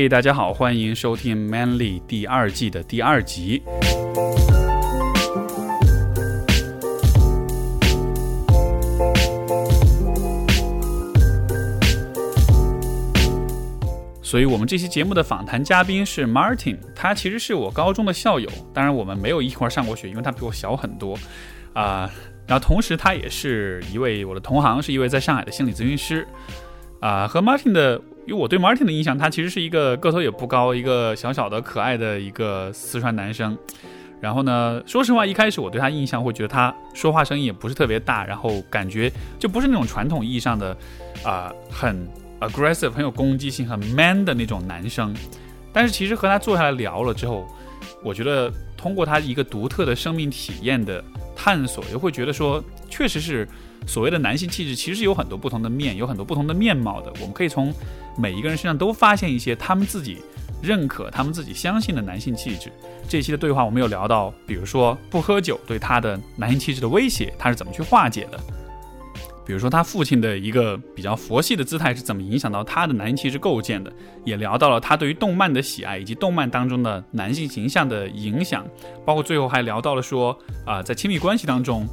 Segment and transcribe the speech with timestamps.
[0.00, 3.60] 嘿，大家好，欢迎收听《Manly》第二季的第二集。
[14.22, 21.18] 所以，我们这期节目的访谈嘉宾是 Martin，他其实是我高中的校友，当然我们没有一块上过学，因为他比我小很多
[21.72, 22.08] 啊。
[22.46, 26.24] 然后，同时他也是一位我的同行，是一位在上海的心理咨询师
[27.00, 27.26] 啊。
[27.26, 33.56] 和 Martin 的，因为我对 Martin 的印象，他其实是一个个头也不高，一个小小的可爱的一个四川男生。
[34.20, 40.76] 然后呢，说实话，一开始我对他印象会觉得他说话声音也不是特别大，然后感觉就不是那种传统意义上的
[41.24, 42.06] 啊很。
[42.40, 45.12] aggressive 很有攻击性、很 man 的那种男生，
[45.72, 47.44] 但是其实和他坐下来聊了之后，
[48.04, 51.02] 我觉得通过他一个独特的生命体验的
[51.34, 53.44] 探索，又会觉得说，确实是
[53.86, 57.12] 所谓的男性气质，其实有很多不同的面，有很多不同的面貌的。
[57.20, 57.72] 我们可以从
[58.16, 60.18] 每一个人身上都发现一些他们自己
[60.62, 62.70] 认可、他们自己相信的男性气质。
[63.08, 68.38] 这期的对话我们有聊到，比如说不喝酒对他的男性气质的威胁，他是怎么去化解的。
[69.46, 73.90] 比如说他父亲的一个比较佛系的姿态是怎么影响到他的男性气质构建的，
[74.22, 78.66] 也聊到了他对于动漫的喜爱以及动漫当中的男性形象的影响，
[79.06, 81.88] 包括最后还聊到了说啊，在亲密关系当中，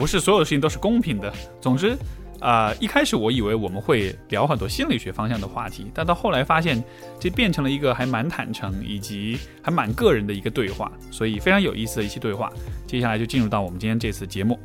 [0.00, 1.30] 不是所有的事情都是公平的。
[1.60, 1.94] 总之，
[2.40, 6.82] 啊，一开始我以为我们会聊很多心理学方向的话题，但到后来发现
[7.20, 12.50] 这变成了一个还蛮坦诚以及还蛮个人的一个对话，所以非常有意思的一期对话。
[12.86, 14.58] 接下来就进入到我们今天这次节目。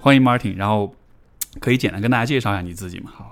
[0.00, 0.94] 欢迎 Martin，然后
[1.60, 3.10] 可以简单跟大家介绍一下你自己吗？
[3.14, 3.29] 好，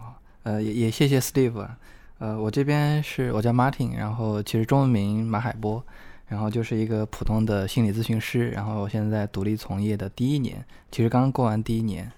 [0.49, 1.69] 呃，也也谢谢 Steve，
[2.17, 5.85] 呃，我这边是我叫 Martin，然后其实中文名马海波，
[6.29, 12.11] 然后就是一个普通的心理咨询师，然后我现在独立从业的第一年，其实刚刚过完第一年，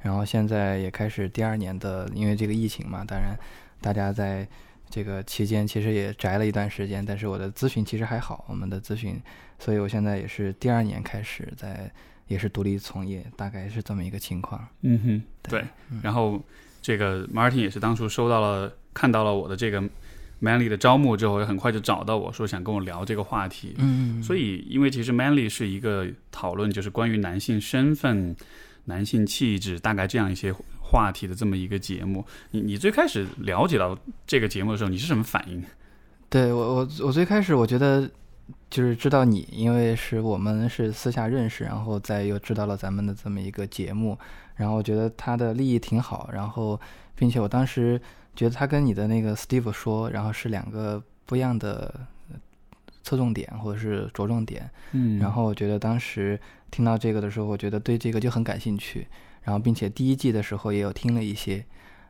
[0.00, 3.36] 然后现在也开始第二年的，因为这个疫情嘛，当然
[3.82, 4.48] 大家在
[4.88, 9.20] 这个期间其实也宅了一段时间，但是我的咨询其实还好，我们的咨询，
[9.58, 11.90] 所以我现在也是第二年开始在。
[12.28, 14.66] 也是独立从业，大概是这么一个情况。
[14.80, 15.64] 嗯哼，对。
[16.02, 16.42] 然后
[16.86, 19.82] 这个 Martin 也是当初收到了、看到了我的这个
[20.40, 23.74] Manly 的招募之后，也很快就找到我说想跟我聊这个话题。
[23.78, 24.22] 嗯。
[24.22, 28.36] 所以，因为其实 Manly 是一个讨论就是关于男性身份、
[28.84, 32.24] 男性气质大概这样一些话题的这么一个节目。
[32.52, 35.60] 你你最开始了解到这个节目的时候，你是什么反应？
[36.30, 38.08] 对我我我最开始我觉得。
[38.70, 44.16] 就是知道你，因为是我们是私下认识，然后再又知道了咱们的这么一个节目，
[44.56, 46.78] 然后我觉得他的利益挺好，然后
[47.14, 48.00] 并且我当时
[48.34, 51.94] 觉得他跟你的那个 Steve 说，然后是两个不一样的
[53.02, 56.40] 侧重点或者是着重点，嗯，然后我觉得当时
[56.70, 59.06] 听到这个的时候，我觉得对这个就很感兴趣，
[59.42, 61.64] 然后并且第一季的时候也有听了一些，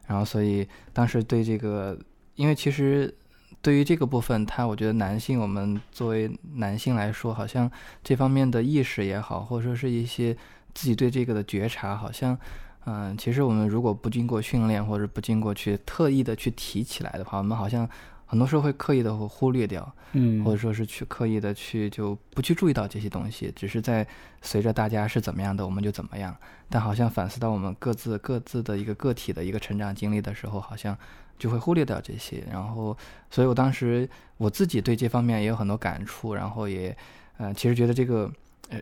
[0.07, 1.99] 然后所以当时对这个，
[2.35, 3.15] 因为其实。
[3.63, 7.69] 对于这个部分，他我觉得男性，我们作为男性来说，好像
[8.05, 10.37] 这方面的意识也好，或者说是一些
[10.77, 12.39] 自己对这个的觉察，好像，
[12.85, 17.89] 嗯，其实我们如果不经过训练，或者不经过去特意的去提起来的话，我们好像
[18.27, 24.07] 很多时候会刻意的会忽略掉，嗯，或者说是去刻意的去就不去注意到这些东西，只是在
[24.43, 26.37] 随着大家是怎么样的，我们就怎么样。
[26.69, 30.97] 但好像反思到我们各自各自的一个个体的一个成长经历的时候，好像。
[31.39, 32.97] 就会忽略掉这些，然后，
[33.31, 34.09] 所以我当时
[34.39, 36.97] 我自己对这方面也有很多感触，然后也，
[37.37, 38.33] 呃，其实觉得这个，呃，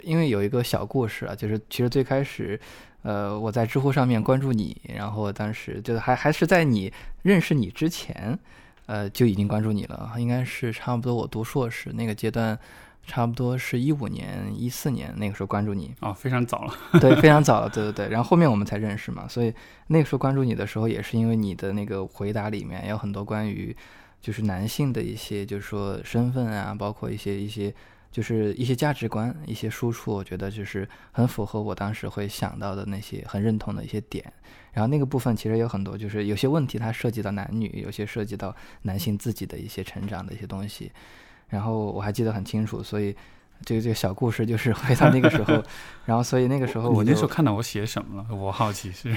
[0.02, 2.58] 因为有一个小故事啊，就是其实最开始，
[3.02, 8.38] 呃，我在知乎上面关注你，然后当时就还还是在你认识你之前，
[8.86, 12.58] 呃，就已经关注你了，应该是差不多我读硕士那个阶段。
[13.06, 18.08] 差不多是一五年、一四年那个时候关注你哦，非常早了， 对，非常早了，对对对。
[18.08, 19.52] 然后后面我们才认识嘛，所以
[19.88, 23.76] 那个时候关注你的时候，也是因为你的那个回答里面有很多关于
[24.22, 27.70] 就是男性的一些，就是说身份啊，包括一些一些
[28.14, 34.24] 就是一些价值观、一些输出，我觉得就是很符合我当时会想到的那些很认同的一些点。
[34.72, 40.92] 然后那个部分其实有很多，就是有些问题它涉及到男女，有些涉及到男性自己的一些成长的一些东西。
[41.48, 43.12] 然后我还记得很清楚，所以
[43.64, 45.60] 这个这个小故事就是回到那个时候，
[46.06, 49.12] 然后所以那个时候我那时候看到我写什么了，我好奇是，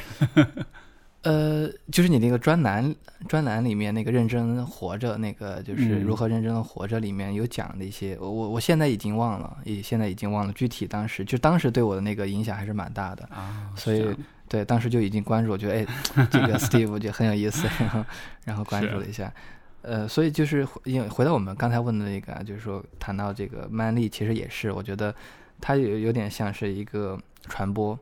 [1.23, 2.95] 呃，就是你那个专栏
[3.27, 13.25] 专栏里面那个认真活着那个就是如何认真的活着里面有讲的一些，我我我现在已经忘了，也现在已经忘了具体当时就当时对我的那个影响还是蛮大的。
[13.25, 14.15] 啊，所以
[14.47, 18.05] 对当时就已经关注，我觉得哎这个 Steve 就很有意思， 然后
[18.45, 19.33] 然后关注了一下。
[19.81, 25.13] 呃，所以就是因为回到我们刚才问的那个，就是说谈到这个 man 力，其实也是我觉得，
[25.61, 27.17] 它有有点像是一个
[27.47, 27.97] 传播，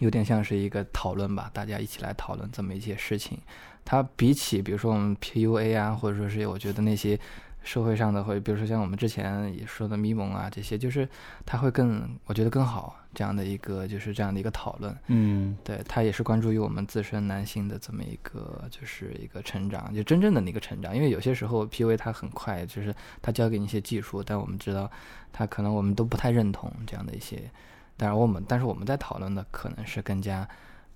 [0.00, 3.38] 有点像是一个讨论吧，大家一起来讨论这么一些事情。
[3.84, 7.18] 它比起比如说我们 PUA 啊，或者说是我觉得那些。
[7.66, 11.08] 社会上的会，比如说像我们之前也说的咪蒙啊，这些就是
[11.44, 14.96] 它会更，我觉得更好这样的一个，就是这样的一个讨论。
[15.08, 20.94] 嗯，对它也是关注于我们自身男性的这么一个，就是一个成长，就真正的那个成长。
[20.94, 24.88] 因为有些时候 PUA 它很快，就是它教给你一些技术，但我们知道
[25.32, 27.50] 它可能我们都不太认同这样的一些。
[27.96, 30.48] 当然我们，但是我们在讨论的可能是更加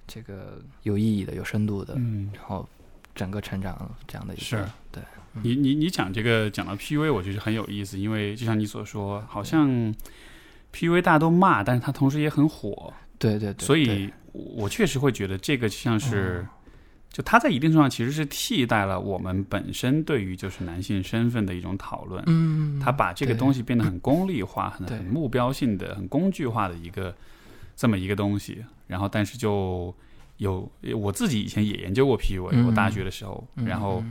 [0.06, 2.68] 这个有意义的、有深度的，嗯，然后
[3.14, 5.02] 整个成长这样的一个，是对。
[5.42, 9.94] 你你你讲这个讲到 PUA，我觉得很有意思，因为就像你所说，好像
[10.74, 12.92] PUA 大家都骂，但是它同时也很火。
[13.16, 13.64] 对对对。
[13.64, 16.44] 所以我确实会觉得这个像是，
[17.12, 22.22] 就它在一定程度上其实是替代了我们本身对于就是男性身份的一种讨论。
[22.26, 22.80] 嗯。
[22.80, 27.14] 它把这个东西变得很功利化、很很目标性的、很工具化的一个
[27.76, 28.64] 这么一个东西。
[28.86, 29.94] 然后，但是就
[30.38, 34.02] 有我自己以前也研究过 PUA，我大学的时候，然后。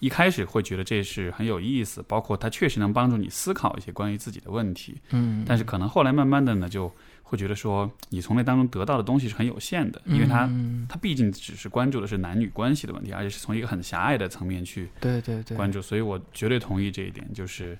[0.00, 4.94] 一开始会觉得这是很有意思，包括它确实能帮助你思考一些关于自己的问题。
[5.10, 6.88] 嗯，但是可能后来慢慢的呢，就
[7.28, 10.50] 会觉得说，你从那当中得到的东西是很有限的，因为他
[10.88, 15.82] 他毕竟只是关注的是男女关系的问题，而且是从一个很狭隘的层面去对对对关注。
[15.82, 17.78] 所以我绝对同意这一点，就是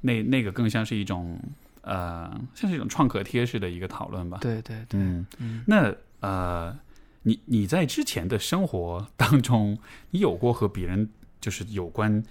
[0.00, 1.40] 那那个更像是一种
[1.82, 4.38] 呃，像是一种创可贴式的一个讨论吧。
[4.40, 5.24] 对对对，嗯，
[5.66, 6.76] 那呃，
[7.22, 9.78] 你你在之前的生活当中，
[10.10, 11.08] 你有过和别人？
[11.40, 12.22] 就是有关，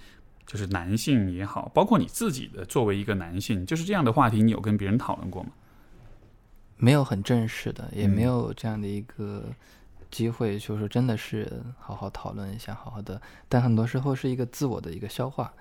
[0.46, 5.50] 就是男性也好，包括你自己的作为一个男性，就是这样的话题，你有跟别人讨论过吗？
[6.80, 9.44] 没有很正式的，也没有这样的一个
[10.10, 13.20] 机会，就是真的是好好讨论一下，好好的。
[13.48, 15.52] 但很多时候是一个自我的一个消化，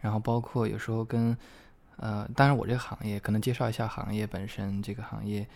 [0.00, 1.36] 然后包括有时候跟
[1.96, 5.46] 呃，当然我这个行业可能介绍一下行业本身，这个行业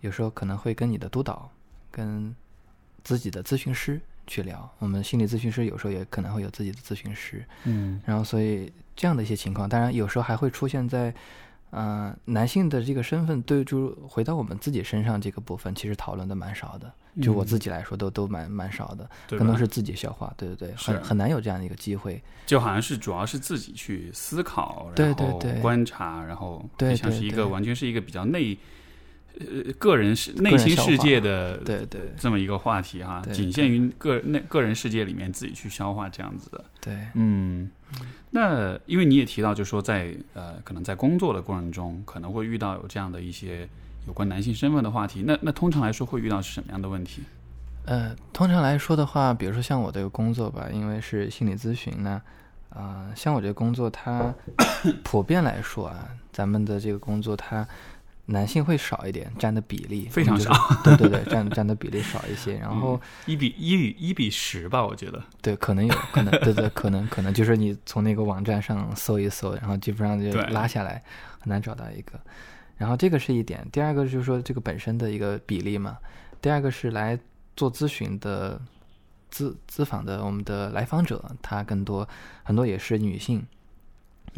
[0.00, 1.50] 有时候可能会跟你的督导、
[1.90, 2.34] 跟
[3.02, 4.00] 自己的咨询师。
[4.30, 11.14] 去聊，我们心理咨询师有时候也可能会有自己的咨询师，嗯，然后所以这样的一些情况，当然有时候还会出现在，
[11.70, 16.92] 嗯，男性的这个身份对，就回到我们自己身上这个部分，其实讨论的蛮少的，
[17.22, 28.56] 就我自己来说都都蛮蛮少的，更多是自己消化，对对对，很很难有这样的一个机会，就好像是主要是自己去思考，然后观察，然后就像是一个完全是一个比较内。
[29.40, 36.64] 呃，个人是内心世界的对对这么一个话题哈，仅限于个那个人世界里面自己去消化这样子的。
[36.80, 37.70] 对，嗯，
[38.30, 43.68] 那因为你也提到，就是说在呃，可能在工作的过程中，可能会遇到有这样的一些
[44.08, 45.22] 有关男性身份的话题。
[45.24, 47.22] 那那通常来说会遇到是什么样的问题？
[47.84, 52.20] 呃，通常来说的话，比如说像我这个工作吧，因为是心理咨询呢，
[52.70, 54.34] 啊，像我这个工作，它
[55.04, 57.64] 普遍来说啊，咱们的这个工作它。
[58.30, 60.52] 男性会少一点，占的比例非常少。
[60.84, 62.56] 对对对，占占的比例少一些。
[62.60, 65.22] 然后一比一比一比十吧，我觉得。
[65.40, 71.02] 对，可能有可能， 对对，可能可能就是你从那个网站上搜一搜，然后基本上就拉下来，
[71.40, 72.20] 很难找到一个。
[72.76, 75.96] 然后这个是一点，第二个就是说这个本身的一个比例嘛。
[76.40, 77.18] 第二个是来
[77.56, 78.60] 做咨询的
[79.32, 82.06] 咨咨访的我们的来访者，他更多
[82.44, 83.44] 很多也是女性，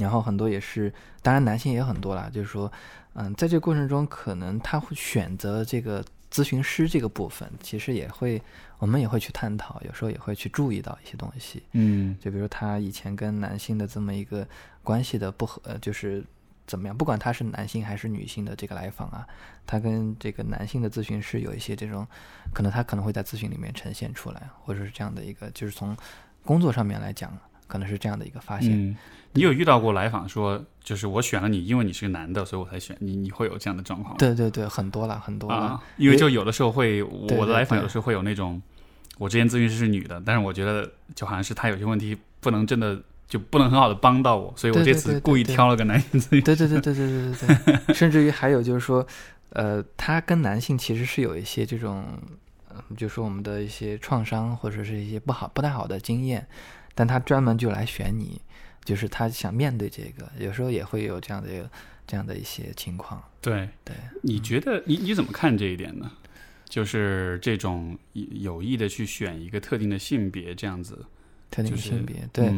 [0.01, 0.93] 然后很多也是，
[1.23, 2.73] 当然男性也很多啦，就是说。
[3.15, 8.41] 嗯，在这个过程中，可能他会选择这个咨询师这个部分，其实也会，
[8.79, 11.61] 我们也会去探讨，有时候也会去注意到一些东西。
[11.73, 14.47] 嗯，就比如他以前跟男性的这么一个
[14.85, 16.25] 关系的不合，就是
[16.69, 16.97] 怎么样？
[16.97, 19.27] 不管他是男性还是女性的这个来访啊，
[19.67, 22.07] 他跟这个男性的咨询师有一些这种，
[22.55, 25.97] 可能他可能会在咨询里面呈现出来，或者是这样的一个，就是从
[26.45, 27.37] 工作上面来讲。
[27.71, 28.73] 可能是这样的一个发现。
[28.73, 28.97] 嗯，
[29.35, 33.17] 你有遇到过来访说，就是我选了你，因为你是个男的，所以我才选你。
[33.17, 34.17] 你会有这样的状况？
[34.19, 35.81] 对对对，很多了，很多了。
[35.97, 38.61] 因为就有的时候会，我的来访有的时候会有那种，
[39.19, 46.43] 我之前咨询师是女的，但是我觉得就好像是她有些问题不能真的就不能很好的帮到我，所以我这次故意挑了个男性咨询。
[46.43, 47.95] 对对对对对对对对。
[47.95, 49.07] 甚至于还有就是说，
[49.51, 52.05] 呃，他跟男性其实是有一些这种，
[52.71, 56.45] 嗯，就是我们的一些创伤或者是一些不好不太好的经验。
[57.01, 58.39] 但他专门就来选你，
[58.85, 61.49] 就是他想面对这个，有时候也会有这样的
[62.07, 63.25] 这样的一些情况。
[63.41, 66.13] 对对，你觉得你你怎么看这一点呢？
[66.69, 71.03] 就是这种有意的去选一个特定的性别这样子，
[71.51, 72.53] 特定性别对，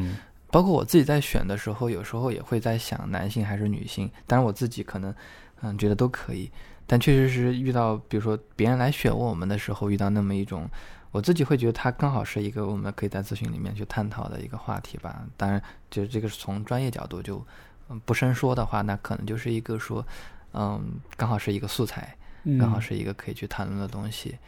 [0.49, 4.11] 包括我自己在选的时候，有时候也会在想男性还是女性。
[4.27, 5.15] 当然我自己可能
[5.61, 6.51] 嗯觉得都可以，
[6.85, 10.69] 但确实是遇到比如说别人来选我们的时候，遇到那么一种。
[11.13, 15.25] 我自己会觉得它刚好是一个我们可以在咨询里面去探讨的一个话题吧。
[15.37, 17.47] 当然，就是这个是从专业角度就
[18.05, 20.05] 不深说的话，那可能就是一个说，
[20.55, 24.39] 嗯，刚好是一个素材，嗯刚好是一个可以去谈论的东西。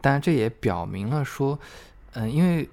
[0.00, 1.58] 当然，这也表明了说，
[2.12, 2.68] 嗯、因为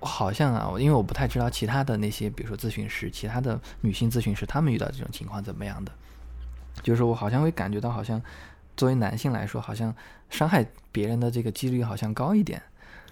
[0.00, 5.92] 好像啊，因为我不太知道其他的那些，比如说咨询师，其他的女性咨询师，他们遇到这种情况怎么样的？
[6.82, 8.22] 就是我好像会感觉到，好像
[8.76, 9.92] 作为男性来说，好像
[10.30, 10.64] 伤害
[10.98, 12.60] 别人的这个几率好像高一点，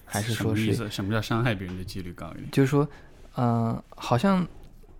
[0.05, 0.91] 还是说是什么？
[0.91, 2.51] 什么叫伤害别人的几率高一点？
[2.51, 2.89] 就是说，
[3.37, 4.45] 嗯、好像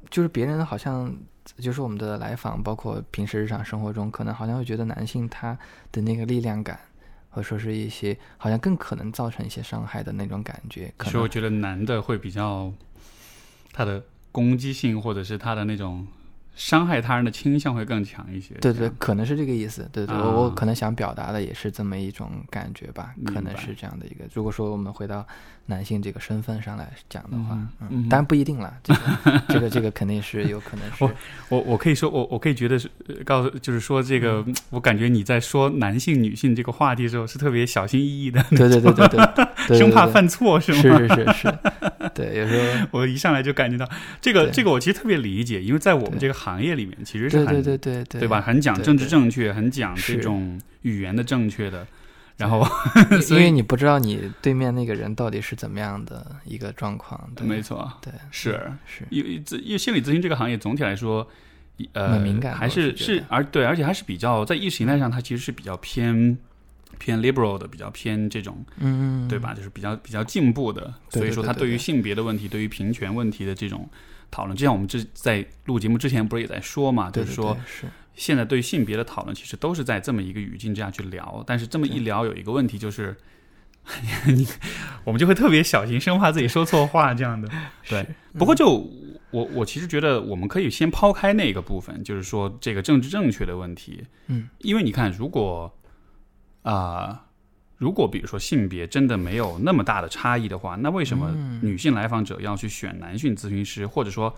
[0.09, 1.13] 就是别人好像
[1.59, 5.59] 就是我们的来访，包括平时日常生活中，可能好像会觉得男性他
[5.91, 6.79] 的那个力量感，
[7.31, 10.95] 或者说是一些好像更可能造成一些伤害的那种感觉。
[10.97, 12.73] 可是我觉得男的会比较
[13.73, 14.01] 他的
[14.31, 16.07] 攻击性，或者是他的那种
[16.57, 18.55] 伤害他人的倾向会更强一些。
[18.61, 19.89] 对对，可能是这个意思。
[19.93, 24.25] 对对，啊我我可能想表达的也是这么一种感觉吧，可能是这样的一个。
[24.33, 25.25] 如果说我们回到
[25.67, 27.59] 男性这个身份上来讲的话，
[27.91, 31.13] 嗯当然不一定了，这个 这个这个肯定是有可能是我
[31.51, 40.79] 我我可以说，我我可以觉得是呃告诉，就是说这个，我感觉你在说男性、女性这个话题的时候是特别小心翼翼的，对对对对对对 对，生怕犯错是吗？
[40.81, 41.59] 是是是是，
[42.15, 43.89] 对，有时候 我一上来就感觉到
[44.21, 48.41] 这个对这个，我其实特别理解，因为在我们这个行业里面，其实是很对对对对对，对吧？？
[48.41, 51.87] 很讲政治正确，很讲这种语言的正确的，
[52.37, 52.63] 然后
[53.23, 61.27] 所因为 以你不知道你对面那个人到底是怎么样的一个状况，对没错，对，是是，因为因为心理咨询这个行业总体来说，
[61.93, 66.39] 呃，敏感还是是而对，而且还是比较在意识形态上，它其实是比较偏
[66.99, 69.53] 偏 liberal 的，比较偏这种嗯，对吧？
[69.53, 73.87] 就是比较比较进步的，所以说它对于性别的问题、对于平权问题的这种
[74.31, 77.57] 讨论，就像我们之在录节目之前不是也在说嘛，就是说，
[78.15, 83.17] 现在对性别的讨论其实都是在这么一个语境之下去聊，但是这么一聊有一个问题就是，
[84.27, 84.47] 你
[85.05, 87.49] 我们就会特别小心，生怕自己说错话这样的。
[87.89, 88.07] 对，
[88.39, 88.69] 不过就
[89.31, 95.73] 我我其实觉得我们可以先抛开那个部分，就是说这个政治正确的问题，嗯，因为你看，如果
[96.63, 97.26] 啊、
[97.77, 104.35] 如果比如说性别真的没有那么大的差异的话，那为什么嗯女性来访者要去选男性咨询师，或者说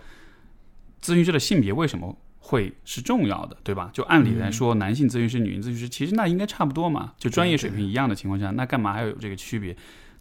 [1.00, 3.90] 咨询师的性别为什么会是重要的，对吧？
[3.92, 9.76] 就按理来说，男性咨询师、女性咨询师其实那应该差不多嘛，就专业水平一样的情况下，那干嘛还要有这个区别？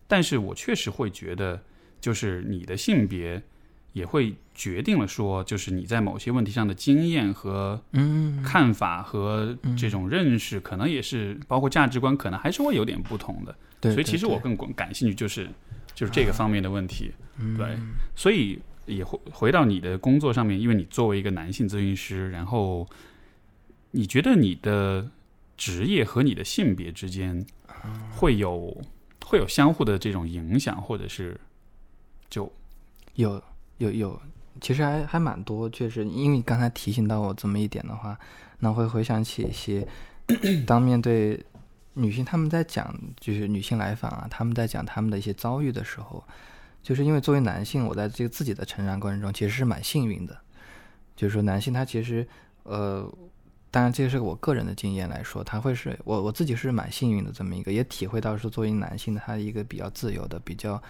[0.07, 1.63] 但是我确实会觉得，
[1.99, 3.41] 就是你的性别
[3.97, 13.55] 也会决定了说，就是你在某些问题上的经验和嗯，看法和这种认识，可能也是包括价值观，可能还是会有点不同的。
[13.81, 15.49] 对，所以其实我更感感兴趣就是
[15.95, 17.11] 就是这个方面的问题。
[17.39, 17.77] 嗯对，
[18.15, 22.87] 所以也回回到你的工作上面，因为你作为一个男性咨询师，然后
[23.91, 25.09] 你觉得你的
[25.55, 27.45] 职业和你的性别之间
[28.11, 28.79] 会有
[29.25, 31.39] 会有相互的这种影响，或者是
[32.29, 32.51] 就
[33.15, 33.41] 有
[33.77, 34.19] 有有，
[34.59, 38.17] 其实还还蛮多，确实，因为你刚才提醒到我这么一点的话，
[38.59, 39.87] 那会回想起一些，
[40.65, 41.39] 当面对
[41.93, 46.23] 女性她们在讲，就是女性来访啊，她们在讲她们的一些遭遇的时候，
[46.81, 50.35] 就是因为作为男性，我在这个自己的成长过程中其实是蛮幸运的，
[51.15, 52.27] 就是说男性他其实，
[52.63, 53.07] 呃，
[53.69, 60.81] 当然这个是我个人的经验来说，他会是我我自己是蛮幸运的这么一个，也体会到说作为男性他一个比较自由的比较。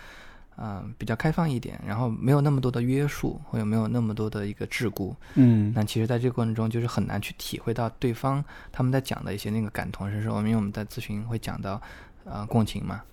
[0.59, 5.13] 嗯，比较开放一点，然后没有那么多的约束，或者没有那么多的一个桎梏。
[5.35, 10.35] 嗯那其实，在这个过程中，就是很难去体会到对方他们在讲的一些那个感同身受。
[10.39, 11.79] 因为我们在咨询会讲到，
[12.25, 13.03] 呃，共情嘛，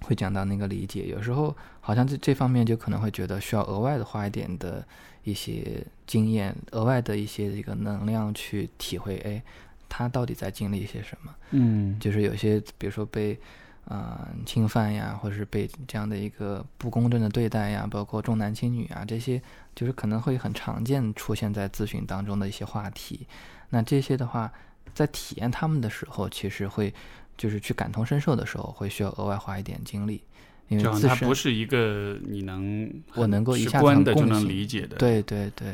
[0.00, 1.06] 会讲到那个理解。
[1.06, 4.84] 有时候好像这这方面就可能会觉得需要额外的花一点的
[5.22, 9.40] 一些经验，额外的一些这个能量去体会，哎，
[9.88, 11.32] 他到底在经历一些什么。
[11.52, 13.38] 嗯就是有些，比如说被
[13.86, 19.40] 啊、呃侵犯呀，或者是被这样的一个不公正的对待呀，包括重男轻女啊，这些
[19.74, 23.26] 就是可能会很常见出现在咨询当中的一些话题。
[23.70, 24.52] 那这些的话，
[24.94, 26.92] 在体验他们的时候，其实会
[27.36, 30.22] 就是去感同身受的时候，会需要额外花一点精力，
[30.68, 34.96] 因为自身不是一个你能我能够一下子的就能理解的。
[34.96, 35.72] 对对对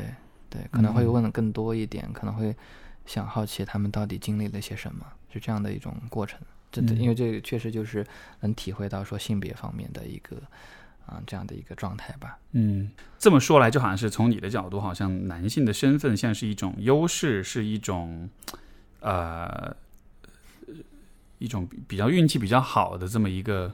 [0.49, 2.55] 对，可能会嗯问的更多一点，可能会
[3.05, 6.39] 想好奇他们到底经历了些什么，是这样的一种过程。
[6.71, 8.05] 这嗯因为这个确实就是
[8.41, 10.37] 能体会到说性别方面的一个
[11.05, 12.37] 啊、这样的一个状态吧。
[12.51, 18.29] 嗯，这么说来，就好像是从你的角度，好像男性的身份像是一种优势，是一种
[18.99, 19.75] 呃
[21.39, 23.73] 一种比比较运气比较好的这么一个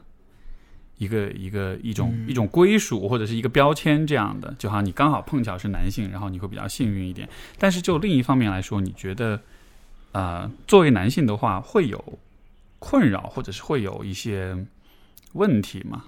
[0.97, 7.27] 一个一个一种、嗯一种归属或者是一个标签这样的，就好像你刚好碰巧是男性，然后你会比较幸运一点。
[7.59, 9.41] 但是就另一方面来说，你觉得
[10.13, 12.17] 呃作为男性的话会有
[12.85, 14.55] 困扰，或者是会有一些
[15.33, 16.03] 问题吗？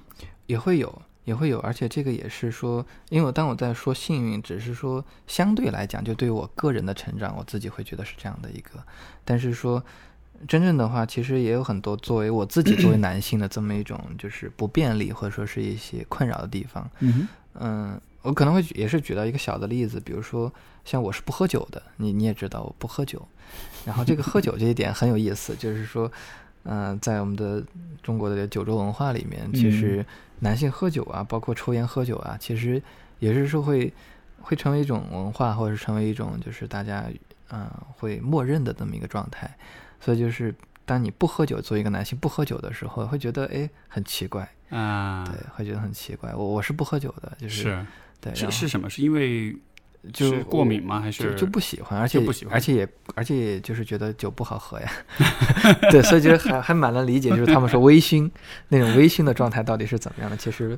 [0.46, 8.74] 也会有，也会有，而且这个也是说，因为我当我在说幸运，只是说相对来讲，就对于我个人的成长，我自己会觉得是这样的一个。
[9.26, 9.84] 但是说
[10.48, 16.88] 真正的话，其实也有很多作为我自己作为男性的这么一种就是不便利，或者说是一些困扰的地方。
[17.00, 20.54] 嗯嗯，我可能会也是举到一个小的例子，比如说
[20.86, 23.28] 像我是不喝酒的，你你也知道我不喝酒，
[23.84, 26.12] 然后这个喝酒这一点很有意思，就是说，
[26.64, 27.64] 嗯、在我们的
[28.02, 30.06] 中国的酒桌文化里面，其实
[30.40, 32.82] 男性喝酒啊，包括抽烟喝酒啊，其实
[33.20, 33.94] 也是说会
[34.42, 37.06] 会成为一种文化，或者是成为一种就是大家
[37.50, 39.58] 嗯、呃会默认的这么一个状态，
[40.00, 40.54] 所以就是。
[40.88, 46.34] 当你不喝酒，作为一个男性不喝酒的时候，会觉得哎很奇怪，啊，对，会觉得很奇怪。
[46.34, 47.86] 我我是不喝酒的，就是是
[48.22, 48.90] 对，是什么？
[48.90, 49.54] 是因为
[50.14, 51.00] 就是过敏吗？
[51.00, 54.92] 还是就不喜欢，而且不喜欢而且也而且也就是觉得酒不好喝呀，
[55.92, 58.30] 对，所以就是还还蛮能理解，就是他们说微醺
[58.70, 60.78] 那种微醺的状态到底是怎么样的，其实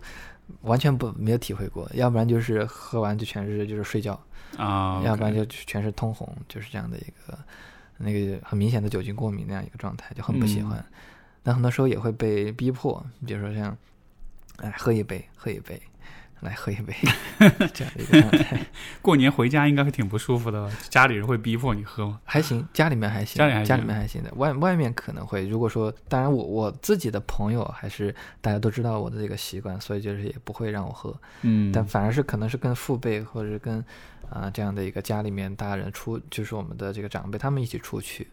[0.62, 4.20] 完全不没有体会过，要不然就是喝完就全是就是睡觉，
[4.58, 7.38] 啊，要不然就全是通红，就是这样的一个
[7.98, 10.86] 那个很明显的酒精过敏那样一个状态，就很不喜嗯欢。
[11.44, 13.76] 但很多时候也会被逼迫，比如说像，
[14.58, 15.82] 哎，喝一杯，喝一杯，
[16.42, 16.94] 来喝一杯，
[17.74, 18.66] 这样的一个状态。
[19.02, 20.74] 过年回家应该会挺不舒服的吧？
[20.90, 22.20] 家里人会逼迫你喝吗？
[22.24, 25.48] 还行，家里面还行，家里还行面还行的，外外面可能会。
[25.48, 31.16] 如果说，当然我我自己的朋友还是大家都知道我的这个习惯，所以就是也不会让我喝。
[31.42, 33.84] 嗯，但反而是可能是跟父辈或者是跟
[34.30, 38.28] 啊、这样的一个家里面大人出，就是我们的这个长辈他们一起出去，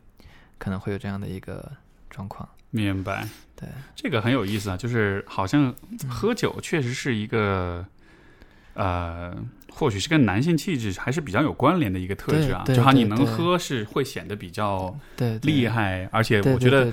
[0.59, 1.73] 可能会有这样的一个
[2.11, 2.47] 状况。
[2.71, 3.27] 明白。
[3.55, 5.75] 对，这个很有意思啊，就是好像
[6.11, 7.87] 喝酒确实是一个，
[8.77, 9.35] 呃，
[9.71, 12.63] 或许是跟男性气质还是比较有关联的一个特质啊。
[12.67, 15.67] 就好像你能喝是会显得比较对，对厉。
[15.67, 16.87] 害，而且我觉得，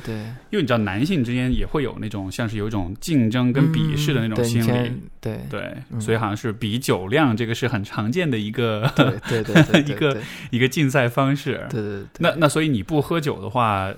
[0.50, 4.92] 因为你知道男性之间也会有那种像是有一种竞争跟鄙视的那种心理。
[5.22, 11.66] 对对，嗯所以好像是比酒量，这个是很常见的一个对对对 对，一个一个竞赛方式。
[11.70, 13.94] 对对对，那那所以你不喝酒的话，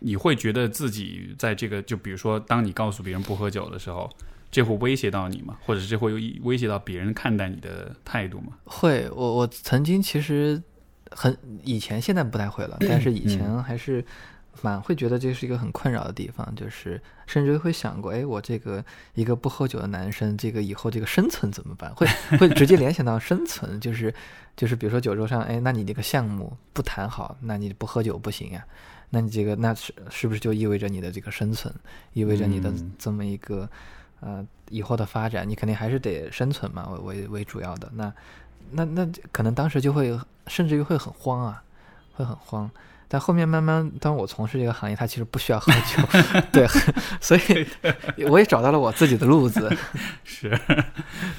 [0.00, 4.10] 你会觉得自己在这个，就比如说，当你告诉别人不喝酒的时候，
[4.56, 5.58] 这会威胁到你吗？
[5.66, 8.54] 或者是这会有威胁到别人看待你的态度吗？
[8.64, 10.62] 会，我我曾经其实
[11.10, 14.02] 很以前现在不太会了，但是以嗯前还是
[14.62, 21.94] 蛮会觉得这是一个很困扰的地方，就是甚至会想过，哎，我这个一个不喝酒的男生，这个以后这个生存怎么办？
[21.94, 22.06] 会
[22.38, 24.14] 会直接联想到生存，就是
[24.56, 28.64] 就是比如说酒桌上，哎，那你这个项目不谈好，那你不喝酒不行呀、
[29.10, 31.74] 那你这个那是是不是就意味着你的这个生存，
[32.14, 33.68] 意味着你的嗯这么一个、
[34.20, 37.90] 呃以后的发展，你肯定还是得生存嘛为为为主要的。
[37.94, 38.12] 那
[38.72, 41.62] 那那可能当时就会甚至于会很慌啊，
[42.14, 42.70] 会很慌。
[43.08, 46.02] 但后面慢慢，当我从事这个行业，它其实不需要喝酒，
[46.50, 46.66] 对，
[47.22, 47.64] 所以
[48.26, 49.72] 我也找到了我自己的路子。
[50.24, 50.50] 是，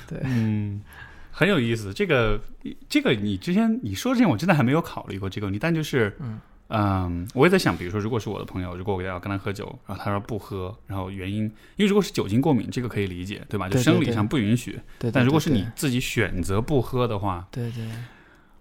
[0.08, 0.82] 对嗯，
[1.30, 1.94] 很有意思。
[1.94, 2.40] 这个
[2.88, 11.44] 这个，你之前你说之前，我真的还没有考虑过这个问题，但就是，嗯嗯，我也在想，比如说，如果是我的朋友，如果我要跟他喝酒，然后他说不喝，然后原因，
[11.78, 13.68] 因为如果是酒精过敏，这个可以理解，对吧？
[13.68, 14.72] 就对对对生理上不允许。
[15.00, 17.88] 对，对但如果是你自己选择不喝的话，对对，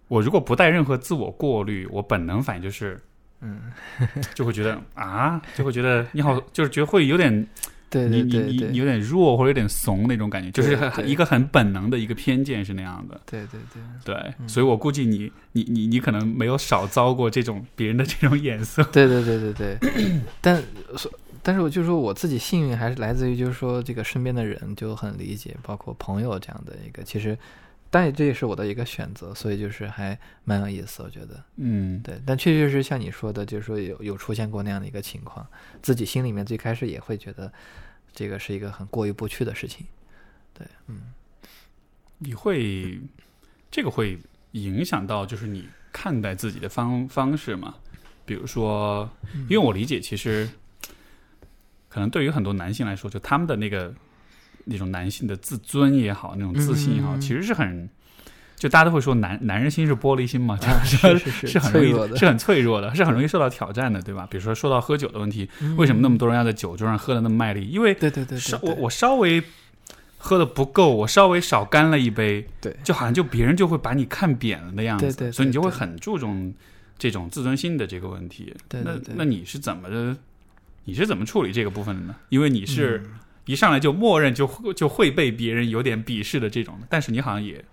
[0.09, 3.01] 我如果不带任何自我过滤，我本能反应就是
[3.40, 3.73] 嗯，
[4.35, 7.47] 就会觉得啊，就会觉得你好，就是觉得会有点
[7.88, 13.20] 对你对对对你你你有点弱或者有点怂那种感觉，就是一个很本能的一个偏见是那样的。
[13.27, 18.83] 对对对，对，嗯所以我估计你你你你可能没有少遭过这种别人的 这种眼色。
[18.85, 20.62] 对对对对对，但
[20.96, 21.11] 所
[21.42, 27.38] 但是我就说我自己幸运还是来自于就是说这个身边的人就很理解，包括朋友这样的一个，其实，
[27.96, 31.42] 但这也是我的一个选择，所以就是还蛮有意思，我觉得。
[31.56, 35.46] 嗯，对，但确确实实像你说的，就是说有有出现过那样的一个情况，
[35.80, 37.50] 自己心里面最开始也会觉得
[38.12, 39.87] 这个是一个很过意不去的事情。
[40.52, 41.14] 对，嗯，
[42.18, 43.00] 你会
[43.70, 44.18] 这个会
[44.50, 47.76] 影响到就是你看待自己的方方式吗？
[48.26, 49.09] 比如说，
[49.48, 50.46] 因为我理解，其实
[51.88, 53.94] 可能对于很多男性来说，就他们的那个
[54.66, 57.88] 那种男性的自尊也好，那种自信也好，嗯其实是很。
[58.59, 64.26] 就大家都会说男男人心是玻璃心嘛，是是是是很容易脆弱的，是很脆弱的，是很容易受到挑战的，对吧？
[64.31, 67.66] 比如说说到喝酒的问题，为什么那么多人要在酒桌上喝的那么卖力？
[67.68, 69.42] 因为对对对稍我我稍微
[70.16, 76.55] 喝的不够，我稍微少干了一杯，对就好像就别人就会把你看扁了的样子，对对对所以你就会很注重
[76.96, 78.55] 这种自尊心的这个问题。
[78.70, 80.16] 对对对那那你是怎么的？
[80.85, 82.16] 你是怎么处理这个部分的呢？
[82.31, 87.64] 因为你是嗯一上来就默认就会就会被别人有点鄙视的这种，但是你好像也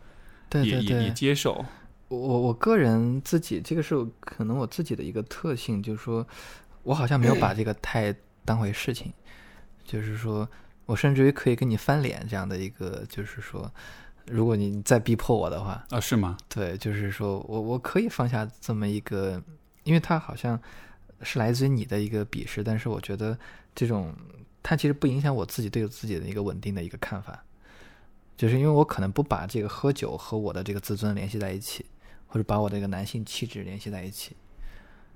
[0.50, 1.66] 对对也也接受，
[2.08, 6.26] 我我个人自己这个是我可能我自己的一个特性，就是说
[6.84, 9.12] 我好像没有把这个太当回事情，
[9.84, 10.48] 就是说，
[10.86, 13.72] 我甚至于可以跟你翻脸这样的一个，就是说，
[14.28, 16.38] 如果你再逼迫我的话，啊，是吗？
[16.50, 19.42] 对，就是说我我可以放下这么一个，
[19.86, 20.60] 因为他好像
[21.22, 23.38] 是来自于你的一个鄙视，但是我觉得
[23.74, 24.14] 这种
[24.64, 27.44] 它其实不影响我自己对自己的一个稳定的一个看法，
[28.38, 31.86] 就是因为我可能不把这个喝酒和我的这个自尊联系在一起，
[32.26, 34.36] 或者把我的一个男性气质联系在一起，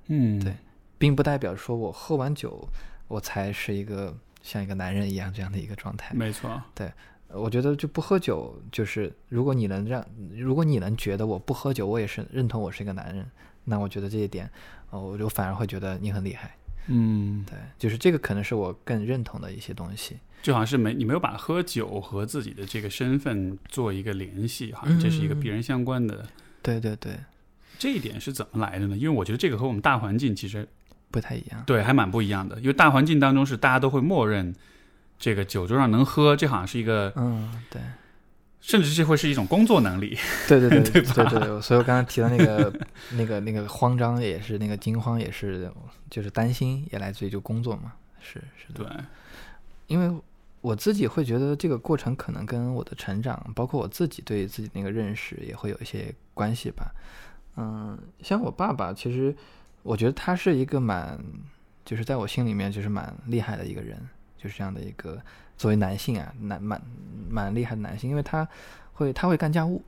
[0.07, 0.53] 嗯，对
[0.97, 2.67] 并不代表说我喝完酒
[3.07, 6.13] 我才是一个像一个男人一样这样的一个状态。
[6.13, 6.91] 没错，对
[7.29, 10.05] 我觉得就不喝酒，就是如果你能让，
[10.35, 13.25] 如果你能觉得我不喝酒，我也是认同我是一个男人，
[13.63, 14.49] 那我觉得这一点，
[14.89, 16.56] 呃，我就反而会觉得你很厉害。
[16.87, 20.17] 嗯，对，就是这个可能是我更认同的一些东西。
[20.43, 26.25] 就好像是没你没有把喝酒和自己的这个身份做一个联系，好像这是一个必然相关的。
[26.61, 27.17] 对对对，
[27.77, 28.95] 这一点是怎么来的呢？
[28.95, 30.65] 因为我觉得这个和我们大环境其实
[31.11, 31.63] 不太一样。
[31.65, 34.55] 对还蛮不一样的，因为大环境当中是大家都会默认
[35.17, 37.81] 这个酒桌上能喝，这好像是一个，嗯，对，
[38.67, 40.17] 甚至这会是一种工作能力。
[40.45, 42.73] 对对对 对吧对对，所以我刚才提到那个
[43.11, 45.71] 那个那个慌张也是那个惊慌也是，
[46.09, 48.83] 就是担心也来自于就工作嘛，是是的。
[48.83, 49.03] 对，
[49.87, 50.21] 因为
[50.59, 56.91] 我自己会觉得这个过程可能跟我的成长，包括我自己对自己那个认识也会有一些关系吧。
[57.55, 59.33] 嗯，像我爸爸，其实
[59.81, 61.17] 我觉得他是一个蛮，
[61.85, 63.97] 就是在我心里面就是蛮厉害的一个人，
[64.37, 65.21] 就是这样的一个
[65.57, 66.81] 作为男性啊，男蛮
[67.29, 68.47] 蛮厉害的男性，因为他
[68.93, 69.81] 会他会干家务，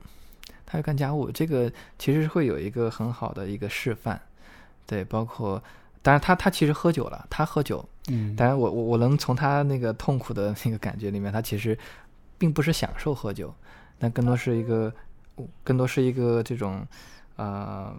[0.66, 4.20] 他会干家务，这个其实会有一个很好的一个示范，
[4.86, 5.62] 对，包括。
[6.02, 11.78] 当然他，他其实喝酒了，他喝酒，嗯，当然我，我我能从他那个痛苦的那个感觉里面，他其实
[12.38, 13.54] 并不是享受喝酒，
[13.98, 14.90] 但更多是一个，
[15.62, 16.82] 更多是一个这种，
[17.36, 17.94] 呃，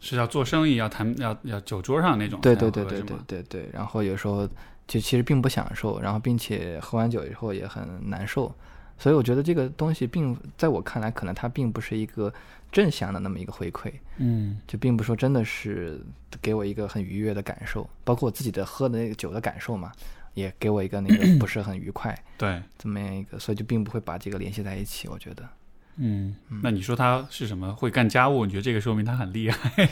[0.00, 2.56] 是要做生意，要谈，要要酒桌上那种对。
[2.56, 4.48] 对对对对对对，然后有时候
[4.86, 8.54] 就其实并不享受，然后并且喝完酒以后也很难受，
[8.98, 12.32] 所以我觉得这个东西并在我看来，可能它并不是一个
[12.70, 16.00] 正向的那么一个回馈，嗯就并不说真的是
[16.40, 19.90] 给我一个很愉悦的感受，包括我自己的喝的那个酒的感受嘛，
[20.34, 22.16] 也给我一个那个不是很愉快。
[22.38, 25.08] 对，这么样一个，所以就并不会把这个联系在一起。
[25.08, 25.48] 我觉得，
[25.96, 27.74] 嗯，那你说他是什么？
[27.74, 28.44] 会干家务？
[28.44, 29.88] 你觉得这个说明他很厉害？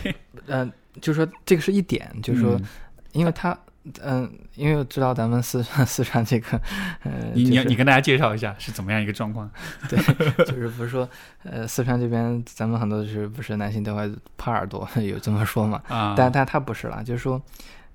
[0.47, 2.65] 嗯、 就是说这个是一点，就是说，嗯
[3.13, 3.57] 因为他，
[4.03, 6.59] 嗯、因为我知道咱们四川四川这个，
[7.03, 9.51] 呃，你你就是你跟大家介绍一下是怎么样一个状况？
[9.89, 9.99] 对，
[10.47, 11.07] 就是不是说，
[11.43, 15.83] 呃，四川这边咱们很多就是不是男性都会耙耳朵， 有这么说嘛？
[15.89, 17.41] 啊，但但他不是啦，就是说，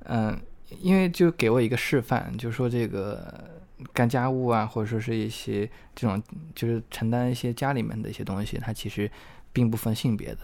[0.06, 0.40] 嗯、
[0.80, 3.50] 因为就给我一个示范，就是说这个
[3.92, 6.22] 干家务啊，或者说是一些这种
[6.54, 9.10] 就是承担一些家里面的一些东西，它其实
[9.52, 10.40] 并不分性别的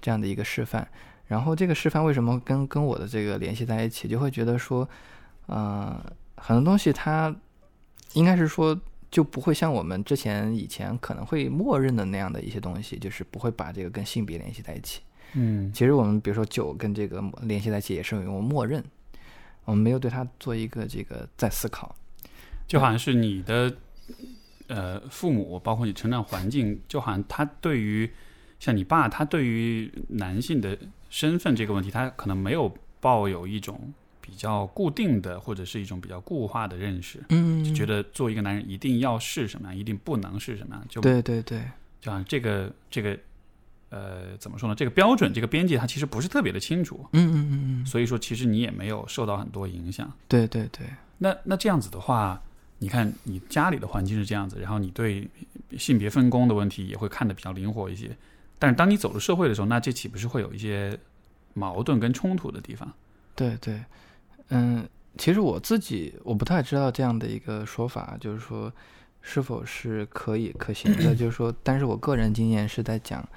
[0.00, 0.88] 这样的一个示范。
[1.32, 4.86] 然后这个示范为什么跟跟我的这个联系在一起，就会觉得说，
[5.46, 5.98] 呃，
[6.36, 7.34] 很多东西它
[8.12, 8.78] 应该是说
[9.10, 15.00] 就不会像我们之前以前可能会默认的那样的一些东西，就是不会把这个跟性别联系在一起。
[15.32, 18.84] 嗯其实我们比如说酒跟这个联系在一起，也是因为我们默认，
[19.64, 21.96] 我们没有对它做一个这个再思考。
[22.68, 23.74] 就好像是你的
[24.66, 28.10] 呃父母，包括你成长环境，就好像他对于
[28.60, 30.78] 像你爸，他对于男性的
[31.12, 41.60] 身份这个问题，他可能没有抱有一种比较固定的或者是一种比较固化的认识，嗯就觉得做一个男人一定要是什么样，一定不能是什么样，就对对对，
[42.00, 43.18] 就像这个这个
[43.90, 44.74] 呃怎么说呢？
[44.74, 50.10] 这个标准这个边界，它其实不是特别的清楚，嗯嗯嗯嗯，所以说其实你也没有受到很多影响。
[50.28, 50.86] 对对对，
[51.18, 52.42] 那那这样子的话，
[52.78, 55.28] 你看你家里的环境是这样子，然后你对
[55.76, 58.16] 性别分工的问题也会看得比较灵活一些。
[58.62, 60.96] 但是当你走入社会的时候，那这岂不是会有一些
[61.52, 62.94] 矛盾跟冲突的地方？
[63.34, 63.84] 对对，
[64.50, 68.72] 嗯，其实我自己我不太知道这样的一个说法，就是说
[69.20, 73.28] 是否是可以可行的， 就是说，但是我个人经验是在讲，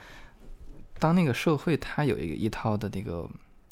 [1.00, 3.28] 当那个社会它有一个一套的那个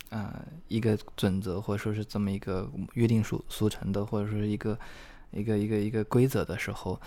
[0.09, 0.33] 呃
[0.69, 4.75] 一个准则，或者说是这么一个约定俗俗成的，或者说是一个
[5.29, 6.99] 一个一个一个规则的时候，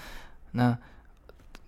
[0.52, 0.78] 那。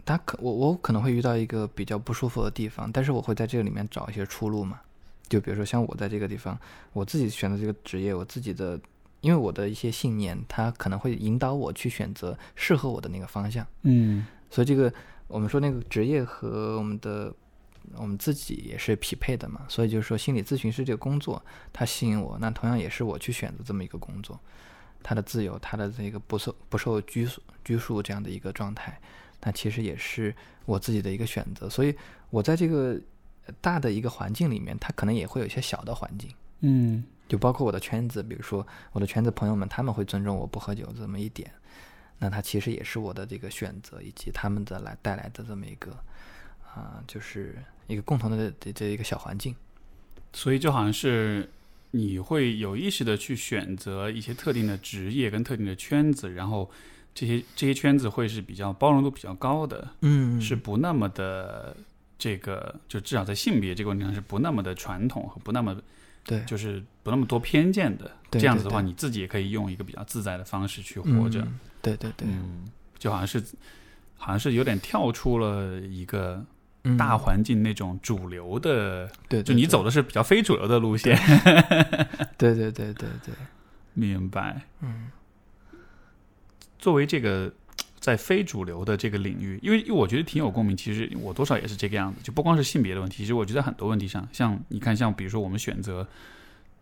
[0.08, 4.80] 他可我我可能会遇到一个比较不舒服的地方，但是我会在这个里面找一些出路嘛。
[5.28, 6.58] 就比如说像我在这个地方，
[6.94, 8.80] 我自己选择这个职业，我自己的，
[9.20, 13.66] 因为我的一些信念，它可能会引导我去选择适合我的那个方向。
[13.82, 14.90] 嗯所以这个
[15.26, 17.30] 我们说那个职业和我们的
[17.94, 19.66] 我们自己也是匹配的嘛。
[19.68, 24.40] 所以就是说，心理咨询师这个工作，它吸引我，那同样也是我去选择这么一个工作，
[25.02, 28.98] 它的自由，它的这个不受不受拘束拘束这样的一个状态，
[29.42, 31.68] 那其实也是我自己的一个选择。
[31.68, 31.94] 所以
[32.30, 33.00] 我在这个
[33.60, 36.30] 大的一个环境里面，它可能也会有一些小的环境。
[36.60, 41.50] 嗯就包括我的圈子，比如说我的圈子朋友们，他们会尊重我不喝酒这么一点。
[42.18, 45.92] 那它其实也是我的这个选择，以及他们的来带来的这么一个
[46.74, 49.54] 啊、就是一个共同的这这一个小环境。
[50.32, 51.48] 所以就好像是
[51.92, 56.70] 你会有意识的去选择一些特定的职业跟特定的圈子，然后
[57.18, 61.76] 这些这些圈子会是比较包容度比较高的，嗯是不那么的
[62.16, 65.76] 这个，就至少在性别这个问题上是不那么的传统和不那么
[66.24, 68.08] 对，就是不那么多偏见的。
[68.30, 71.40] 对这样子的话，你自己也可以用一个比较自在的方式去活着。
[71.40, 73.42] 嗯对对对，嗯，就好像是
[74.16, 76.44] 好像是有点跳出了一个
[76.84, 81.16] 嗯大环境那种主流的，对，就你走的是比较非主流的路线。
[82.36, 83.34] 对对对对对，
[83.94, 84.62] 明白。
[84.82, 85.10] 嗯
[86.78, 87.52] 作为这个
[88.00, 90.76] 在非主流的这个领域，因为我觉得挺有共鸣。
[90.76, 96.06] 其实我多少也是这个样子，就不光是性别的问题，其实我觉得很多问题上，像你看，像比如说我们选择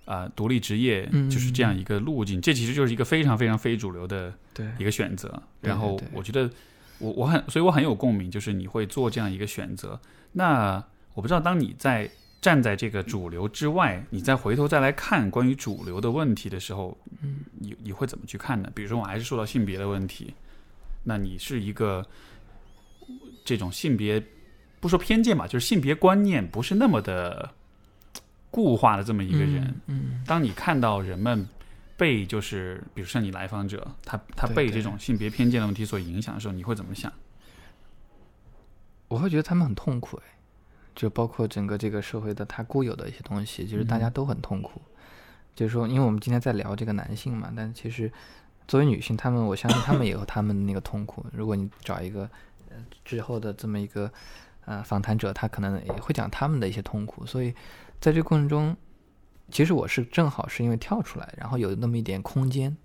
[0.05, 4.33] 啊、独立职业，嗯就是这样一个路径，这其实就是一个非常非常非主流的
[4.79, 5.43] 一个选择。
[5.63, 6.49] 然后我觉得
[6.99, 9.99] 我我很，所以我很有共鸣，就是你会做这样一个选择。
[10.33, 12.09] 那我不知道，当你在
[12.47, 18.71] 站在这个主流之外，你再回头再来看关于主流的问题的时候，嗯你你会怎么去看呢？
[18.73, 20.33] 比如说，我还是说到性别的问题，
[21.03, 22.07] 那你是一个
[23.45, 24.23] 这种性别
[24.79, 27.53] 不说偏见吧，就是性别观念不是那么的
[28.49, 29.75] 固化的这么一个人。
[29.89, 31.49] 嗯当你看到人们
[31.97, 37.13] 被就是比如像你来访者，他他被这种性别偏见的问题所影响的时候，你会怎么想？
[39.09, 40.36] 我会觉得他们很痛苦，哎，
[40.97, 44.81] 就包括整个这个社会的它固有的一些东西，就是大家嗯都很痛苦。
[45.55, 48.11] 就是说，因为我们今天在聊这个男性嘛，但其实
[48.67, 51.25] 作为女性，她们我相信她们也有她们的那个痛苦。
[51.33, 52.29] 如果你找一个
[52.71, 54.11] 呃之后的这么一个
[54.65, 57.25] 呃访谈者，他可能也会讲他们的一些痛苦。
[57.25, 57.55] 所以
[58.01, 58.77] 在这个过程中，
[59.51, 62.77] 其实我是正好是因为跳出来，然后有那么一点空间。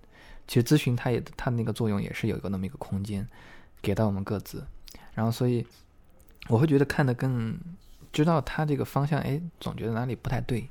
[0.48, 3.26] 其实咨询它也它那个作用也是有一个那么一个空间
[3.82, 4.66] 给到我们各自，
[5.14, 5.66] 然后所以
[6.48, 7.58] 我会觉得看得更
[8.12, 10.68] 知道他这个方向，哎，总觉得哪里不太对，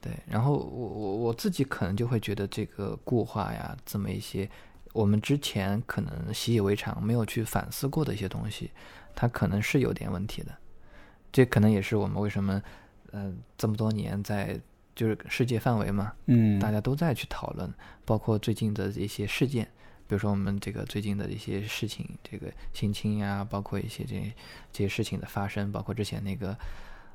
[0.00, 4.48] 对，然后我我我自己可能就会觉得这个固化呀，这么一些
[4.92, 8.70] 我们之前可能习以为常，没有去反思过的一些东西，
[9.14, 10.52] 它可能是有点问题的，
[11.30, 12.62] 这可能也是我们为什么，
[13.12, 14.58] 呃，这么多年在
[14.94, 16.58] 就是世界范围嘛，嗯。
[16.58, 17.70] 大家都在去讨论，
[18.06, 19.68] 包括最近的一些事件，
[20.08, 24.32] 比如说我们这个最近的一些事情，这个性侵呀，包括一些这
[24.72, 26.56] 这些事情的发生，包括之前那个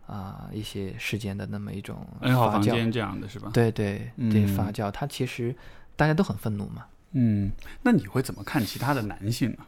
[0.08, 3.50] 啊、一些事件的那么一种 N 号发酵，房间这样的是吧？
[3.54, 5.56] 对对，对嗯发酵，它其实
[5.96, 6.86] 大家都很愤怒嘛。
[7.14, 7.52] 嗯，
[7.84, 9.60] 那你会怎么看其他的男性呢？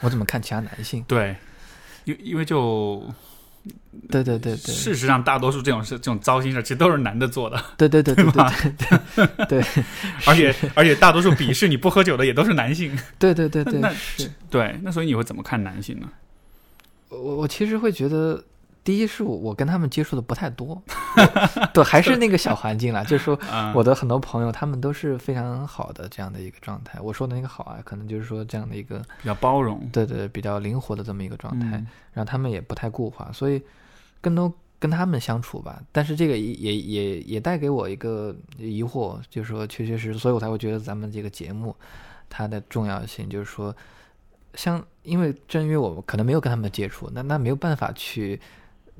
[0.00, 1.02] 我怎么看其他男性？
[1.04, 1.36] 对，
[2.04, 3.12] 因因为就
[4.10, 9.64] 对对对对，事实上，大多数这种事、这种糟心事，其实都是男的做的，对对对对 对对对对
[10.26, 12.96] 而且而且大多数鄙视你不喝酒的也都是男性。
[13.18, 14.30] 对对对对那是。
[14.50, 16.08] 对，那所以你会怎么看男性呢？
[17.10, 18.42] 我我其实会觉得，
[18.88, 20.82] 第一是我我跟他们接触的不太多，
[21.74, 23.04] 对，还是那个小环境啦。
[23.04, 26.98] 就是说，啊、我的很多朋友他们都是非常好的这样的一个状态。
[26.98, 29.86] 我说的那个好啊，可能就是说这样的一个比较包容。
[29.92, 33.62] 对对比较灵活的这么一个状态，嗯然后他们也不太固化，所以
[34.22, 35.82] 更多跟他们相处吧。
[35.92, 41.76] 但是这个也也也也带给我一个疑惑，就是说确确实实，所以我才会觉得咱们这个节目
[42.30, 43.76] 它的重要性，就是说，
[44.54, 48.40] 像因为正因为我们可能没有跟他们接触，那那没有办法去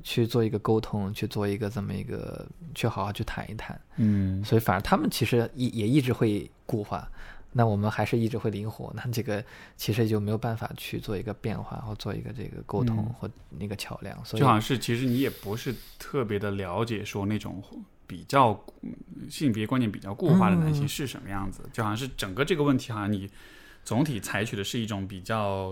[0.03, 7.09] 去做一个沟通，去做一个这么一个去好好去谈一谈，嗯，所以反而他们其实也也一直会固化。
[7.51, 9.43] 那我们还是一直会灵活， 那这个
[9.75, 13.13] 其实就没有办法去做一个变化，或做一个这个沟通嗯。
[13.13, 17.59] 或那个桥梁，所以就好像是其实你也不是特别的了解说那种
[18.05, 18.51] 比较
[18.83, 18.93] 嗯
[19.29, 23.27] 性别观念比较固化的男性嗯是什么样子，就好像是整个这个问题，好像你
[23.83, 25.71] 总体采取的是一种比较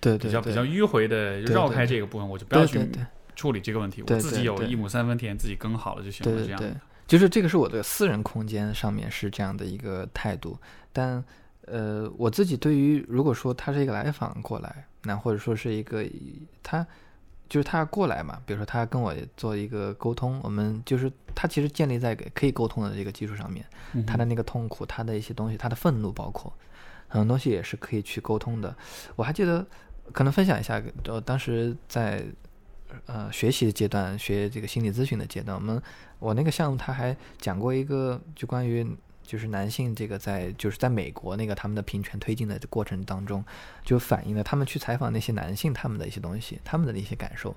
[0.00, 3.04] 对对对比较比较迂回的绕开这个部分，我就不要去对
[3.38, 6.74] 处理这个问题，我自己有一亩三分田，自己耕好了就行了，这样的。，
[7.06, 10.58] 就是这个是我的私人空间上面是这样的一个态度，
[10.92, 11.24] 但
[11.66, 16.04] 呃，我自己对于如果说他是一个来访过来，那或者说是一个
[16.64, 16.84] 他
[17.48, 26.52] 就是他过来嘛，比如说他跟我做一个沟通，我们就是他其实建立在可以沟通的这个基础上面，嗯他的那个痛苦，他的一些东西，他的愤怒，包括
[27.06, 28.76] 很多东西也是可以去沟通的。
[29.14, 29.64] 我还记得，
[30.12, 32.24] 可能分享一下，呃，当时在
[33.06, 35.82] 呃学习的阶段，学这个心理咨询的阶段，我们
[36.18, 38.86] 我那个项目他还讲过一个，就关于
[39.22, 43.44] 就是男性这个在就是在美国那个他们的平权推进的过程当中，
[43.84, 47.54] 就反映了他们去采访那些男性他们的一些东西，他们的一些感受，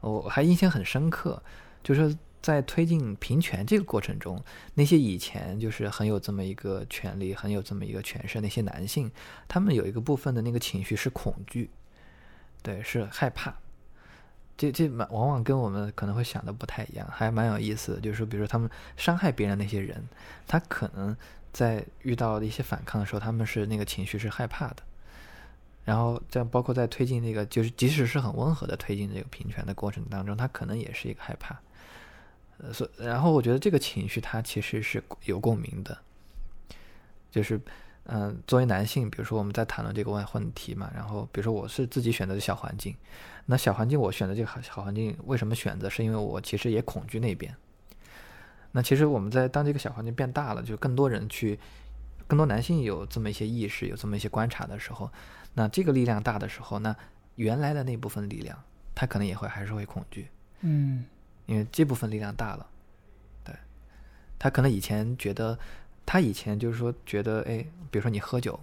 [0.00, 1.42] 我还印象很深刻，
[1.82, 4.42] 就是在推进平权这个过程中，
[4.74, 9.10] 那些以前就是很有这么一个权利、很有这么一个权势那些男性，
[9.46, 11.70] 他们有一个部分的那个情绪是恐惧，
[12.62, 13.61] 对，是害怕。
[14.62, 18.00] 这这蛮往往跟我们可能会想的不太一样，还蛮有意思的。
[18.00, 20.00] 就是说，比如说他们伤害别人那些人，
[20.46, 21.16] 他可能
[21.52, 24.76] 在遇到一些反抗的时候，他们是那个情绪是害怕的。
[25.84, 31.58] 然后这样，包括在推进那个，就是即使是很温和的推进这个平权的过程当中，他可能也是一个害怕。
[32.58, 35.98] 呃，所然后我觉得这个情绪它其实是有共鸣的，
[37.32, 37.60] 就是
[38.04, 42.96] 嗯，作为男性，比如说我们在谈论这个问问题嘛，然后比如说我是自己选择的小环境，
[43.46, 45.88] 那小环境我选择这个好小环境，为什么选择？
[45.88, 47.54] 是因为我其实也恐惧那边。
[48.72, 51.58] 那其实我们在当这个小环境变大了，就更多人去，
[52.26, 55.10] 更多男性有这么一些意识，有这么一些观察的时候，
[55.54, 56.96] 那这个力量大的时候，那
[57.36, 58.58] 原来的那部分力量，
[58.94, 60.28] 他可能也会还是会恐惧。
[60.60, 61.04] 嗯。
[61.46, 62.66] 因为这部分力量大了，
[63.44, 63.52] 对，
[64.38, 65.58] 他可能以前觉得，
[66.12, 68.60] 他以前就是说觉得，哎，比如说你喝酒，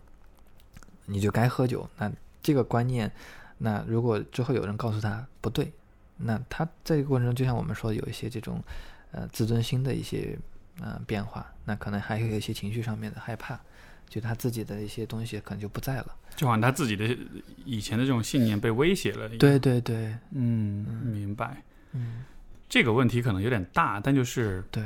[1.07, 2.11] 你就该喝酒，那
[2.43, 3.11] 这个观念，
[3.57, 5.73] 那如果之后有人告诉他不对，
[6.17, 8.63] 那他在这个过程中，就像我们说有一些这种，
[9.09, 10.37] 呃，自尊心的一些
[10.79, 13.59] 呃变化，那可能还有一些情绪上面的害怕，
[14.07, 17.17] 就他自己的一些东西可能就不在了，就好像他自己的
[17.65, 19.27] 以前的这种信念被威胁了。
[19.27, 22.23] 对对对，嗯，明白，嗯。
[22.69, 24.83] 这个问题可能有点大，但就是对，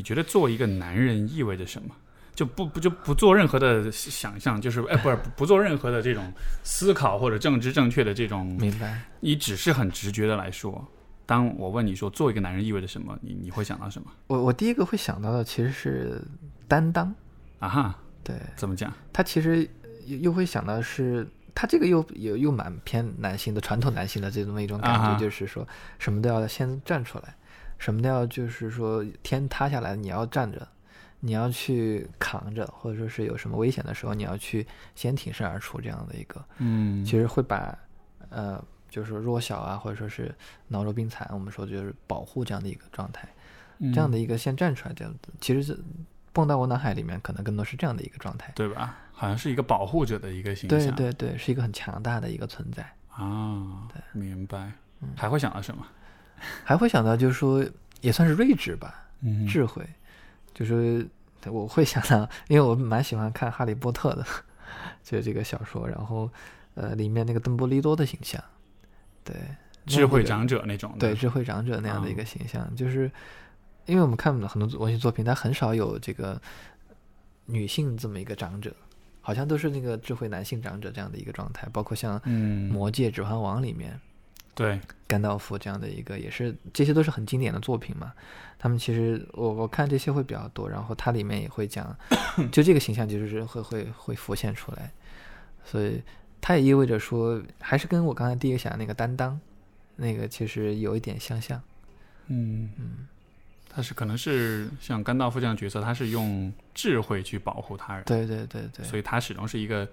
[0.00, 1.94] 你觉得做一个男人意味着什么？
[2.34, 6.32] 就不不就不做任何的想象，就是哎，不是不做任何的这种
[6.62, 8.46] 思考或者政治正确的这种。
[8.58, 8.98] 明白。
[9.20, 10.82] 你只是很直觉的来说，
[11.26, 14.10] 当我问你说做一个男人意味着什么，你你会想到什么？
[14.28, 16.22] 我我第一个会想到的其实是
[16.66, 17.14] 担当
[17.58, 18.90] 啊哈，对，怎么讲？
[19.12, 19.68] 他其实
[20.06, 21.28] 又又会想到是。
[21.52, 25.66] 他这个又又又蛮偏男性的传统男性的这么一种感觉，就是说
[25.98, 27.34] 什么都要先站出来，
[27.80, 30.68] 什么都要就是说天塌下来你要站着，
[31.18, 34.64] 你要去扛着，或者说是有什么危险的时候你要去
[34.94, 37.76] 先挺身而出这样的一个，嗯，其实会把
[38.28, 40.32] 呃就是弱小啊或者说是
[40.68, 43.26] 脑弱病残，我们说就是保护这样的一个状态，
[43.94, 45.76] 这样的一个先站出来这样子，其实是
[46.32, 48.98] 蹦到我脑海里面可能更多是这样的一个状态，对吧？
[49.12, 53.88] 好像是一个保护者的一个形象，对对对，是一个很强大的一个存在啊。
[53.92, 54.70] 对，明白。
[55.16, 55.86] 还会想到什么？
[56.64, 57.64] 还会想到就是说，
[58.00, 59.84] 也算是睿智吧，嗯，智慧。
[60.52, 61.08] 就是
[61.46, 64.24] 我会想到，因为我蛮喜欢看《哈利波特》的，
[65.02, 66.30] 就是这个小说，然后
[66.74, 68.42] 呃，里面那个邓布利多的形象，
[69.24, 69.34] 对，
[69.86, 73.10] 智慧长者那种，对，智慧长者那样的一个形象，就是
[73.86, 76.40] 因为我们看很多文学作品，它很少有这个
[77.46, 78.74] 女性这么一个长者。
[79.22, 82.18] 好像都是那个智慧男性长者这样的一个状态，包括像
[82.70, 84.00] 《魔戒》《指环王》里面，
[84.60, 88.12] 对甘道夫这样的一个，也是这些都是很经典的作品嘛。
[88.58, 91.96] 他们其实我我看这些会比较多，然后它里面也会讲，
[92.52, 94.92] 就这个形象就是会会会浮现出来，
[95.64, 96.02] 所以
[96.42, 99.40] 它也意味着说，还是跟我刚才第一个想的那个担当，
[99.96, 101.58] 那个其实有一点相像。
[102.26, 103.06] 嗯嗯。
[103.72, 108.02] 他是可能是像甘道夫这样角色，他是用智慧去保护他人。
[108.04, 108.84] 对对对对。
[108.84, 109.88] 所以他始终是一个，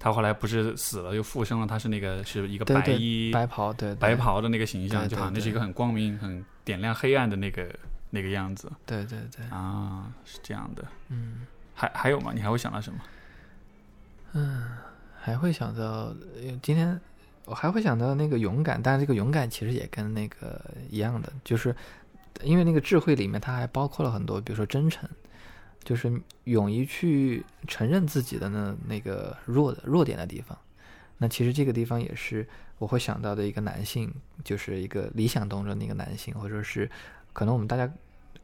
[0.00, 7.72] 他后来不是死了又复生了，他是那个是一个白衣白袍对白袍的那个形象，就好像那是一个很光明、很点亮黑暗的那个
[8.10, 8.72] 那个样子。
[8.84, 9.46] 对对对。
[9.50, 10.82] 啊，是这样的。
[11.10, 11.46] 嗯。
[11.74, 12.32] 还还有吗？
[12.34, 12.98] 你还会想到什么？
[14.32, 14.68] 嗯，
[15.20, 16.12] 还会想到
[16.62, 17.00] 今天
[17.44, 21.72] 我还会想到那个勇敢，但是这个勇敢其实也跟那个一样的，就是。
[22.42, 25.06] 因为那个智慧里面，它还包括了很多，比如说真诚，
[25.82, 26.12] 就是
[26.44, 30.56] 勇于去承认自己的那那个弱的弱点的地方。
[31.18, 32.46] 那其实这个地方也是
[32.78, 34.12] 我会想到的一个男性，
[34.44, 36.90] 就是一个理想当中的一个男性，或者是
[37.32, 37.90] 可能我们大家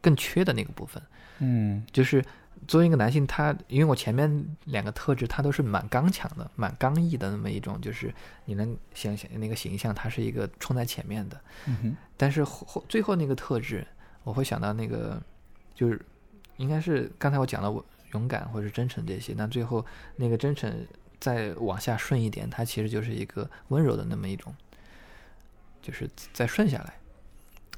[0.01, 1.01] 更缺的那个部分。
[1.39, 2.23] 嗯，就是。
[2.67, 8.11] 作为一个男性，他因为我前面两个特质，他都是蛮刚强的、蛮刚毅的那么一种，就是
[8.45, 11.39] 你能想想那个形象，他是一个冲在前面的。
[11.67, 11.97] 嗯哼。
[12.17, 13.85] 但是后最后那个特质，
[14.23, 15.21] 我会想到那个，
[15.75, 16.01] 就是
[16.57, 19.85] 应该是刚才我讲了勇敢或者真诚这些，那最后
[20.17, 20.85] 那个真诚
[21.19, 24.53] 再往下顺一点，它其实就是一个温柔的那么一种，
[25.81, 26.93] 就是再顺下来，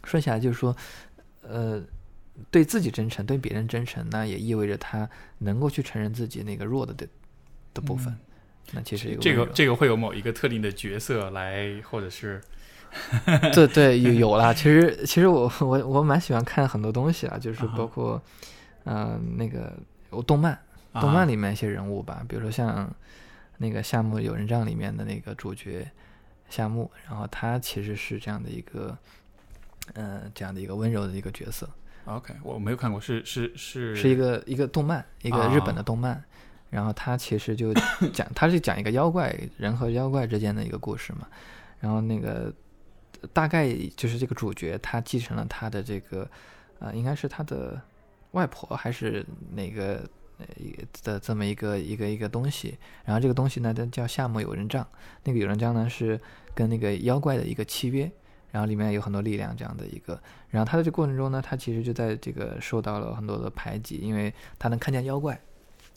[0.04, 0.76] 顺下来就是说，
[1.42, 1.82] 呃。
[2.52, 5.10] 对自己真诚，对别人真诚，那也意味着他
[5.40, 7.06] 能够去承认自己那个弱的的
[7.74, 8.18] 的部分。
[8.72, 12.42] 那其实这个这个会有某一个特定的角色来，或者是
[13.54, 14.54] 对对有有啦。
[14.56, 18.22] 其实其实我我我蛮喜欢看很多东西啊，就是包括嗯
[18.84, 19.74] 那个
[20.12, 20.58] 有动漫
[20.94, 22.94] 动漫里面一些人物吧，比如说像
[23.58, 25.90] 那个《夏目友人帐》里面的那个主角
[26.50, 28.98] 夏目，然后他其实是这样的一个。
[29.96, 31.68] 呃，这样的一个温柔的一个角色
[32.06, 36.24] ，OK，我没有看过，是是是是一个一个动漫，一个日本的啊动漫。
[36.70, 37.74] 然后他其实就
[38.14, 41.28] 讲，他是讲一个妖怪人和妖怪之间的一个故事嘛。
[41.80, 42.54] 然后那个
[43.34, 43.68] 大概
[43.98, 46.30] 就是这个主角他继承了他的这个
[46.78, 47.82] 呃，应该是他的
[48.32, 50.08] 外婆还是哪个
[50.38, 52.78] 呃一个的这么一个一个一个东西。
[53.06, 54.88] 然后这个东西呢，它叫夏目友人帐。
[55.24, 56.20] 那个友人帐呢是
[56.54, 58.12] 跟那个妖怪的一个契约，
[58.52, 60.22] 然后里面有很多力量这样的一个。
[60.50, 65.40] 然后他在这过程中呢，他其实就在这个受到了很多的排挤，因为他能看见妖怪，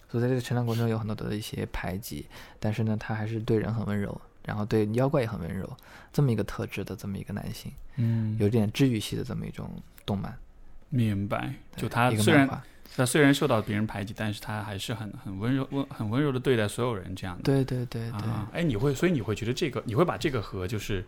[0.09, 2.26] 所以在这个成长过程中有很多的一些排挤。
[2.59, 5.68] 但是呢，他还是对人很温柔，然后对妖怪也很温柔，
[6.12, 9.70] 这么一个特质的这么一个男性，嗯，有点治愈系的这么一种
[10.05, 10.37] 动漫。
[10.93, 11.55] 明白。
[11.74, 12.49] 就他虽然
[12.95, 17.43] 他虽然受到别人排挤，但是他还是很很温柔温很温柔的对待所有人这样的。
[17.43, 21.03] 对对对对，啊，哎，你会，所以你会觉得这个，你会把这个和就是，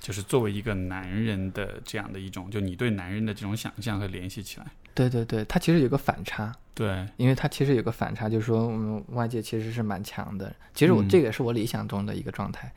[0.00, 4.66] 就是作为一个男人的这样的一种，就你对男人的这种想象和联系起来。
[4.94, 10.54] 对对对，它其实有个反差，对，因为它其实有个反差，就是说我们外界其实是蛮强的。
[10.72, 12.72] 其实我、嗯这个也是我理想中的一个状态，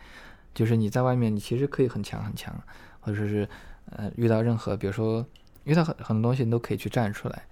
[0.55, 2.51] 就是你在外面你其实可以很强很强，
[2.99, 3.47] 或者是
[3.91, 5.23] 呃遇到任何比如说
[5.67, 7.43] 遇到很很多东西你都可以去站出来，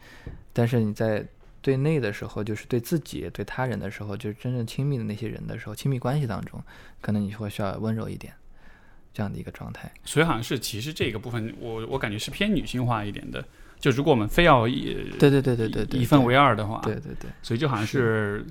[0.53, 1.23] 但是你在
[1.61, 6.63] 对内的时候，就是对自己对他人的时候，就是真正亲密的那些人的时候，亲密关系当中，
[7.01, 8.33] 可能你会需要温柔一点，
[9.13, 9.91] 这样的一个状态。
[10.03, 13.43] 所以好像是其实这个部分，我我感觉是偏女性化一点的。
[13.79, 17.29] 就如果我们非要以对对对对对对，一分为二的话，对对对。
[17.41, 18.45] 所以就好像是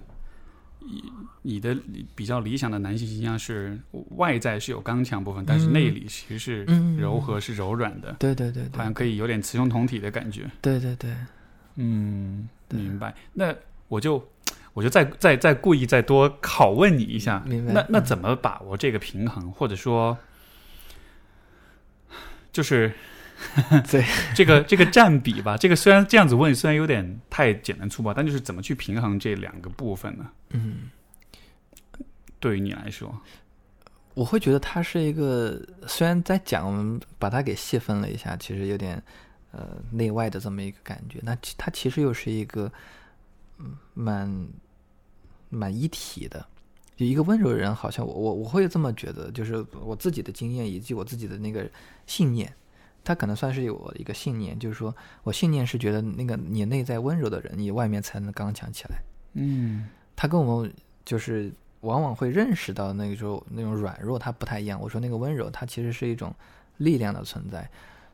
[0.87, 1.05] 你
[1.43, 1.76] 你的
[2.14, 3.78] 比较理想的男性形象是
[4.16, 6.97] 外在是有刚强部分，但是内里其实是嗯。
[6.97, 8.76] 柔和、是柔软的，对对对对。
[8.76, 10.51] 好像可以有点雌雄同体的感觉。
[10.61, 11.14] 对对对，
[11.76, 13.14] 嗯，明白。
[13.32, 13.55] 那
[13.89, 14.26] 我就
[14.72, 18.05] 我就再再再故意再多拷问你一下，明白那那嗯。
[18.05, 20.16] 怎么把握这个平衡，或者说，
[22.53, 22.93] 就是
[23.90, 25.57] 对这个这个占比吧？
[25.57, 30.30] 这个虽然这样子问，虽然有点太简单粗暴，但就是怎么去平衡这两个部分呢？
[30.51, 30.90] 嗯。
[32.40, 33.18] 对于你来说，
[34.12, 39.03] 我会觉得它是一个，虽然在讲我们把它给细分了一下，其实有点
[39.51, 41.18] 呃内外的这么一个感觉。
[41.22, 42.70] 那其它其实又是一个
[43.59, 44.47] 嗯蛮
[45.49, 46.47] 蛮一体的，
[46.99, 51.66] 就一个温柔的人，好像我我我会这么觉得，就是我自己的经验以及我自己的那个
[52.07, 52.55] 信念，
[53.05, 58.96] 它可能算是我的一个信念，就是说我信念是觉得那个你内在温柔的人，你外面才能刚强起来。
[59.34, 60.72] 嗯他跟我们
[61.05, 64.80] 就是往往会认识到那个时候那种软弱，他不太一样。
[64.80, 66.34] 我说那个温柔，它其实是一种
[66.78, 67.68] 力量的存在，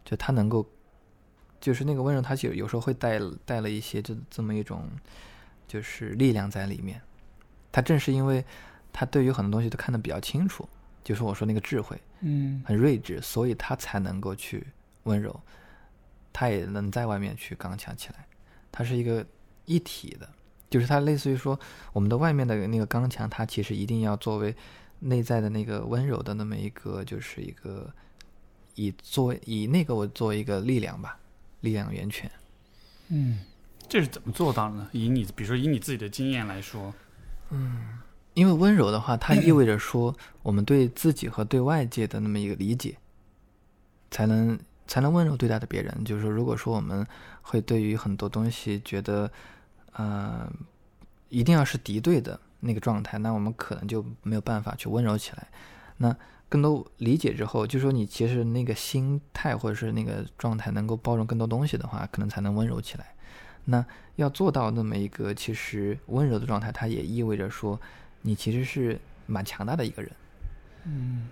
[0.05, 0.67] 就它能够，
[1.61, 4.89] 就是那个温柔，它有有时候会带带了一些这这么一种
[5.69, 7.01] 就是力量在里面。
[7.71, 8.45] 他正是因为
[8.93, 10.69] 他对于很多东西都看得比较清楚，
[11.05, 14.67] 就是我说那个智慧嗯很睿智，所以他才能够去
[15.05, 15.41] 温柔，
[16.33, 18.27] 他也能在外面去刚强起来。
[18.73, 19.27] 它是一个
[19.65, 20.29] 一体的，
[20.69, 21.59] 就是它类似于说
[21.93, 24.55] 我们的外面的那个刚强，它其实一定要作为
[25.01, 27.93] 内在的那个温柔的那么一个，就是一个
[28.75, 31.19] 以作以那个我作为一个力量吧，
[31.61, 32.31] 力量源泉。
[33.09, 33.41] 嗯，
[33.89, 34.89] 这是怎么做到的呢？
[34.93, 36.95] 以你比如说以你自己的经验来说，
[37.51, 37.99] 嗯
[38.35, 42.97] 因为温柔的话，它意味着说我们对自己和对外界的那么一个理解，
[44.13, 44.57] 才能
[44.91, 46.05] 才能温柔对待的别人。
[46.05, 47.07] 就是说，如果说我们
[47.43, 49.31] 会对于很多东西觉得，
[49.93, 50.51] 呃，
[51.29, 55.47] 一定要是敌对的那个状态，那我们可能就没有办法去温柔起来。
[55.99, 56.17] 那
[56.49, 63.15] 更多理解之后，就说你其实那个心态或者是那个状态能够包容更多东西的话，可能才能温柔起来。
[63.67, 63.87] 那
[64.17, 67.81] 要做到那么一个其实温柔的状态，它也意味着说，
[68.23, 70.11] 你其实是蛮强大的一个人。
[70.85, 71.29] 嗯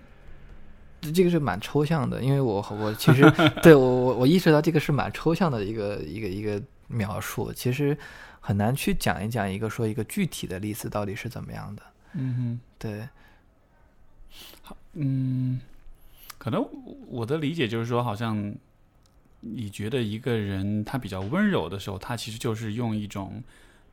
[1.00, 3.22] 这这个是蛮抽象的，因为我我其实
[3.62, 7.96] 对我我我意识到这个是蛮抽象的一个一个一个描述，其实
[8.40, 11.82] 很难去讲一讲一个说一个具体的例子到底是怎么样的。
[12.14, 13.08] 嗯对，
[14.62, 15.60] 哼，嗯，
[16.38, 16.64] 可能
[17.08, 18.54] 我的理解就是说，好像
[19.40, 23.42] 你觉得一个人他比较温柔的时候，他其实就是用一种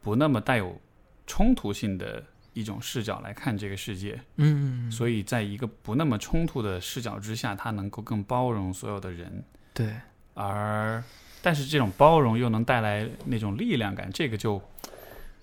[0.01, 0.80] 不那么带有
[1.28, 2.24] 冲突性的
[2.56, 9.43] 一种视角来看这个世界，嗯，所以在一个不那么冲突的视角之下，他能够更包容所有的人，
[9.74, 9.93] 对，
[10.36, 11.03] 而
[11.41, 14.62] 但是这种包容又能带来那种力量感，这个就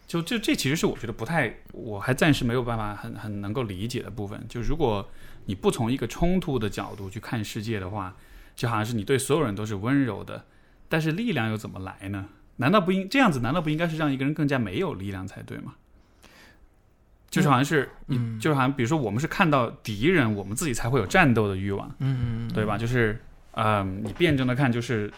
[0.09, 4.43] 就就这其实是我觉得不太，我还暂时没有办法很很能够理解的部分。
[4.49, 5.07] 就如果
[5.45, 8.17] 你不从一个冲突的角度去看世界的话，
[8.57, 10.47] 就好像是你对所有人都是温柔的，
[10.89, 12.31] 但是力量又怎么来呢？
[12.57, 13.41] 难道不应这样子？
[13.41, 15.75] 难道不应该是让一个人更加没有力量才对吗？
[17.33, 22.77] 就是好像是，嗯你就是好像比如说我们是看到敌人，我们自己才会有战斗的欲望，嗯，对吧？
[22.77, 23.19] 就是
[23.53, 25.11] 嗯，你辩证的看，就是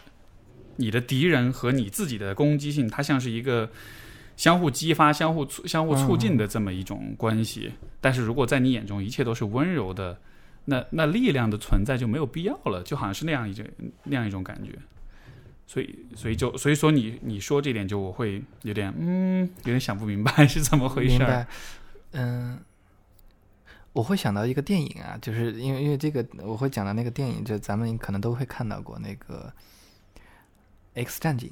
[0.77, 3.69] 你的敌人和你自己的攻击性，它像是一个
[4.37, 7.73] 相互激发、相互促、相互促进的这么一种关系。
[8.01, 10.17] 但是如果在你眼中一切都是温柔的，
[10.67, 13.67] 那那力量的存在就没有必要了，就好像是那样一种
[14.05, 14.71] 那样一种感觉。
[15.67, 21.27] 所以，所以就所以说你你说这点，就我会有点嗯，有点想不明白是怎么回事儿。
[21.27, 21.47] 明白，
[22.15, 22.59] 嗯，
[23.93, 29.53] 我会想到一个电影啊，就是因为因为这个我会讲到那个电影，就咱们可能都会看到过那个
[31.05, 31.51] 《X 战警》。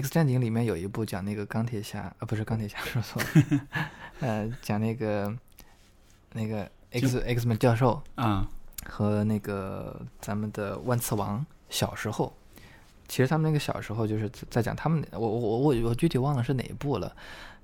[0.02, 3.66] 《X 战警》里面有一部讲那个钢铁侠，啊，不是钢铁侠，说错了，
[4.20, 5.36] 呃，讲那个
[6.32, 8.48] 那个 X X 们教授啊，
[8.84, 12.32] 和那个咱们的万磁王小时候。
[13.08, 17.14] 其实他们那个小时候就是在讲他们，我我我我我具体忘了是哪一部了，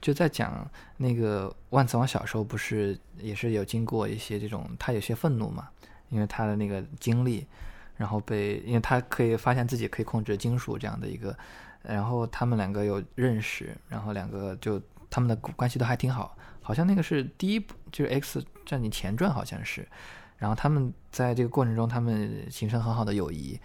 [0.02, 5.70] 就在讲那个万磁王小时候不是也是有经过一些这种，他有些愤怒嘛，
[6.10, 7.46] 因为他的那个经历，
[7.96, 11.34] 然后被因为他可以发现自己可以控制金属这样的一个，
[11.82, 14.78] 然后他们两个有认识，然后两个就
[15.08, 19.88] 他们的关系都还挺好，好像那个是第一部就是 X 战警前传好像是，
[20.36, 23.58] 然后他们在这个过程中他们形成很好的友谊。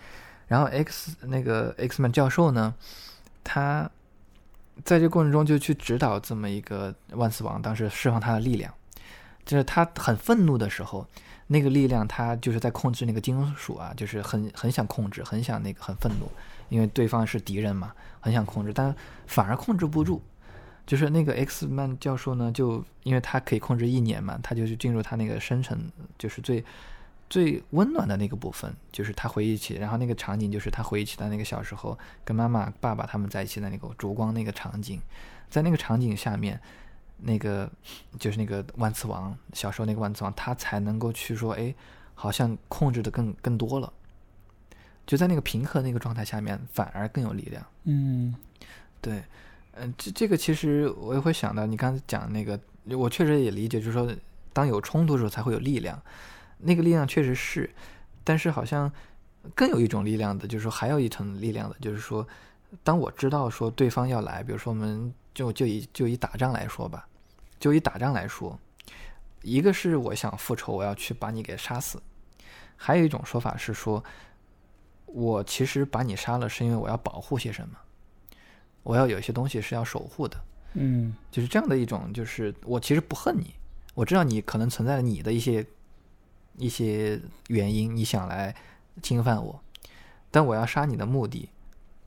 [0.47, 2.73] 然后 X 那个 X Man 教授呢，
[3.43, 3.91] 他
[4.83, 8.73] 在这过程中就去指导这么一个万磁王，当时释放他的力量，
[9.45, 11.05] 就是他很愤怒的时候，
[11.47, 16.31] 那个力量他就是在控制那个金属啊，就是很很想控制，很想那个很愤怒，
[16.69, 20.21] 因为对方是敌人嘛，很想控制，但反而控制不住。
[20.85, 25.77] 就是那个 X Man 教授呢，就因为他可以控制意念嘛，他就去进入他那个深层，
[26.17, 26.63] 就是最。
[27.29, 35.01] 最温暖的那个部分，就是他回忆起，然后那个场景就是他回忆起他那个小时候跟妈妈、爸爸他们在一起的那个烛光那个场景，
[35.49, 36.57] 在那个场景下面，
[37.17, 37.69] 那个
[38.17, 41.75] 就是那个万磁王小时候那个万磁王，他才能够去说，哎，
[42.15, 43.91] 好像控制的更更多了，
[45.05, 47.65] 就在那个平和那个状态下面，反而更有力量。
[47.83, 48.33] 嗯，
[49.01, 49.21] 对，
[49.73, 54.09] 嗯，这这个其实我也会想到，你刚才讲那个，我确实也理解，就是说，
[54.53, 56.01] 当有冲突的时候才会有力量。
[56.59, 57.69] 那个力量确实是，
[58.23, 58.91] 但是好像
[59.55, 62.27] 更有一种力量的，就是说还有一层力量的，就是说，
[62.83, 67.07] 当我知道说对方要来，比如说我们就就以就以打仗来说吧，
[67.59, 68.59] 就以打仗来说，
[69.43, 71.99] 一个是我想复仇，我要去把你给杀死；
[72.75, 74.03] 还有一种说法是说，
[75.05, 77.77] 我其实把你杀了，是因为我要保护些什么，
[78.83, 80.37] 我要有些东西是要守护的，
[80.73, 83.53] 嗯，就是这样的一种，就是我其实不恨你，
[83.93, 85.65] 我知道你可能存在你的一些。
[86.57, 88.53] 一些原因，你想来
[89.01, 89.59] 侵犯我，
[90.29, 91.49] 但我要杀你的目的，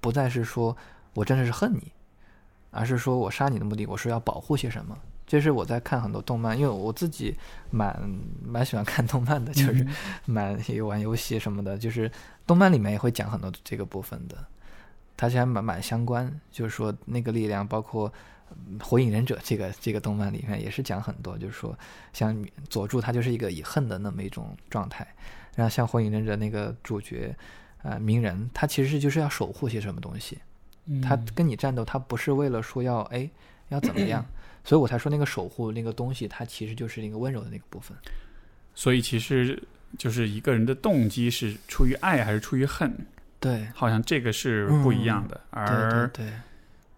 [0.00, 0.76] 不再是说
[1.14, 1.90] 我真的是恨你，
[2.70, 4.96] 而是说我杀你的目的，我是要保护些什么。
[5.26, 7.36] 这是我在看很多动漫，因为我自己
[7.70, 7.96] 蛮
[8.44, 9.86] 蛮喜欢看动漫的，就是
[10.26, 12.10] 蛮玩游戏什么的，就是
[12.46, 14.36] 动漫里面也会讲很多这个部分的，
[15.16, 18.12] 它其实蛮蛮相关，就是说那个力量，包括。
[18.80, 21.76] 火影忍者这个这个动漫里面也是讲很多，就是说
[22.12, 22.36] 像
[22.68, 25.06] 佐助他就是一个以恨的那么一种状态，
[25.56, 27.34] 然后像火影忍者那个主角
[27.82, 30.38] 啊鸣人，他其实就是要守护些什么东西，
[31.02, 33.28] 他跟你战斗，他不是为了说要哎
[33.68, 34.24] 要怎么样，
[34.64, 37.96] 所以我才说那个守护那个东西，它其实就是那个温柔的那个部分。
[38.74, 39.60] 所以其实
[39.98, 42.94] 就是一个人的动机是出于爱还是出于恨，
[43.38, 46.30] 对，好像这个是不一样的，而对。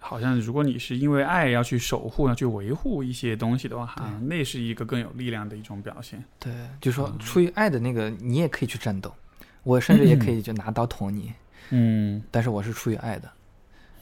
[0.04, 6.22] 好像如果你是因为爱要去守护、要去维护一些东西的话，那是一个更有力量的一种表现。
[6.40, 9.14] 对，就是说出于爱的那个，你也可以去战斗，
[9.62, 11.32] 我甚至也可以就拿刀捅你。
[11.70, 13.30] 嗯，但是我是出于爱的。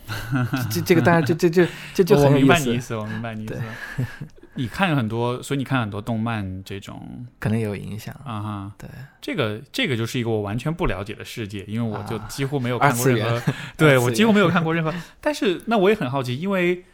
[0.70, 2.46] 这这个当然，这这这这就很有意思。
[2.46, 3.62] 我明白你意思，我明白你意思。
[4.60, 8.72] 你看很多，所以你看很多动漫，这种可能有影响啊哈。
[8.76, 8.86] 对，
[9.18, 14.92] 这个这个就是一个我完全不了解的世界，因为我就几乎没有看过任何， 对我几乎没有看过任何。
[15.18, 16.84] 但是那我也很好奇，因为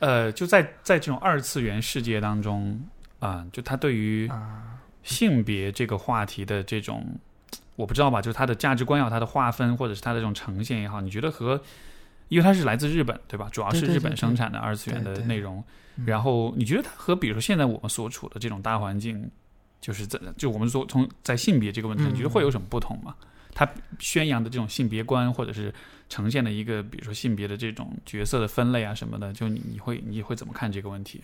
[0.00, 2.84] 呃，就在在这种二次元世界当中
[3.20, 4.28] 啊，就他对于
[5.04, 7.06] 性别这个话题的这种，
[7.76, 11.62] 我不知道吧，就是他的价值观也好，他的划分或者是他的这种呈现也好，你觉得和
[12.26, 13.48] 因为它是来自日本对吧？
[13.52, 15.62] 主要是日本生产的二次元的内容。
[16.06, 19.30] 然后你觉得它和比如说现在我们所处的这种大环境，
[19.80, 23.14] 就是在就我们说从在性别这个问题，你觉得会有什么不同吗？
[23.52, 23.68] 它
[23.98, 25.74] 宣扬的这种性别观，或者是
[26.08, 31.22] 呈现的一个比如说性别的这种角色的分类啊什么的，就你你会你会怎么看这个问题？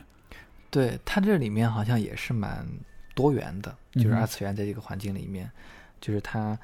[0.70, 2.66] 对它这里面好像也是蛮
[3.14, 5.51] 多元的，就是二次元在这个环境里面，
[6.01, 6.59] 就是它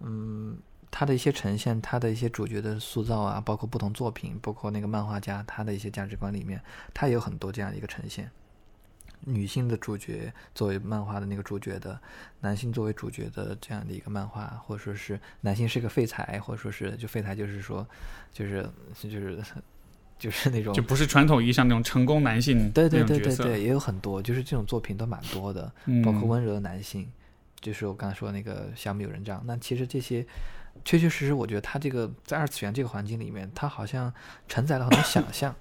[0.00, 0.56] 嗯。
[0.92, 6.62] 他的一些呈现，他的一些主角的塑造啊，包括不同作品，包括那个漫画家他的一些价值观里面，
[6.92, 8.30] 他也有很多这样的一个呈现。
[9.24, 11.98] 女性的主角作为漫画的那个主角的，
[12.40, 17.86] 男性作为主角的这样的一个漫画，或者说是男性是个废材，或者说是就废材，就是说，
[18.32, 18.68] 就是
[19.00, 19.42] 就是
[20.18, 27.08] 就是那种就不是传统意义上那种成功男性对对对对对，也有很多，就是这种作品都蛮多的，嗯包括温柔的男性，
[27.60, 29.40] 就是我刚才说的那个小米有人帐。
[29.46, 30.26] 那其实这些
[30.84, 34.12] 确确实实，我觉得他这个在二次元这个环境里面，他好像
[34.48, 35.54] 承载了很多想象。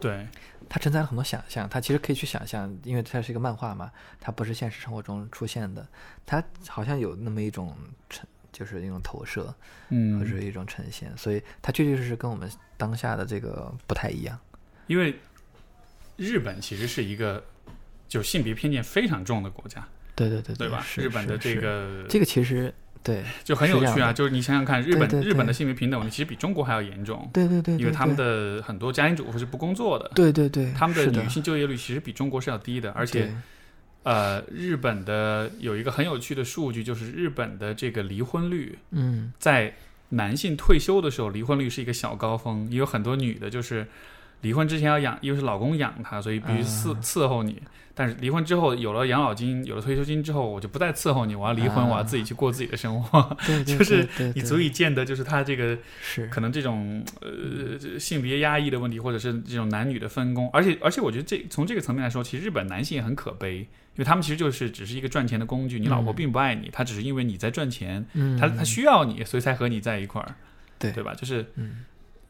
[0.00, 0.28] 对，
[0.68, 3.90] 它承载了很多想象，它其实可以去想象，因为它是一个漫画嘛，
[4.20, 5.84] 它不是现实生活中出现的，
[6.24, 7.76] 它好像有那么一种
[8.08, 9.52] 呈，就是一种投射，
[9.88, 14.38] 嗯或嗯者，是一种呈现，所以它确确实实跟我们当下的这个不太一样。
[14.86, 15.18] 因为
[16.16, 17.44] 日本其实是一个
[18.06, 19.84] 就性别偏见非常重的国家，
[20.14, 20.86] 对对对对吧？
[20.96, 22.72] 日本的这个这个其实
[23.02, 33.32] 对就很有趣啊，就是你想想看，日本日本的性别平等问题其实比中国还要严重，对对对，对因为他们的很多家庭主妇是不工作的，对对对，他们的女性就业率其实比中国是要低的，而且
[34.02, 39.32] 呃，日本的有一个很有趣的数据，就是日本的这个离婚率嗯。
[39.38, 39.74] 在
[40.10, 43.86] 男性退休的时候，离婚率是一个小高峰，也有很多女的就是
[44.40, 47.00] 离婚之前要养，因为是老公养她，所以必须伺、啊。
[47.02, 47.62] 伺候你。
[47.98, 51.90] 但是离婚之后有了养老金，有了退休金之后，我就不再伺候你，我要离婚，啊。
[51.90, 53.36] 我要自己去过自己的生活。
[53.44, 56.28] 对对， 就是你足以见得，就是他这个是。
[56.28, 70.36] 可能这种呃性别压抑的问题，或者是这种男女的分工，而且而且我觉得这从这个层面来说，其实日本男性也很可悲，因为他们其实就是只是一个赚钱的工具，你老婆嗯并不爱你，她只是因为你在赚钱，嗯，他他需要你，所以才和你在一块儿，
[70.78, 70.92] 对。
[70.92, 71.14] 对吧？
[71.14, 71.84] 就是嗯。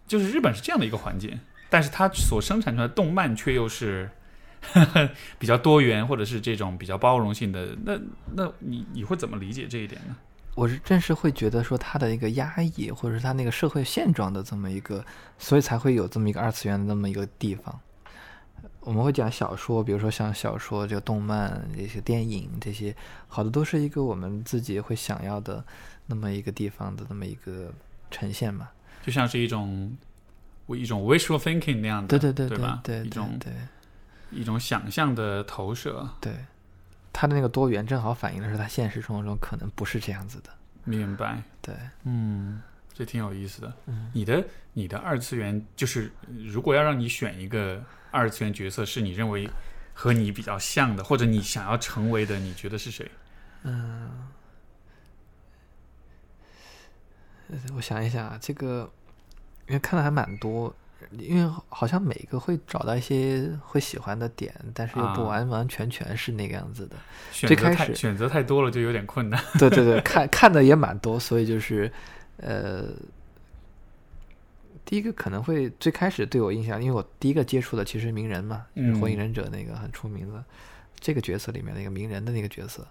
[0.07, 1.39] 就是日本是这样的一个环境，
[1.69, 4.09] 但是它所生产出来的动漫却又是
[5.39, 7.77] 比较多元，或者是这种比较包容性的。
[7.85, 7.99] 那
[8.35, 10.17] 那你你会怎么理解这一点呢？
[10.55, 15.05] 我是正是会觉得说他的一个压抑，或者是他那个社会现状的这么一个，
[15.39, 17.81] 所以才会有这么一个二次元的那么一个地方。
[18.81, 22.95] 我们会讲小说，比如说像小说、这个动漫、这些电影这些，
[23.29, 25.65] 好的都是一个我们自己会想要的
[26.07, 27.73] 那么一个地方的那么一个
[28.11, 28.69] 呈现嘛。
[29.05, 29.97] 就像是一种
[30.69, 32.67] 一种 wishful thinking 那样的，对对对对？
[32.83, 33.53] 对对一种对
[34.31, 36.09] 一种想象的投射。
[36.21, 36.33] 对，
[37.13, 40.51] 他的那个多元正好反映的是他现实生活中可能不是这样子的。
[40.85, 41.75] 明白，对，
[42.05, 42.63] 嗯，
[42.95, 43.73] 这挺有意思的。
[43.87, 46.11] 嗯你的你的二次元就是，
[46.47, 49.49] 如果要让你选一个二次元角色，是你认为
[49.93, 53.11] 和你比较像的，或者你想要成为的，你觉得是谁？
[53.65, 54.29] 嗯，
[57.49, 58.91] 呃我想一想啊，这个
[59.67, 60.75] 因为看的还蛮多，
[61.13, 66.97] 因为好像每个会找到一些会喜欢的点，但是又不啊完完全全是那个样子的。
[67.33, 69.43] 最开始太选择太多了，就有点困难。
[69.59, 71.91] 对对对， 看看的也蛮多，所以就是
[72.39, 72.85] 呃，
[74.85, 80.45] 第一个可能会最开始对我印象，因为我第一个接触的其实鸣人嘛，就是嗯火影忍者那个很出名的
[80.99, 82.87] 这个角色里面那个鸣人的那个角色，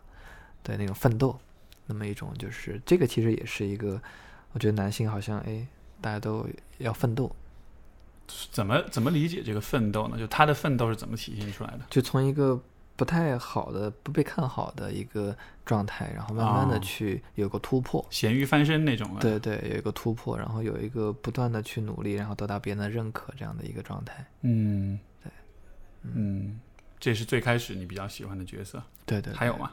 [0.64, 1.38] 对那种奋斗，
[1.86, 4.02] 那么一种就是这个其实也是一个，
[4.54, 5.68] 我觉得男性好像哎
[6.00, 6.48] 大家都
[6.78, 7.36] 要奋斗，
[8.52, 10.18] 怎么怎么理解这个奋斗呢？
[10.18, 11.80] 就他的奋斗是怎么体现出来的？
[11.90, 12.60] 就从一个
[12.96, 18.06] 不太好的、不被看好的一个状态，然后慢慢的哦去有个突破。
[18.10, 19.22] 咸鱼翻身那种的。
[19.22, 24.26] 对对，有一个突破，然后有一个不断的去努力，然后得到别人的认可，这样的一个状态。
[24.42, 25.32] 嗯，对，
[26.02, 26.60] 嗯，
[27.00, 28.82] 这是最开始你比较喜欢的角色。
[29.06, 29.72] 对对，还有吗？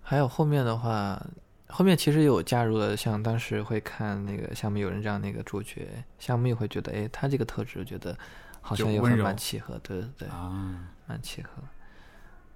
[0.00, 1.24] 还有后面的话，
[1.72, 8.16] 后面其实有加入了，像当时会看那个《像米有人》这样那个主角，像米会觉得，哎，他这个特质觉得
[8.60, 11.50] 好像也很蛮契合，对对对，啊，蛮契合。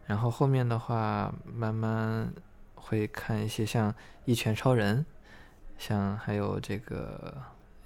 [0.07, 2.31] 然后后面的话，慢慢
[2.75, 3.91] 会看一些像
[4.27, 4.99] 《一拳超人》，
[5.79, 7.35] 像还有这个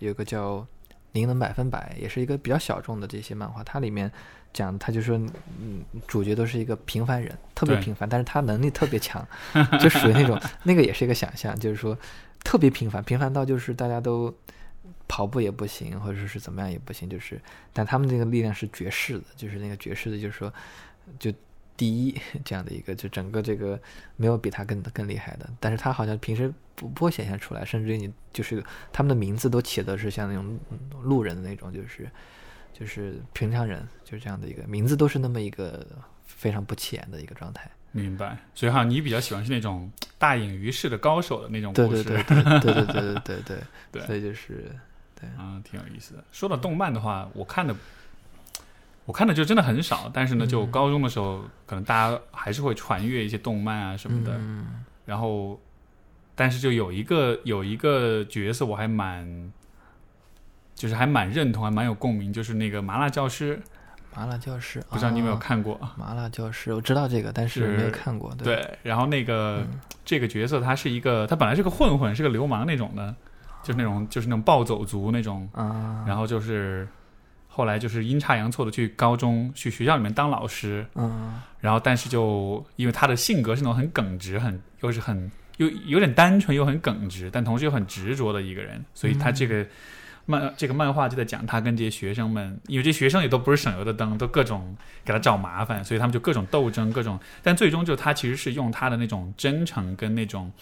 [0.01, 0.59] 有个叫
[1.13, 3.63] 《灵能百分百》，也是一个比较小众的这些漫画。
[3.63, 4.11] 它里面
[4.53, 5.17] 讲，他就说，
[5.61, 9.27] 嗯，主角都是一个平凡人，特别平凡，但是他能力特别强，
[9.81, 11.97] 就属于那种那个也是一个想象，就是说
[12.45, 14.35] 特别平凡，平凡到就是大家都。
[15.13, 17.41] 跑步也不行，或者是怎么样也不行，就是，
[17.73, 20.55] 但他们这个力量是绝世的，就是那个绝世的，就是说，
[21.19, 21.33] 就
[21.77, 23.77] 第一这样的一个，就整个这个
[24.15, 30.57] 没有比他更更厉害的，但是他好像平时不不会显现出来，甚至于你就是他们的名字都起的是像那种
[31.03, 32.09] 路人的那种，就是
[32.81, 35.87] 就是平常人，就是这样的一个名字都是那么一个
[36.25, 37.71] 非常不起眼的一个状态。
[37.93, 38.39] 明白。
[38.55, 42.03] 所以哈，你比较喜欢是那种大隐于市的高手的那种故事。
[42.09, 43.59] 对对对对对对对对对
[43.93, 44.75] 对所以就是
[45.21, 46.25] 对啊，挺有意思的。
[46.33, 47.77] 说到动漫的话，我看的，
[49.05, 50.11] 我看的就真的很少。
[50.15, 54.33] 但是呢，就嗯高中的时候，可能大家还是会传阅一些动漫啊什么的。
[54.39, 55.61] 嗯然后，
[56.37, 59.53] 但是就有一个有一个角色，我还蛮，
[60.81, 63.61] 就是还蛮认同，还蛮有共鸣，就是那个麻辣教师。
[64.17, 65.79] 麻辣教师，不知道你有没有啊看过？
[65.95, 68.35] 麻辣教师，我知道这个，但是是没有看过。
[68.39, 73.15] 对，对，然后那个、嗯这个角色他是一个，他本来是个混混，是个流氓那种的，
[73.63, 76.89] 就是那种就是那种暴走族那种，啊，然后就是
[77.47, 89.65] 后来就是阴差阳错的去高中去学校里面当老师，嗯然后但是就因为他的性格是那种很耿直，很又是很又有点单纯又很耿直，但同时又很执着的一个人，所以他这个。
[90.27, 97.19] 漫这个漫画就在讲他跟这些学生们，因为这些学生也都不是省油的灯，都各种给他找麻烦，所以他们就各种斗争，各种。
[97.43, 100.53] 但最终就他其实是用他的那种真诚跟那种，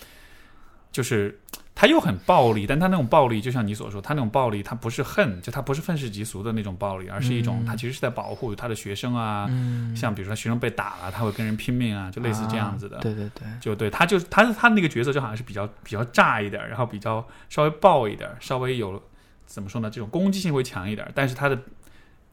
[0.90, 1.38] 就是
[1.74, 12.96] 他又很暴力，但他那种暴力就像你所说，他那种暴力他不是恨，就他不是愤世嫉俗的那种暴力，而是一种嗯他其实是在保护他的学生啊，嗯，像比如说学生被打了，他会跟人拼命啊，就类似这样子的。
[12.96, 19.00] 啊对对对，就对他就他他那个角色就好像是比较比较炸一点，然后比较稍微暴一点，稍微有
[19.48, 21.58] 怎么说呢，这种攻击性会强一点，但是他的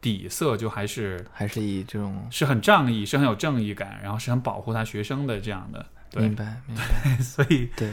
[0.01, 5.84] 底色就还是还是以这种是很仗义，是很有正义感，然后是很保护他学生的这样的。
[6.11, 7.91] 对明，白明白， 所以对，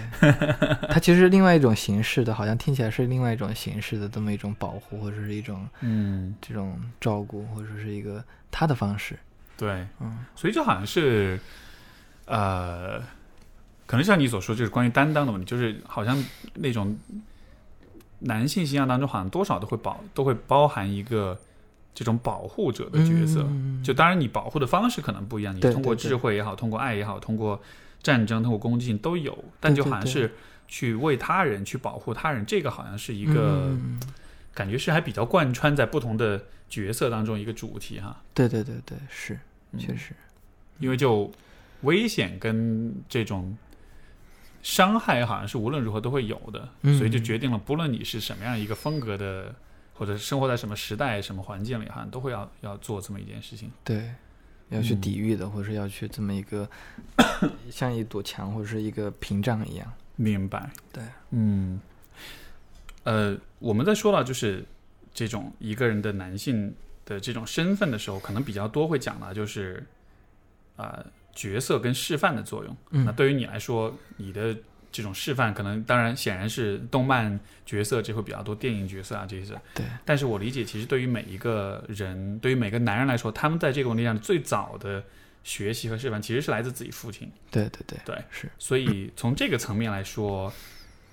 [0.89, 9.19] 它其实是另外一种形式的，好像听起来是另外一种形式的这么一种保护，或者是一种嗯，这种照顾，或者是一个他的方式。
[9.57, 11.41] 对，嗯所以就好像是
[12.27, 13.01] 呃，
[13.87, 16.23] 可能像你所说，就是关于担当的问题，就是好像
[16.55, 16.97] 那种
[18.25, 21.39] 男性形象当中，好像多少都会保都会包含一个
[21.95, 23.43] 这种保护者的角色。
[23.49, 27.61] 嗯就当然，你保护的方式可能不一样，你通过智慧也好，通过爱也好，通过
[28.03, 30.33] 战争、通过攻击性都有，但就好像是
[30.69, 34.01] 去为他人、去保护他人，这个好像是一个、嗯。
[34.55, 38.21] 感觉是还比较贯穿在不同的角色当中一个主题哈。
[38.35, 39.39] 对对对对，是
[39.71, 39.81] 嗯。
[39.81, 40.13] 确实，
[40.79, 41.33] 因为就
[41.81, 43.57] 危险跟这种
[44.63, 49.53] 伤害，好像是无论如何都会有的，嗯所以就决定了，不论你是什么样一个风格的，
[49.95, 53.71] 或者是生活在什么时代、什么环境里，好像都会要要做这么一件事情。
[53.83, 54.13] 对，
[54.69, 56.69] 要去嗯抵御的，或者是要去这么一个
[57.71, 59.93] 像一堵墙或者是一个屏障一样。
[60.15, 60.71] 明白？
[60.93, 61.81] 对，嗯，
[63.03, 64.65] 呃，我们在说到就是
[65.13, 66.73] 这种一个人的男性
[67.05, 69.85] 的这种身份的时候，可能比较多会讲到就是
[70.77, 72.77] 啊、呃角色跟示范的作用。
[72.91, 74.57] 嗯那对于你来说，你的
[74.91, 79.55] 这种示范，可能当然显然是动漫角色这会比较多，电影角色啊这些。
[79.75, 85.03] 对，但是我理解，其实对于每一个人，对于每个男人来说，他们在这个问题上最早的
[85.43, 87.31] 学习和示范，其实是来自自己父亲。
[87.51, 88.51] 对对对，对，是。
[88.59, 90.53] 所以从这个层面来说，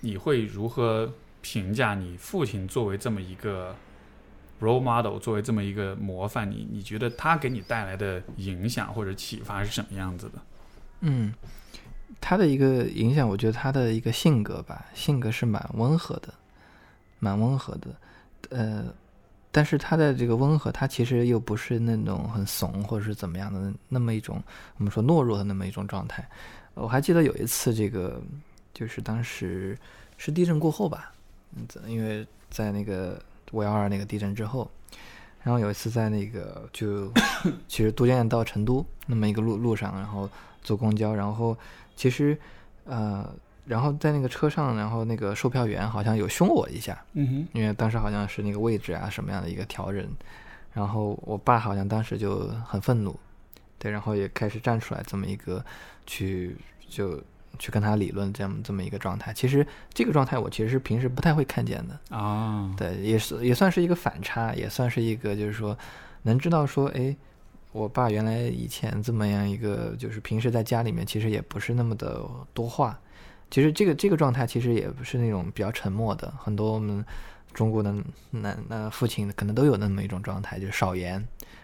[0.01, 3.73] 你会如何评价你父亲作为这么一个
[4.59, 6.49] role model，作为这么一个模范？
[6.49, 10.41] 你你觉得他给你带来的影响或者启发是什么样子的？
[11.01, 11.33] 嗯，
[12.19, 16.33] 他的一个影响，我觉得他的一个性格吧，性格是蛮温和的，
[17.19, 17.87] 蛮温和的。
[18.49, 18.93] 呃，
[19.51, 24.41] 但是他的这个温和，他其实又不是那种很怂或者是怎么样的那么一种
[24.77, 26.27] 我们说懦弱的那么一种状态。
[26.73, 28.21] 我还记得有一次，这个
[28.73, 29.77] 就是当时
[30.17, 31.11] 是地震过后吧，
[31.55, 33.21] 嗯，因为在那个
[33.51, 34.69] 五幺二那个地震之后，
[35.43, 37.11] 然后有一次在那个就
[37.67, 40.29] 其实都江堰到成都那么一个路路上，然后
[40.61, 41.57] 坐公交，然后
[41.95, 42.37] 其实
[42.85, 43.27] 呃，
[43.65, 47.47] 然后在那个车上，然后那个售票员好像有凶我一下，嗯哼。
[47.53, 50.05] 因为当时好像是那个位置啊什么样的一个调整，
[50.73, 53.17] 然后我爸好像当时就很愤怒，
[53.77, 55.63] 对，然后也开始站出来这么一个
[56.05, 56.55] 去
[56.87, 57.21] 就
[57.59, 59.31] 去跟他理论这样这么一个状态。
[59.33, 65.77] 其实这个状态我其实是平时不太会看见的，哼，啊，对，也是也算是一个反差，也算是一个就是说
[66.23, 67.15] 能知道说，哎，
[67.71, 72.99] 我爸原来以前这么样一个，就是平时在家里面其实也不是那么的多话，
[73.51, 77.05] 其实这个这个状态其实也不是那种比较沉默的，很多我们
[77.53, 77.93] 中国的
[78.31, 81.23] 男那父亲可能都有那么一种状态，就是少言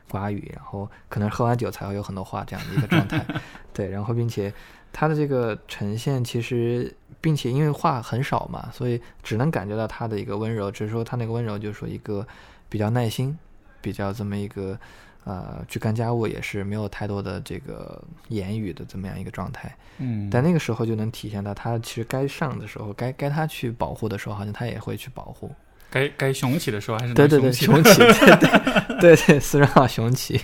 [0.10, 3.26] 寡语，然后可能喝完酒才会有很多话这样的一个状态，
[3.74, 4.52] 对，然后并且
[4.98, 12.26] 他的这个呈现其实，并且因为话很少嘛，所以只能感觉到他的一个温柔，只是说他那个温柔就是说一个
[12.70, 13.38] 比较耐心，
[13.82, 14.80] 比较这么一个
[15.26, 19.76] 呃去干家务也是没有太多的这个言语的这么样一个状态。
[19.98, 25.52] 嗯，但那个时候就能体现到他其实该上的时候，该该他去保护的时候，好像他也会去保护。
[25.90, 30.38] 该该雄起的时候还是对对对，能雄雄起，对对对对，私人号雄起，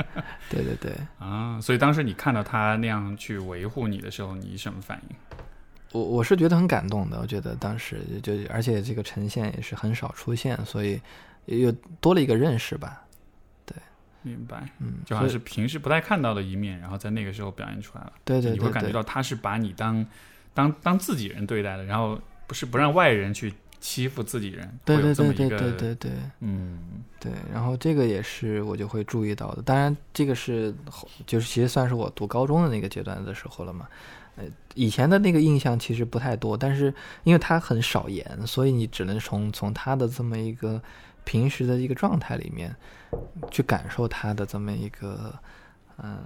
[0.50, 0.92] 对对对。
[1.18, 5.16] 啊，所以当时你看到他那样去维护你的时候，你什么反应？
[5.92, 11.00] 我我是觉得很感动的，我觉得当时就而且这个呈现也是很少出现，所以
[11.46, 13.02] 又多了一个认识吧。
[13.64, 13.74] 对
[14.20, 18.12] 明白，嗯，就好像是平时不太看到的一面，然后在那个时候表现出来了。
[18.24, 20.04] 对对你会感觉到他是把你当
[20.52, 26.10] 当当自己人对待的，然后不是不让外人去欺负自己人，对对对对对对对
[26.40, 29.62] 嗯对，然后这个也是我就会注意到的。
[29.62, 33.88] 当然，这个是后就是其实算是我读高中的那个阶段的时候了嘛。
[34.36, 40.80] 呃，以前的那个印象其实不太多，但是因为他很少言，所以你只能从从他的这么一个
[41.24, 42.74] 平时的一个状态里面
[43.50, 45.34] 去感受他的这么一个
[46.02, 46.18] 嗯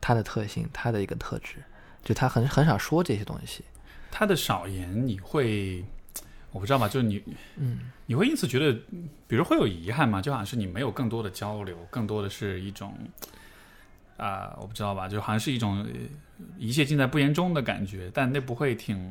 [0.00, 1.56] 他的特性，他的一个特质。
[2.04, 3.64] 就他很很少说这些东西。
[4.12, 5.84] 他的少言，你会
[6.52, 6.88] 我不知道吧？
[6.88, 7.22] 就是你
[7.56, 8.78] 嗯你会因此觉得，
[9.28, 10.20] 比如会有遗憾吗？
[10.20, 12.94] 就好像是你没有更多的交流，更多的是一种
[14.16, 15.90] 啊、我不知道吧，就好像是一种呃
[16.58, 19.10] 一切尽在不言中的感觉，但那不会挺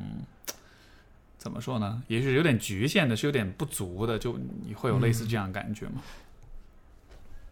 [1.36, 2.02] 怎么说呢？
[2.06, 6.02] 也是有点局限的，是有点不足的，就你会有类似这样的感觉吗？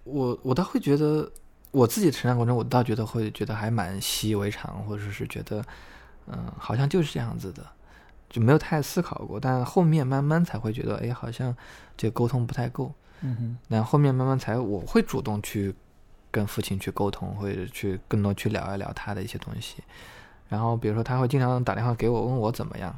[0.05, 1.31] 我我倒会觉得，
[1.71, 5.65] 我自己成长过程中，我倒觉得会觉得还蛮习以为常，或者是觉得，
[6.27, 7.67] 嗯，好像就是这样子的，
[8.29, 9.39] 就没有太思考过。
[9.39, 11.55] 但后面慢慢才会觉得，哎，好像
[11.97, 12.93] 这个沟通不太够。
[13.21, 15.75] 嗯哼，然后后面慢慢才我会主动去
[16.31, 19.83] 跟父亲去沟通，或者去更多去聊一聊他的一些东西。
[20.49, 22.97] 然后比如说他会经常打电话给我，问我怎么样。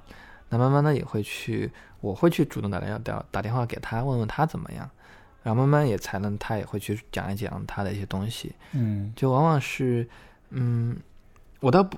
[0.51, 1.70] 那慢慢的也会去，
[2.01, 4.91] 我会去主动打电话打打电话给他，问问他怎么样。
[5.43, 8.55] 然后慢慢也才能，他也会去讲一讲他的一些东西。
[8.72, 10.07] 嗯就往往是，
[10.51, 10.95] 嗯，
[11.61, 11.96] 我倒不，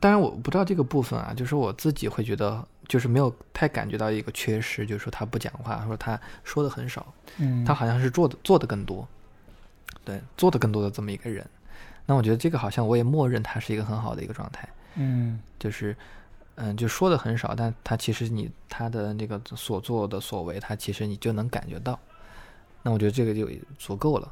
[0.00, 7.06] 当然我不知道这个部分啊，就是我自己会觉得，就是没有太感觉到一个缺失，就是说他不讲话，或者他说的很少。
[7.38, 9.06] 嗯，他好像是做的做的更多，
[10.04, 11.48] 对，做的更多的这么一个人。
[12.06, 15.96] 那我觉得这个好像我也默认他是一个很好的一个状态，嗯就是，
[16.56, 21.98] 嗯，就说的很少，但他其实你他的那个所做的所为，他其实你就能感觉到。
[22.82, 23.48] 那我觉得这个就
[23.78, 24.30] 足够了。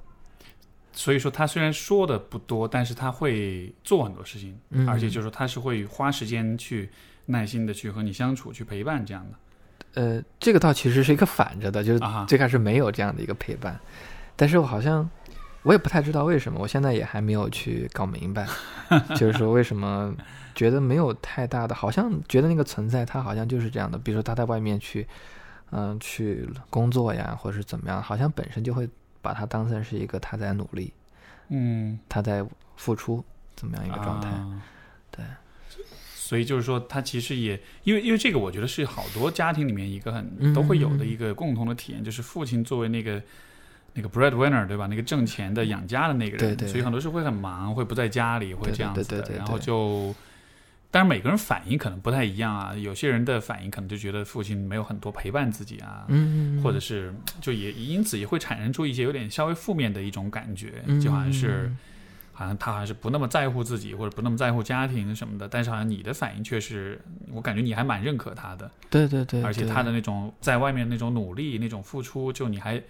[0.93, 4.89] 所以说他虽然说的不多，但是他会做很多事情，嗯。
[4.89, 6.91] 而且就是说他是会花时间去
[7.27, 9.37] 耐心的去和你相处，去陪伴这样的。
[9.95, 13.79] 呃，这个倒其实是一个反着的，就是最开始没有这样的一个陪伴，
[14.37, 15.09] 但是我好像
[15.63, 18.47] 我也不太知道为什么，我现在也还没有去搞明白，
[19.17, 20.15] 就是说为什么
[20.55, 25.07] 觉得没有太大的，好像觉得那个存在他好像就是这样的，比如说他在外面去，
[25.73, 28.89] 嗯、去工作呀，或者是怎么样，好像本身就会
[29.23, 30.93] 把它当成是一个他在努力，
[31.49, 32.45] 嗯，他在
[32.77, 33.25] 付出
[33.57, 34.29] 怎么样一个状态。
[34.29, 34.63] 啊
[35.11, 35.25] 对。
[36.15, 43.23] 所以就是说，他其实也因为因为这个，我觉得是好多家庭里面一个很嗯都会有的一个共同的体验，就是父亲作为那个
[43.95, 44.87] 那个 breadwinner 对吧？
[44.87, 50.15] 那个挣钱的养家的那个人，对对所以很多时候会很忙，会不在家里，会这样子的，然后就。
[50.93, 52.75] 当然，每个人反应可能不太一样啊。
[52.77, 61.73] 有些人的反应可能就觉得父亲没有很多陪伴自己啊，嗯嗯，或者是就也因此也会产生出一些有点稍微负面的一种感觉，嗯就好像是
[62.35, 72.83] 好像他好像是不那么在乎自己，或者不那么在乎家庭什么的，但是好像你的反应却是，我感觉你还蛮认可他的，对对对，而且他的那种在外面那种努力、那种付出，就你还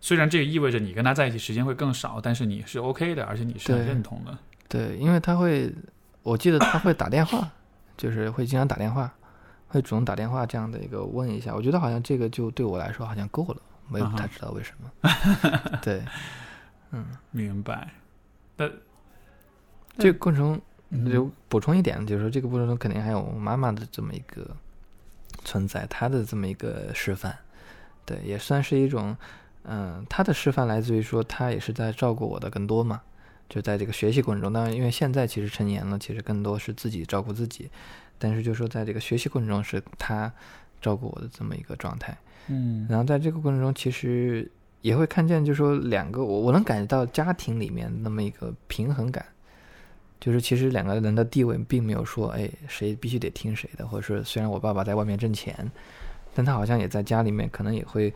[0.00, 4.38] 虽然这也意味着你跟他在一起时间会更少，但是你是 OK 的，而且你是很认同的。
[4.68, 5.70] 对，因为他会，
[6.22, 7.50] 我记得他会打电话，
[7.96, 9.12] 就是会经常打电话，
[9.68, 11.54] 会主动打电话这样的一个问一下。
[11.54, 13.56] 我觉得好像这个就对我来说好像够了，
[13.90, 15.10] 我也不太知道为什么。
[15.82, 16.02] 对，
[16.92, 17.92] 嗯明白？
[18.56, 18.70] 但
[19.98, 20.60] 这个过程
[21.10, 24.46] 就补充一点，就是说这个过程中肯定还有我妈妈的这么一个
[25.44, 27.36] 存在，她的这么一个示范，
[28.04, 29.16] 对，也算是一种，
[29.64, 33.00] 嗯、她的示范来自于说她也是在照顾我的更多嘛，
[33.52, 37.68] 就在这个学习过程中，当然因为现在其实成年了，其实更多是自己照顾自己，
[38.18, 40.32] 但是就说在这个学习过程中是他
[40.80, 42.86] 照顾我的这么一个状态，嗯。
[42.88, 44.50] 然后在这个过程中其实
[44.80, 49.22] 也会看见，就说两个我我能感觉到家庭里面那么一个平衡感。
[50.18, 55.68] 就是其实两个人的地位并没有说，哎，谁必须得听谁的，或者说虽然我爸爸在外面挣钱，
[56.32, 58.14] 但他好像也在家里面，可能也会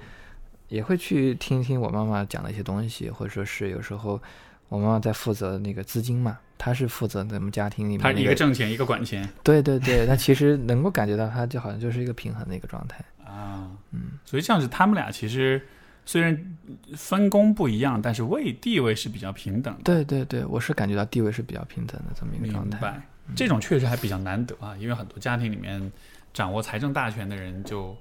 [0.68, 4.22] 也会去听一听我妈妈讲的一些东西，或者说是有时候
[4.68, 13.04] 我妈妈在负责那个资金嘛，她是负责咱们家庭里面、一个挣钱，一个管钱对对对， 那其实能够感觉到，她就好像就是一个平衡的一个状态。
[13.24, 15.60] 啊，嗯，所以这样子，他们俩其实
[16.04, 16.56] 虽然
[16.94, 19.80] 分工不一样，但是位地位是比较平等的。
[19.84, 22.78] 对对对，我是感觉到地位是比较平等的这么一个状态。
[22.78, 23.02] 明白，
[23.34, 25.92] 这种确实还比较难得啊，因为很多家庭里面
[26.32, 27.96] 掌握财政大权的人就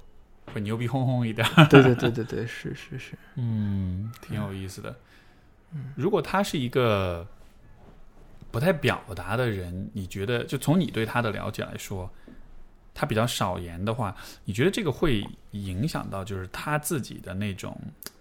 [0.52, 1.46] 会牛逼哄哄一点。
[1.68, 4.94] 对对对对对，是是是，嗯，挺有意思的。
[5.96, 7.26] 如果他是一个
[8.50, 12.10] 不太表达的人，你觉得就从你对他的了解来说，
[12.94, 17.78] 他比较少言的话，你觉得这个会影响到就是他自己的那种，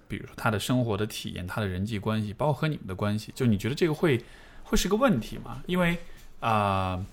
[0.08, 4.22] 比如说他的生活的体验、他的人际关系，包括和你们的关系，就你觉得这个会
[4.64, 5.64] 会是个问题吗？
[5.68, 5.98] 因为
[6.40, 7.06] 啊、呃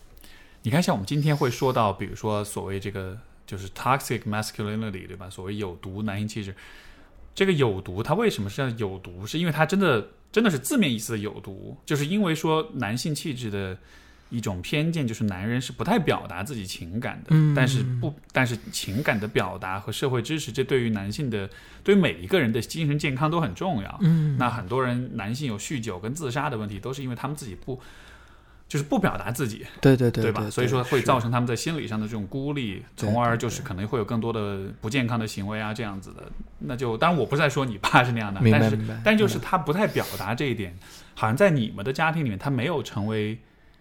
[0.65, 5.29] 你看，像我们今天会说到，比如说所谓这个就是 toxic masculinity，对吧？
[5.29, 6.55] 所谓有毒男性气质，
[7.35, 9.27] 这个有毒它为什么是叫有毒？
[9.27, 13.79] 是因为它真的真的是字面意思的有毒，就是因为说男性气质的。
[14.33, 21.51] 一种偏见就是男人是不太表达自己情感的，嗯但是不，但是情感的表达和社会支持，这对于男性的，
[21.85, 23.99] 对于每一个人的精神健康都很重要。
[24.01, 27.79] 嗯，那很多人男性有酗酒跟自杀的问题，都是因为他们自己不，
[28.73, 30.49] 就是不表达自己，对对对对吧？
[30.49, 36.23] 所以说会造成他们在心理上的这种孤立，从而就是可能会有更多的不健康的行为啊，这样子的。
[36.61, 40.75] 那就当然我不是在说你爸是那样的，但是但就是他不太表达这一点，
[41.15, 43.39] 好像在你们的家庭里面，他没有成为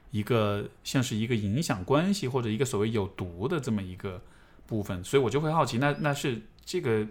[0.09, 4.21] 一个像是一个影响关系或者一个所谓有毒的这么一个
[4.67, 7.07] 部分，所以我就会好奇，那那是这个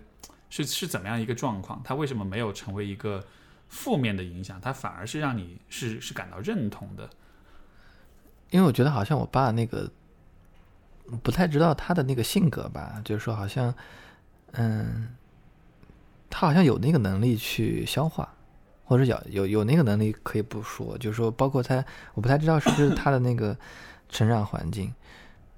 [0.51, 1.81] 是是怎么样一个状况？
[1.83, 3.25] 他为什么没有成为一个
[3.71, 4.61] 负面的影响？
[4.61, 7.09] 他反而是让你是是感到认同的？
[8.51, 9.91] 因为我觉得好像我爸那个
[11.23, 13.75] 不太知道他的那个性格吧，就是说好像，
[14.53, 15.09] 嗯，
[16.29, 18.33] 他好像有那个能力去消化，
[18.85, 21.85] 或者有有有那个能力可以不说，就是说包括他，
[22.15, 23.57] 我不太知道是不是他的那个
[24.09, 24.93] 成长环境，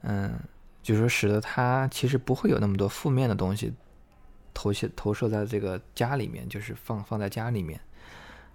[0.03, 0.39] 嗯，
[0.83, 3.73] 就是说使得他其实不会有那么多负面的东西
[4.53, 7.81] 投射投射在这个家里面，就是放放在家里面。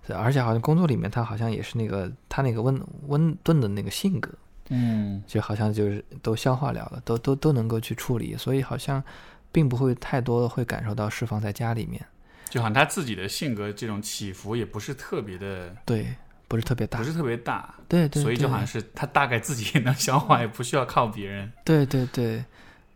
[0.06, 4.30] 对而且好像工作里面，他好像也是那个他那个温温顿的那个性格，
[4.70, 9.04] 嗯就好像就是都消化了了，都都都能够去处理，所以好像
[9.52, 12.06] 并不会太多的会感受到释放在家里面，
[12.50, 16.16] 就好像他自己的性格这种起伏也不是特别的，对，
[16.48, 21.52] 不是特别大不，是特别大，对对，对所以就好像是他大概自己也能消化，也不需要靠别人。
[21.66, 22.44] 对对对。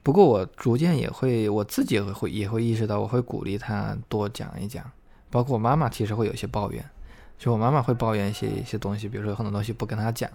[0.04, 4.84] 不过我逐渐也会，我自己也会也会意识到，我会鼓励他多讲一讲，
[5.32, 6.86] 包括我妈妈其实会有一些抱怨，
[7.40, 10.30] 就我妈妈会抱怨一些一些东西，比如说有很多东西不跟她讲。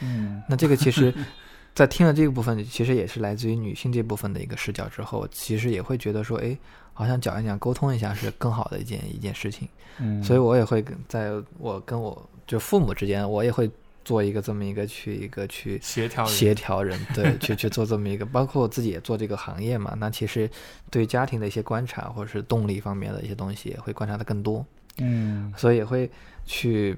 [0.00, 1.12] 嗯那这个其实，
[1.74, 6.56] 在听了这个部分，其实也是来自于女性这部分的一个视角之后，其实也会觉得说，哎，
[6.92, 9.68] 好像讲一讲、沟通一下是更好的一件一件事情。
[9.98, 13.70] 嗯，所以我也会跟在我跟我就父母之间，我也会
[14.04, 20.50] 做一个这么一个去一个去协调协调人， 对，去去做这么一个，包括我自己也做这个行业嘛，那其实
[20.90, 24.64] 对家庭的一些观察或者是动力方面的一些东西，也会观察的更多。
[24.98, 26.10] 嗯所以也会
[26.44, 26.94] 去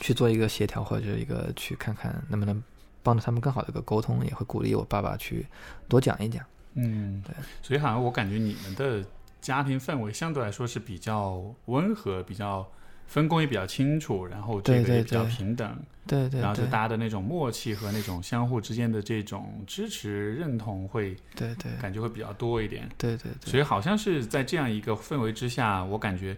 [0.00, 2.60] 去做一个协调，或者一个去看看能不能
[3.02, 5.46] 帮助他们更好的一个沟通，也会鼓励我爸爸去
[5.88, 6.44] 多讲一讲。
[6.74, 9.04] 嗯，对，所以好像我感觉你们的
[9.40, 12.68] 家庭氛围相对来说是比较温和，比较
[13.06, 15.76] 分工也比较清楚，然后这个也比较平等，
[16.06, 21.70] 对对然后就大家的那种默契和那种相互之间的这种支持认同会对对。
[21.80, 22.88] 感觉会比较多一点。
[22.98, 26.36] 对对对，所以好像是在这样一个氛围之下，我感觉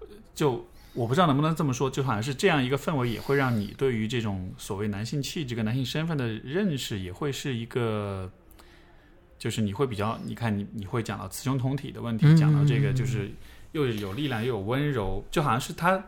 [0.00, 0.64] 呃就
[0.94, 8.30] 我不知道能不能这么说，就好像是这样一个氛围，也会让你对于这种所谓男性气质跟男性身份的认识，也会是一个，
[9.38, 13.30] 就是你会比较，你看你你会讲到雌雄同体的问题，嗯讲到这个就是
[13.72, 16.02] 又有力量又有温柔，就好像是他。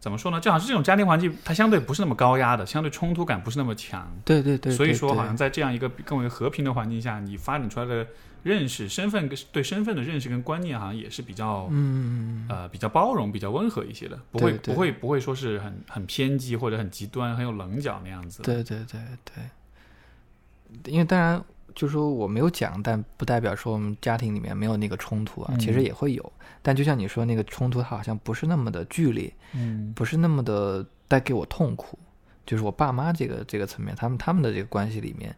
[0.00, 0.38] 怎么说呢？
[0.38, 4.08] 就好像是这种家庭环境，它相对不是那么高压的，相对冲突感不是那么强。
[4.24, 8.06] 对对对，所以说，好像在这样一个更为和平的环境下，你发展出来的
[8.44, 21.42] 认识、身份跟对身份的认识跟观念，好像也是比较、嗯，呃比较包容、比较温和一些的，不会不会不会说是很很偏激或者很极端、很有棱角那样子。，对对对对，因为当然
[21.78, 29.92] 就说我没有讲，但不代表说我们家庭里面没有那个冲突啊，其实嗯也会有，但就像你说那个冲突，它好像不是那么的剧烈，嗯。
[29.94, 31.96] 不是那么的带给我痛苦，
[32.44, 35.32] 就是我爸妈这个这个层面，他们他们的这个关系里面，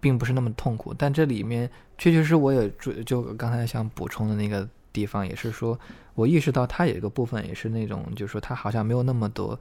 [0.00, 0.92] 并不是那么痛苦。
[0.92, 5.78] 但这里面确确实我也就就刚才想补充的那个地方，也是说
[6.14, 9.56] 我意识到他有一个部分也是那种，就是说他好像没有那么多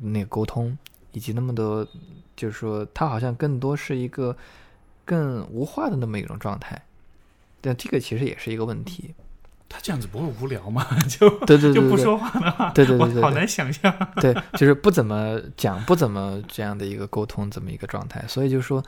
[0.00, 0.76] 那个沟通，
[1.12, 1.86] 以及那么多，
[2.34, 4.34] 就是说他好像更多是一个
[5.04, 6.80] 更无话的那么一种状态。
[7.60, 9.14] 但这个其实也是一个问题，
[9.68, 10.86] 他这样子不会无聊吗？
[11.08, 13.90] 就对对对对对就不说话的话，对对对对对我好难想象。
[14.20, 18.22] 对，就是不怎么讲，不怎么这样的一个沟通，这么一个状态。
[18.28, 18.84] 所以就说，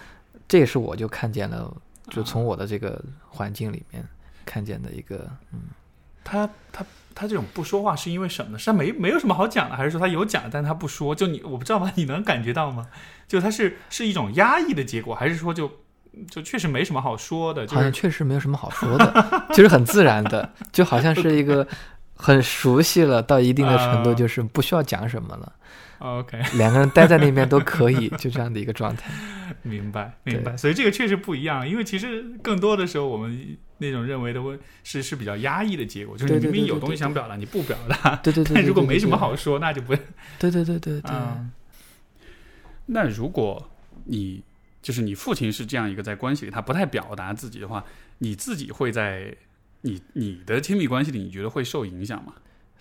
[0.47, 1.75] 这也是我就看见了，
[2.11, 4.07] 就从我的这个环境里面
[4.45, 5.61] 看见的一个，嗯，
[6.23, 8.59] 他他他这种不说话是因为什么呢？
[8.59, 11.15] 是他没没有什么好讲的，还是说他有讲，但他不说？
[11.15, 11.91] 就你我不知道吧？
[11.97, 12.89] 你能感觉到吗？
[13.27, 15.73] 就他是是一种压抑的结果，还是说就
[16.31, 17.65] 就确实没什么好说的？
[17.67, 21.67] 就是好像确实没有什么好说的， 就是很自然的，就好像是一个
[22.15, 25.53] 很熟悉了到一定的程度，啊就是不需要讲什么了
[25.99, 29.11] ，OK，两个人待在那边都可以，就这样的一个状态。
[29.63, 30.57] 明白明白。
[30.57, 39.95] 所以这个确实不一样，因为其实更多的时候我们那种认为的问是是比较压抑的结果，就是明明有东西想表达，你不表达，对对对，但如果没什么好说，那就不
[40.39, 41.51] 对对对对对，嗯，
[42.87, 43.71] 那如果
[44.05, 44.43] 你
[44.87, 47.85] 就是你父亲是这样一个在关系里他不太表达自己的话，
[48.19, 49.37] 你自己会在
[49.81, 52.35] 你你的亲密关系里，你觉得会受影响吗？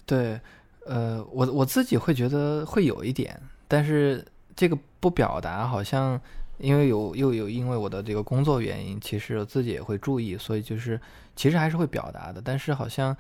[0.06, 0.40] 对，
[0.86, 4.24] 呃，我我自己会觉得会有一点，但是
[4.56, 6.22] 这个不表达好像。
[6.58, 10.98] 因为有又有因为我的这个工作原因，其实我自己也会注意，所以就是
[11.36, 13.14] 其实还是会表达的，但是好像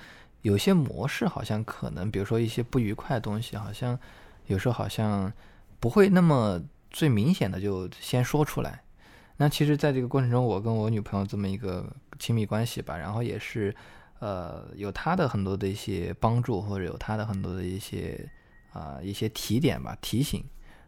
[0.43, 3.99] 有些模式好像可能，比如说一些不愉快的东西，好像
[4.47, 5.29] 有时候好像
[5.81, 6.57] 不会那么
[6.95, 8.81] 最明显的就先说出来。
[9.35, 11.85] 那其实，在这个过程中，我跟我女朋友这么一个
[12.17, 13.75] 亲密关系吧，然后也是
[14.19, 18.25] 呃有她的很多的一些帮助，或者有她的很多的一些
[18.71, 20.41] 啊一些提点吧提醒。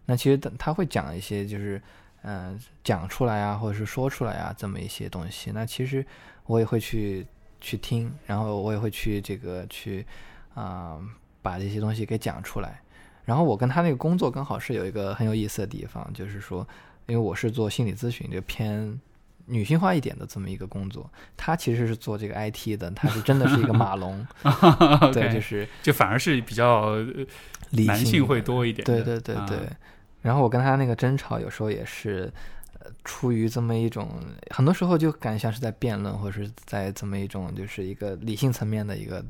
[0.05, 1.81] 那其实她会讲一些就是。
[2.23, 6.05] 嗯，讲出来啊，或者是说出来啊，这么一些东西，那其实
[6.45, 7.25] 我也会去
[7.61, 10.05] 去听，然后我也会去这个去
[10.53, 10.99] 啊，
[11.41, 12.81] 把这些东西给讲出来。
[13.27, 16.65] 然后我跟他那个工作刚好是有一个很有意思的地方，就是说，
[17.07, 18.97] 因为我是做心理咨询，就偏
[19.47, 24.25] 女性化一点的这么一个工作，他其实是做这个 IT 的，他是真的是一个马龙，
[25.11, 26.95] 对，就是就反而是比较
[27.71, 29.57] 男性会多一点，对对对对。
[30.21, 32.31] 然后我跟他那个争吵，有时候也是，
[32.79, 34.09] 呃，出于这么一种，
[34.51, 39.23] 很多时候就感觉像是在辩论，或者是在这么一种，就是一个理性层面的一个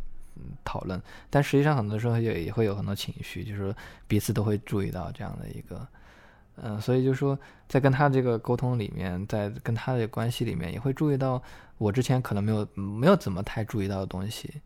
[0.63, 1.01] 讨论。
[1.29, 3.75] 但实际上，很多时候也也会有很多情绪，就是
[4.07, 5.87] 彼此都会注意到这样的一个，
[6.55, 11.41] 嗯，所以就说在跟他这个沟通里面，在跟他的关系里面，也会注意到
[11.77, 14.61] 我之前可能没有没有怎么太注意到的东西。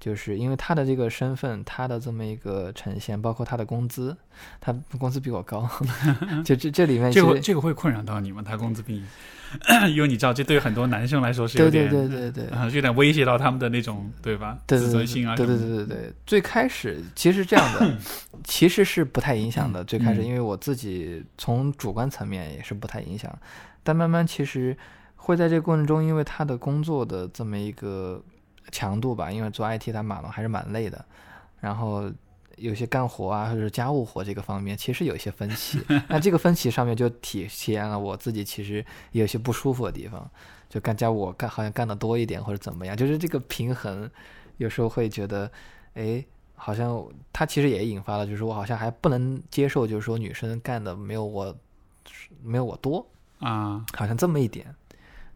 [0.00, 4.16] 就是因为他的这个身份，他的这么一个呈现，包括他的工资，
[4.58, 5.68] 他工资比我高，
[6.42, 8.42] 就这这里面这个这个会困扰到你吗？
[8.42, 9.04] 他工资比你，
[9.94, 14.58] 因为你知道，这对于很多男生来说是有点对对对对对，有点威胁到他们的那种对吧？
[14.66, 16.12] 自尊心啊，对对对对对。
[16.26, 17.94] 最开始其实这样的
[18.42, 23.30] 其实是不太影响的，最开始因为我自己从主观层面也是不太影响，
[23.82, 24.74] 但慢慢其实
[25.16, 28.22] 会在这个过程中，因为他的工作的这么一个。
[28.72, 31.04] 强度吧，因为做 IT 它码农还是蛮累的，
[31.60, 32.10] 然后
[32.56, 35.80] 有些干活啊或者家务活这个方面，其实有一些分歧。
[36.08, 40.30] 那这个分歧上面就体体验了我自己其实有些不舒服的地方，
[40.68, 44.08] 就干家务我干好像干的多一点或者怎么样，就是这个平衡
[44.58, 45.50] 有时候会觉得，
[45.94, 47.02] 哎，好像
[47.32, 51.56] 它其实也引发了，就是我好像还不能接受，就是说女生干的没有我
[52.42, 53.06] 没有我多
[53.38, 54.74] 啊，好像这么一点。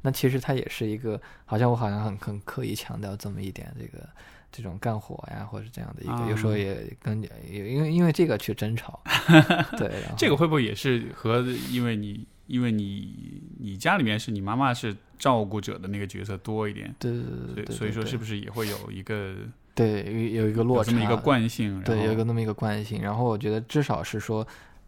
[0.06, 4.06] 那其实它也是一个，好像我好像很很刻意强调这么一点，这个
[4.52, 9.00] 这种干活呀，或者这样的一个，有时候也跟因为因为这个去争吵，
[9.78, 11.40] 对，这个会不会也是和
[11.70, 17.10] 因为你因为你你家里面是你妈妈是照顾者的那个角色多一点，对
[17.54, 19.34] 对对，所以说是不是也会有一个
[19.74, 24.46] 对有有一个落差，这么一个惯性，对，有一个那么一个惯性，然后我觉得至少是说。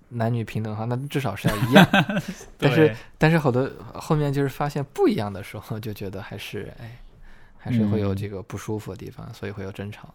[0.08, 1.86] 男女平等哈，那至少是要一样。
[2.58, 6.98] 但是，但是好多后面就是发现不一样的时候， 就觉得还是哎，
[7.58, 10.14] 还是会有这个不舒服的地方，所以会有争吵。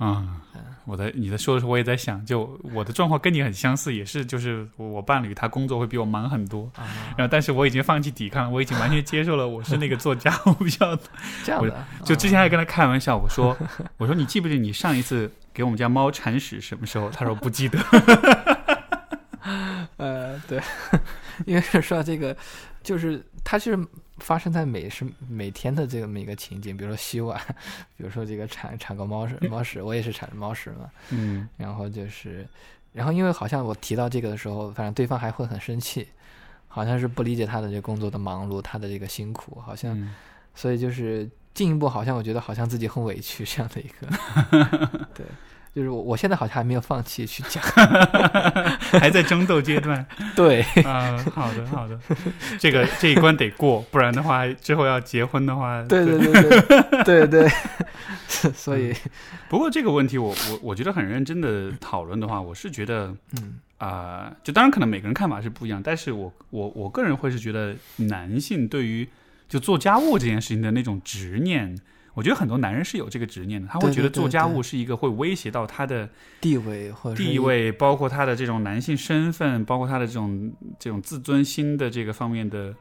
[0.00, 0.40] 嗯，
[0.86, 6.68] 我在你在说的时候，我也在想，就我的状况跟你很相似，也是就是我伴侣他工作会比我忙很多，
[7.16, 10.98] 然后但是我已经放弃抵抗，我已经完全接受了我是那个做家务比较
[11.44, 11.86] 这样的。
[12.04, 13.56] 就之前还跟他开玩笑，我说
[13.96, 17.08] 我说你记不记得你上一次给我们家猫铲屎什么时候？
[17.10, 17.78] 他说不记得。
[19.98, 20.60] 呃，对，
[21.44, 22.34] 因为说到这个，
[22.82, 23.78] 就是它是
[24.18, 27.38] 发生在每是每天的这个每个情景，比如说洗碗，
[27.96, 32.46] 比如说这个铲铲个猫屎，猫屎我也是铲猫屎嘛，嗯，然后就是，
[32.92, 36.08] 然后因为好像我提到这个的时候，反正对方还会很生气，
[36.66, 40.14] 好像是不理解他的这工作的忙碌，他的这个辛苦，好像，
[40.54, 45.26] 所以就是进一步好像我觉得好像自己很委屈这样的一个， 对。
[45.74, 47.60] 就是我，我现在好像还没有放弃去讲，
[49.00, 50.06] 还在争斗阶段。
[50.36, 51.98] 对，啊，好的，好的，
[52.60, 56.42] 这个这一关得过，不然的话，之后要结婚的话，对对对
[57.02, 57.50] 对 对对。
[58.54, 58.94] 所以，
[59.48, 69.08] 不过这个问题，我我我觉得很认真的讨论的话，我是觉得，嗯啊，就当然可能每个人看法是不一样，但是我我我个人会是觉得，男性对于
[69.48, 71.76] 就做家务这件事情的那种执念。
[72.14, 76.08] 我觉得很多男人是有这个执念的，他会觉得做家务是一个会威胁到他的
[76.40, 82.72] 地位或地位，包括他的这种男性身份，包括他的这种这种自尊心的这个方面的，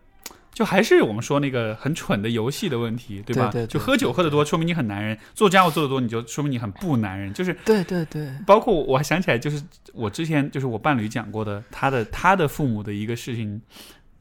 [0.53, 3.51] 就还是我们说那个很蠢的游戏的问题，对吧？
[3.65, 7.33] 就喝酒喝得多，说明你很男人；做家务做得多，你就说明你很不男人。
[7.33, 13.59] 就是对对对，包括我还想起来，就是我之前就是我伴侣讲过的，他的他的父母的一个事情，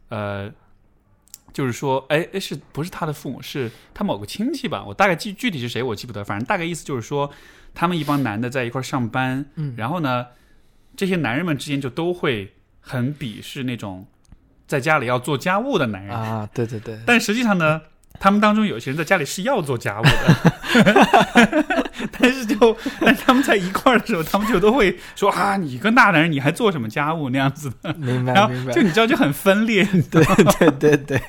[0.09, 0.51] 呃。
[1.52, 3.42] 就是说，哎哎，是不是他的父母？
[3.42, 4.84] 是他某个亲戚吧？
[4.84, 6.24] 我大概记具体是谁，我记不得。
[6.24, 7.30] 反正大概意思就是说，
[7.74, 10.26] 他们一帮男的在一块上班，嗯，然后呢，
[10.96, 14.06] 这些男人们之间就都会很鄙视那种
[14.66, 17.80] 在家里要做家务的男人，啊，对对对，但实际上呢，
[18.20, 21.86] 他们当中有些人在家里是要做家务的，
[22.18, 28.72] 但是就但是他们在一块儿的时候，他们就都会说啊，你个大男人你还做什么家务那样子的，明白然明白。
[28.72, 30.24] 后就，你知道就很分裂，对
[30.78, 31.20] 对对对，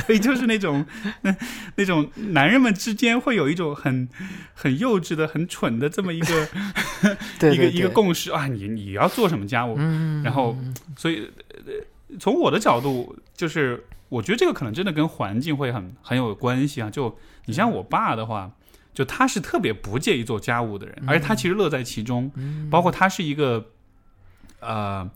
[0.00, 0.86] 所以就是那种
[1.22, 1.34] 那
[1.74, 4.08] 那种男人们之间会有一种很
[4.54, 6.48] 很幼稚的、很蠢的这么一个
[7.52, 10.56] 一个一个共识啊，你你要做什么家务，嗯，然后
[10.96, 11.72] 所以呃
[12.20, 16.88] 从我的角度，就是我觉得这个可能真的跟环境会很很有关系啊。
[16.90, 17.16] 就
[17.46, 18.50] 你像我爸的话，
[18.94, 22.30] 就他是特别不介意做家务的人，而且他其实乐在其中。
[22.34, 23.66] 嗯包括他是一个，
[24.60, 25.10] 呃，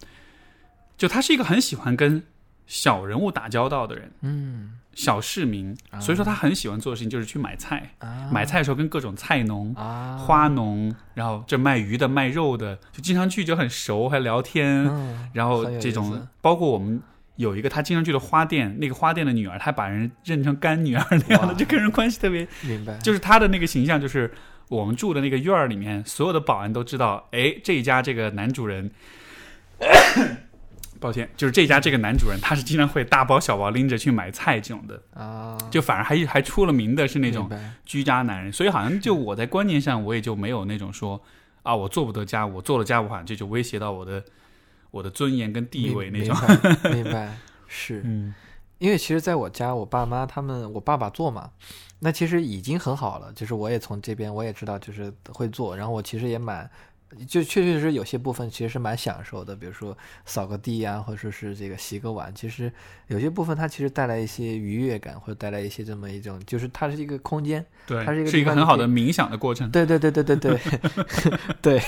[0.97, 2.23] 就他是一个很喜欢跟
[2.67, 7.95] 小人物打交道的人，嗯小市民，所以说他很喜欢做的事情就是去买菜。
[7.99, 14.87] 啊买菜的时候跟各种菜农、啊花农，然后这卖鱼的、卖肉的，就经常去就很熟，还聊天。
[14.89, 17.01] 嗯然后这种包括我们
[17.41, 24.31] 有一个他经常去的花店，那个花店的女儿，他把人认成干女儿那样的，就跟人关系特别，明白，就是他的那个形象，就是
[24.69, 28.91] 我们住的那个院儿里面，所有的保安都知道，哎，这一家这个男主人。
[31.01, 37.51] 抱歉，就是这家这个男主人，他是经常会大包小包拎着去买菜这种的，啊，就反而还还出了名的是那种
[37.87, 41.19] 居家男人，所以好像就我在观念上，我也就没有那种说
[41.63, 44.23] 啊，我做不得家务，我做了家务好像这就威胁到我的
[44.91, 46.37] 我的尊严跟地位那种。
[46.63, 47.37] 明白明白
[47.67, 48.35] 是嗯
[48.79, 51.51] 因为其实在我家，我爸妈他们，我爸爸做嘛，
[51.99, 53.31] 那其实已经很好了。
[53.35, 56.69] 就是我也从这边我也知道，就是会做，然后我其实也蛮，
[57.27, 62.73] 就确确实实有些部分其实是蛮享受的，比如说扫个地啊、或者说是这个洗个碗，其实
[63.09, 67.65] 有些部分它其实带来一些愉悦感，或者带来一些这么一种，就是它是一个空间。
[67.87, 69.71] 对，它是一个很好的冥想的过程。
[69.71, 70.61] 对对对对对对
[71.61, 71.83] 对，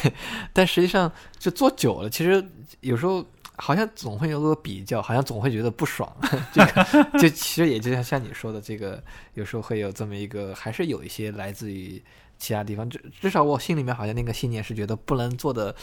[0.53, 2.45] 但实际上就做久了，其实
[2.81, 3.25] 有时候
[3.57, 6.11] 好像总会有个比较，好像总会觉得不爽。
[6.53, 9.03] 这个就其实也就像像你说的，这个
[9.35, 12.03] 有时候会有这么一个，还是有一些来自于
[12.43, 12.91] 其他地方。
[12.91, 15.75] 至至少我心里面好像那个信念是觉得不能做的，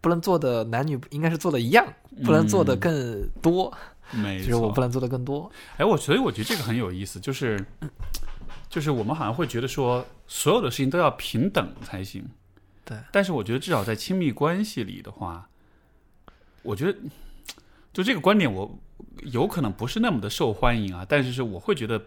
[0.00, 1.86] 不能做的男女应该是做的一样，
[2.24, 3.72] 不能做的嗯更多，
[4.10, 5.50] 没就是我错不能做的更多。
[5.76, 7.64] 哎，我所以我觉得这个很有意思，就是
[8.68, 12.28] 就是我们好像会觉得说，所有的事情都要平等才行。
[12.84, 15.48] 对，但是我觉得至少在亲密关系里的话，
[16.62, 16.98] 我觉得
[17.92, 18.78] 就这个观点，我
[19.22, 21.06] 有可能不是那么的受欢迎啊。
[21.08, 22.02] 但是是我会觉得，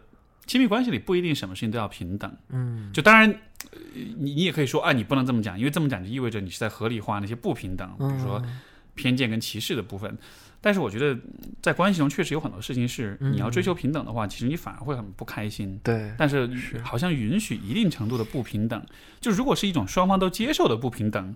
[0.46, 2.32] 亲密关系里不一定什么事情都要平等。
[2.50, 3.40] 嗯，就当然，呃
[3.94, 8.60] 你你也可以说啊，你不能这么讲，因为这么讲就意味着你是在合理化那些不平等，比如说嗯
[8.96, 10.18] 偏见跟歧视的部分。
[10.60, 11.22] 但是我觉得嗯
[11.62, 15.80] 在关系中确实有很多事情是嗯你要追求平等的话，其实你反而会很不开心。
[15.84, 18.84] 对，但是是好像允许一定程度的不平等，
[19.22, 21.36] 就如果是一种双方都接受的不平等，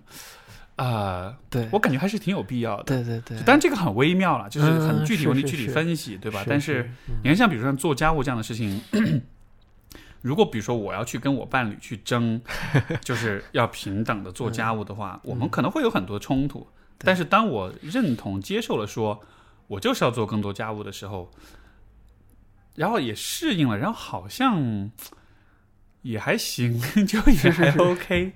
[0.74, 2.84] 啊、对，我感觉还是挺有必要的。
[2.84, 6.44] 对对对，但这个很微妙了，就是很嗯具体问题具体分析，对吧？
[6.48, 6.90] 但是
[7.22, 8.80] 你看，像比如说像做家务这样的事情，
[10.22, 12.40] 如果比如说我要去跟我伴侣去争，
[13.02, 16.66] 就是要平等的做家务的话，我们可能会有很多冲突。
[16.98, 19.20] 但是当我认同接受了说，
[19.66, 21.30] 我就是要做更多家务的时候，
[22.76, 24.90] 然后也适应了，然后好像
[26.02, 28.32] 也还行， 就也还 OK。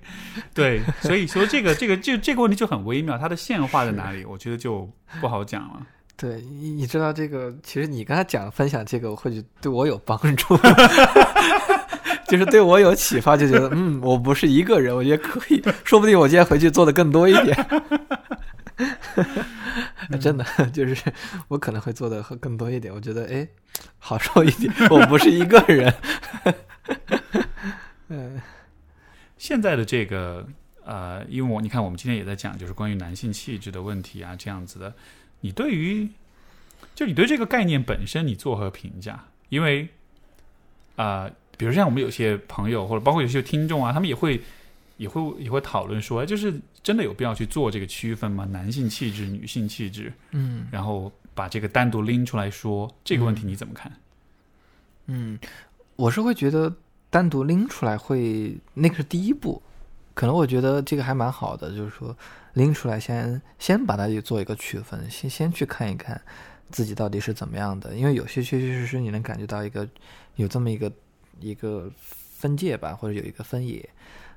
[0.53, 4.25] 对，所以说这个这个这这个问题就很微妙，它的线画在哪里？
[4.25, 4.91] 我觉得就
[5.21, 5.87] 不好讲了。
[6.17, 10.57] 对，你你知道这个，其实你刚才讲分享这个，或许对我有帮助，
[12.29, 17.67] 就是对我有启发，就觉得嗯，我不是一个人，我觉得可以，说不定我今天回去做的更多一点。
[20.21, 21.13] 真的就是
[21.49, 23.47] 我可能会做的更多一点，我觉得哎，
[23.99, 25.95] 好受一点，我不是一个人。
[28.09, 28.41] 嗯
[29.37, 30.47] 现在的这个
[30.85, 34.95] 呃，因为我你看，我们今天也在讲，就是关于男性气质的问题啊，这样子的。
[35.41, 36.09] 你对于，
[36.95, 39.25] 就你对这个概念本身，你作何评价？
[39.49, 39.89] 因为啊、
[40.97, 44.43] 呃比如像我们有些朋友，或者包括有些听众啊，他们也会
[44.99, 48.45] 也会也会讨论说，哎，就是真的有必要去做这个区分吗？
[48.51, 53.91] 男性气质、女性气质，嗯然后把这个单独拎出来说，这个问题你怎么看？
[55.07, 55.39] 嗯，
[55.97, 56.75] 我是会觉得
[57.09, 59.63] 单独拎出来会那个是第一步，
[60.15, 62.15] 可能我觉得这个还蛮好的，就是说
[62.55, 66.21] 拎出来先先把它做一个区分，先先去看一看
[66.71, 69.89] 自己到底是怎么样的，因为有些确确实实你能感觉到一个
[70.37, 70.91] 有这么一个
[71.41, 73.87] 一个分界吧，或者有一个分野，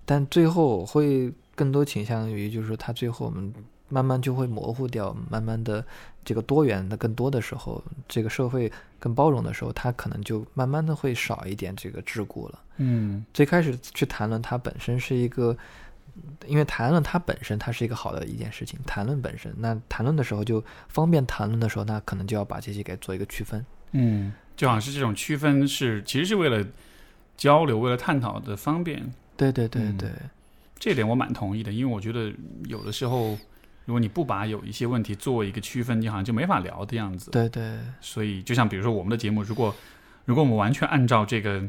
[0.06, 3.54] 但最后我会更多倾向于就是说它最后我们
[3.88, 5.86] 慢慢就会模糊掉，慢慢的
[6.24, 12.60] 这个多元的更多的时候，这个社会更包容的时候，它可能就慢慢的会少一点这个桎梏了。
[12.78, 15.58] 嗯最开始去谈论它本身是一个
[16.46, 23.66] 因为谈论它本身它是一个好的一件事情，谈论本身，那谈论的时候就方便谈论的时候，那可能就要把这些给做一个区分。
[23.92, 26.62] 嗯，就好像是这种区分是其实是为了
[27.38, 29.10] 交流、为了探讨的方便。
[29.38, 30.12] 对对对嗯对，
[30.78, 32.30] 这点我蛮同意的，因为我觉得
[32.66, 33.38] 有的时候，
[33.86, 37.32] 如果你不把有一些问题作为一个区分，你好像就没法聊的样子。
[37.32, 39.74] 对对所以，就像比如说我们的节目，如果
[40.26, 41.64] 如果我们完全按照这个，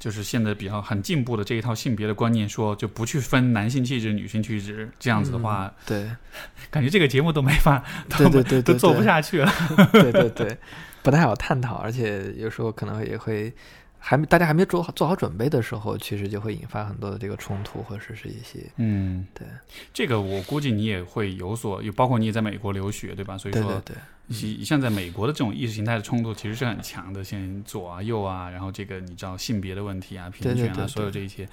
[0.00, 6.10] 就是现在比较很进步的这一套性别的观念说，就不去分男性气质、女性气质这样子的话，对
[6.72, 7.84] 感觉这个节目都没法，
[8.18, 9.52] 对对对对，都做不下去了。
[9.92, 10.58] 对 对对，
[11.02, 13.52] 不太好探讨，而且有时候可能也会
[13.98, 19.46] 还没大家还没做好做好准备的时候，其实就会引发很多的这个冲突，或者是一些嗯，对。
[19.92, 23.36] 这个我估计你也会有所，有包括你也在美国留学，对吧？
[23.36, 23.96] 所以说，对对对。
[24.30, 31.48] 像像在美国的这种意识形态的冲突其实是很强的，像左啊右啊，然后这个你知道性别的问题啊、平权啊，对对对所有这一些，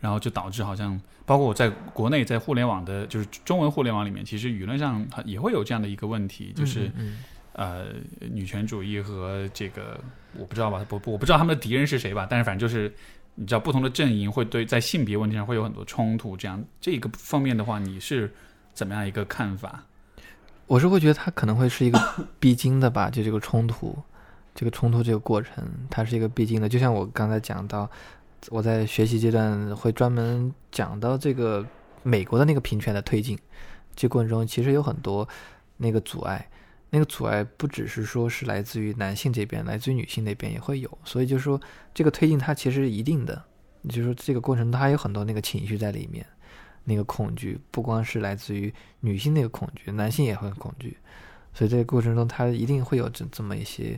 [0.00, 7.18] 然后就导致好像包括我在国内在互联网的，就是中文互联网里面，其实舆论上也会有这样的一个问题，就是、嗯
[7.52, 7.86] 呃
[8.20, 9.98] 女权主义和这个
[10.38, 12.92] 我不知道吧，我我不知道他们的敌人是谁吧，但是反正就是。
[13.34, 18.30] 你知道不同的阵营会对在性别问题上会有很多冲突，这样这个方面的话，你是
[18.74, 19.82] 怎么样一个看法？
[20.66, 21.98] 我是会觉得它可能会是一个
[22.38, 23.96] 必经的吧，就这个冲突，
[24.54, 26.68] 这个冲突这个过程，它是一个必经的。
[26.68, 27.90] 就像我刚才讲到，
[28.50, 31.64] 我在学习阶段会专门讲到这个
[32.02, 33.38] 美国的那个平权的推进，
[33.96, 35.26] 这过程中其实有很多
[35.78, 36.46] 那个阻碍，
[36.92, 41.60] 那个阻碍不只是说是来自于男性这边，来自于女性那边也会有，所以就是说
[41.92, 43.42] 这个推进它其实一定的，
[43.88, 46.24] 就是说这个过程中它有很多那个情绪在里面。
[46.84, 50.96] 那个恐惧不光是来自于女性那个恐惧，男性也会恐惧，
[51.54, 53.96] 所以这个过程中它一定会有这这么一些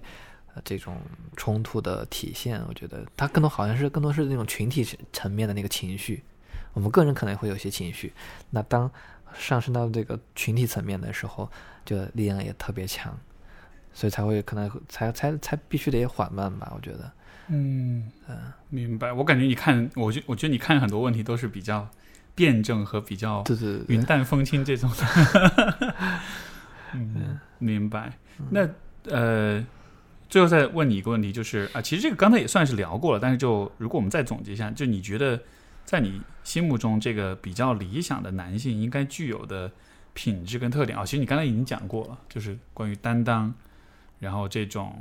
[0.54, 0.98] 呃这种
[1.34, 2.62] 冲突的体现。
[2.68, 6.22] 我觉得它更多好像是更多是那种群体层面的那个情绪，
[6.74, 8.12] 我们个人可能会有些情绪，
[8.50, 8.90] 那当
[9.32, 11.50] 上升到这个群体层面的时候，
[11.84, 13.16] 就力量也特别强，
[13.92, 17.12] 所以才会可能才才才必须得缓慢吧，我觉得。
[17.48, 18.36] 嗯嗯
[18.70, 19.12] 明白。
[19.12, 21.88] 我感觉你看，我觉我觉得你看很多问题都是比较
[22.34, 26.20] 辩证和比较对对对云淡风轻这种的。
[26.94, 28.12] 嗯，明白。
[28.50, 28.68] 那
[29.10, 29.64] 呃，
[30.30, 35.38] 最后再问你一个问题，就是啊，其实这个刚才也算是聊过了，但是就如果我们再总结一下，就你觉得
[35.84, 39.70] 在你心目中这个比较理想的男性应该具有的
[40.14, 43.52] 品质跟特点啊，其实你刚才已经讲过了，就是关于担当，
[44.18, 44.96] 然后这种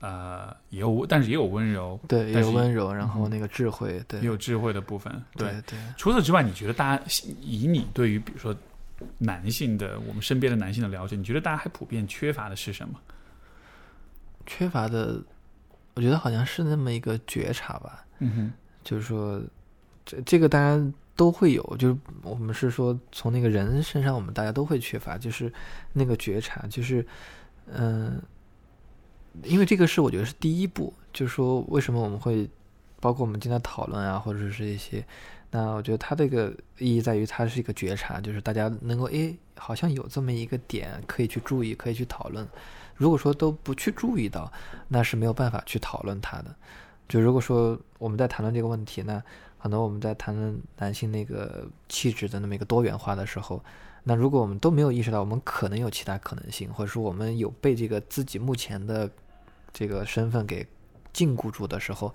[0.00, 5.50] 呃也有，但是也有温柔，对，也有温柔，然后嗯那个智慧，对也有智慧的部分，对。
[5.50, 5.78] 对对。
[5.96, 7.02] 除此之外，你觉得大家
[7.40, 8.54] 以你对于比如说
[9.18, 12.98] 男性的我们身边的男性的了解，你觉得大家还普遍缺乏的是什么？
[14.46, 15.22] 缺乏的，
[15.94, 18.52] 我觉得好像是那么一个觉察吧，嗯哼，
[18.82, 19.40] 就是说，
[20.04, 25.52] 这这个大家都会有，就是我们是说从那个人身上，我们大家都会缺乏，就是
[25.92, 27.06] 那个觉察，就是
[27.66, 28.20] 嗯、
[29.44, 32.48] 因为这个是我觉得是第一步，就是说为什么我们会
[33.00, 35.04] 包括我们今天讨论啊，或者是一些。
[35.54, 42.48] 那我觉得它这个意义在于，它是一个觉察，就是大家能够诶，好像有这么一个点可以去注意，可以去讨论。
[42.94, 44.50] 如果说都不去注意到，
[44.88, 46.54] 那是没有办法去讨论它的。
[47.06, 49.22] 就如果说我们在谈论这个问题，那
[49.62, 53.62] 可能我们在谈论男性那个气质的那么一个多元化的时候，
[54.02, 59.08] 那如果我们都没有意识到我们可能有其他可能性，或者说我们有被这个自己目前的
[59.72, 60.66] 这个身份给
[61.12, 62.12] 禁锢住的时候，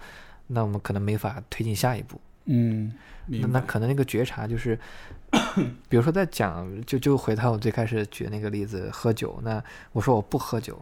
[0.48, 2.20] 那我们可能没法推进下一步。
[2.46, 2.94] 嗯，
[3.28, 3.48] 那。
[3.48, 4.78] 那可能那个觉察就是，
[5.88, 9.40] 比如说在讲，就就回到我最开始举那个例子，喝酒。
[9.44, 9.64] 那
[9.94, 10.82] 我说我不喝酒，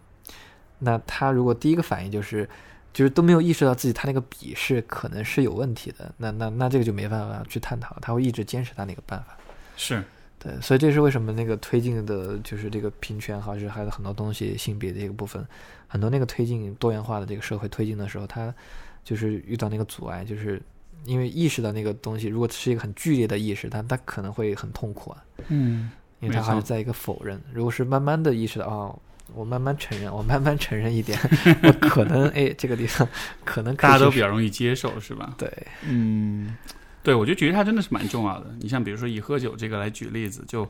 [0.79, 2.49] 那他如果第一个反应就是，
[2.95, 9.37] 就是都没有意识到自己他那个笔是可能是有问题的，那那那这个就没办法去探讨，他会一直坚持他那个办法。
[9.75, 10.01] 是，
[10.39, 15.45] 对，所以这是为什么那个推进的，就是这个平权，还是还有很多东西性别的一个部分，
[15.89, 18.55] 很多那个推进多元化的这个社会推进的时候，他
[19.03, 20.61] 就是遇到那个阻碍，就是
[21.03, 25.91] 因为意识到那个东西，如果是一个很剧烈的意识，他他可能会很痛苦啊，嗯，
[26.21, 27.41] 因为他还是在一个否认。
[27.51, 28.99] 如果是慢慢的意识到，哦，
[29.33, 31.17] 我慢慢承认，我慢慢承认一点，
[31.63, 33.07] 我可能 哎这个地方
[33.43, 35.33] 可能可大家都比较容易接受，是吧？
[35.37, 35.51] 对，
[35.85, 36.55] 嗯，
[37.03, 38.55] 对，我觉得觉察真的是蛮重要的。
[38.59, 40.67] 你像比如说以喝酒这个来举例子，就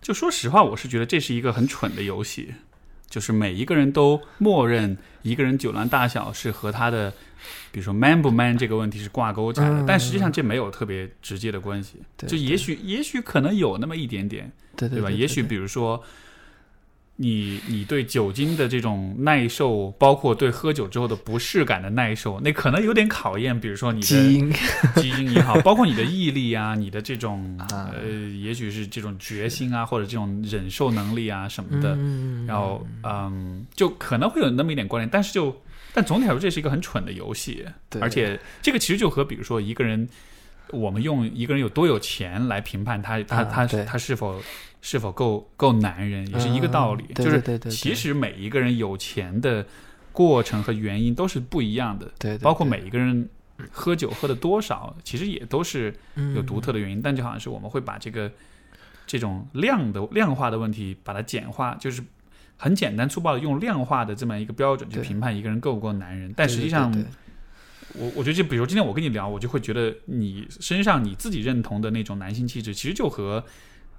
[0.00, 2.52] 就说实话，我是觉得这是一个很蠢的游戏，
[3.08, 7.10] 就是每一个人都默认一个人酒量大小是和他的，
[7.70, 12.00] 比如说 man 不 man 这个问题是挂钩起来的，嗯但实际上这没有特别直接的关系。
[12.16, 15.08] 对就也许也许可能有那么一点点，对对吧？
[15.08, 16.02] 对，也许比如说。
[17.22, 24.50] 你你对酒精的这种耐受，包括对喝酒之后的不适感的耐受，那可能有点考验，比如说你的基因。
[24.96, 27.90] 基因也好，包括你的毅力啊，你的这种啊。
[27.92, 28.08] 呃，
[28.40, 35.54] 也许是这种决心啊，或者这种忍受能力啊什么的，嗯然后嗯，就可能会有那么一点关联，但是就
[35.92, 37.66] 但总体来说，这是一个很蠢的游戏，
[38.00, 40.08] 而且这个其实就和比如说一个人，
[40.70, 44.40] 我们用一个人有多有钱来评判他他他他是否
[44.80, 49.66] 是否够够男人，也是一个道理，嗯就是其实每一个人有钱的
[50.12, 53.28] 过程和原因都是不一样的，包括每一个人
[53.70, 55.94] 喝酒喝的多少，其实也都是
[56.34, 58.30] 有独特的原因，但就好像是我们会把这个
[59.06, 62.02] 这种量的量化的问题把它简化，就是
[62.56, 67.04] 很简单粗暴的用量化的这么一个标准去评判一个人够不够男人，但实际上对。
[67.94, 73.44] 我我觉得就比如今天我跟你聊，我就会觉得你身上你自己认同的那种男性气质，其实就和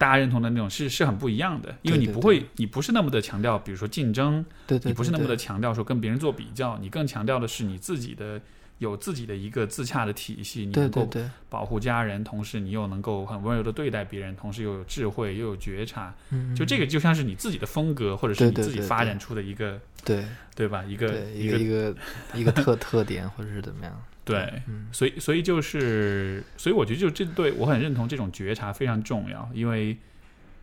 [0.02, 8.42] 大家认同的那种是是很不一样的，因为对对你不会，你不是那么的强调，比如说竞争，对对，你不是那么的强调说跟别人做比较，你更强调的是你自己的
[8.80, 18.88] 有自己的一个自洽的体系，你能够对对，保护家人，同时你又能够很温柔的对待别人，同时又有智慧又有觉察，嗯，就这个就像是你自己的风格，或者是你自己对对对。
[18.88, 20.26] 发展出的一个，对。
[20.54, 20.84] 对吧？
[20.84, 21.96] 一个一个一个
[22.36, 24.88] 一个特 特点或者是怎么样，对，嗯。
[24.92, 29.98] 所以所以就是，所以我觉得就这对我很认同这种觉察非常重要，因为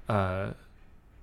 [0.06, 0.52] 呃，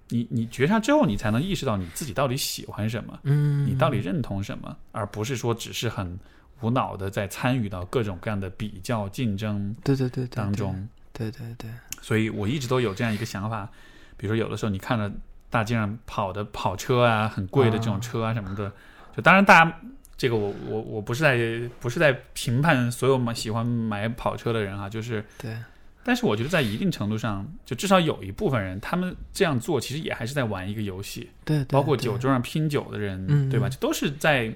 [0.09, 6.19] 你你觉察之后，你才能意识到你自己到底喜欢什么，嗯，你到底认同什么，而不是说只是很
[6.61, 10.87] 无脑的在参与到各种各样的比较竞争对对对对对当中。
[11.11, 11.69] 对对对，
[12.01, 13.69] 所以我一直都有这样一个想法，
[14.17, 15.09] 比如说有的时候你看着
[15.49, 18.69] 大街上跑的跑车啊，很贵的这种车啊什么的，
[19.15, 19.79] 就当然大家
[20.17, 21.37] 这个我我我不是在
[21.79, 25.55] 不是在评判所有买喜欢买跑车的人哈、就是对
[26.03, 33.67] 但是我觉得在一定程度上，就至少有一部分人他们这样做，其实也还是在玩一个游戏，对，对包括酒桌上拼酒的人，嗯对吧？
[33.67, 34.53] 嗯这都是在。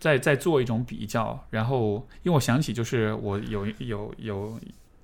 [0.00, 4.56] 在在做一种比较，然后因为我想起就是我有有有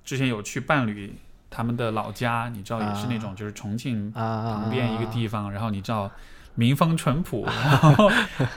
[0.05, 1.13] 之前有去伴侣
[1.49, 6.09] 他们的老家，你知道也是那种就是重庆啊旁边一个地方，然后你知道
[6.55, 8.09] 民风淳朴， 然后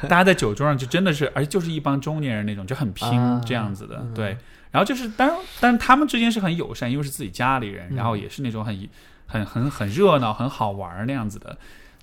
[0.03, 4.37] 大家在酒桌上就真的是，而且就是一帮中年人那种就很拼啊这样子的，嗯对。
[4.71, 8.89] 然后就是当然，但是他们之间是很友善，因为是自己家里人，嗯然后也是那种很
[9.27, 11.57] 很很很热闹、很好玩儿那样子的。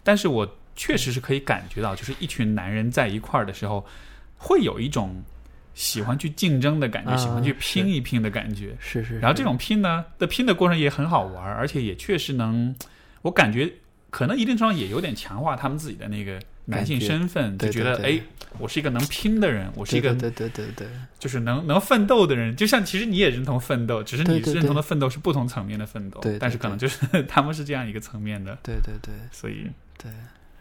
[0.03, 3.85] 但是我确实是可以感觉到，就是一群男人在一块儿的时候，
[4.37, 5.23] 会有一种
[5.75, 8.75] 喜欢去竞争的感觉，啊喜欢去拼一拼的感觉。
[8.79, 12.75] 是是，然后这种拼呢的拼的过程也很好玩儿，而且也确实能，
[13.21, 13.71] 我感觉
[14.15, 18.17] 可能一定程度上也有点强化他们自己的那个男性身份，就觉得哎，
[18.59, 20.87] 我是一个能拼的人，我是一个对对对对对
[21.19, 22.55] 就是能能奋斗的人。
[22.55, 26.39] 就像其实你也认同奋斗，只是你认同的奋斗是不同层面的奋斗，对对。
[26.39, 29.13] 但是可能就是他们是这样一个层面的，对对对。
[29.33, 29.67] 所以
[29.97, 30.09] 对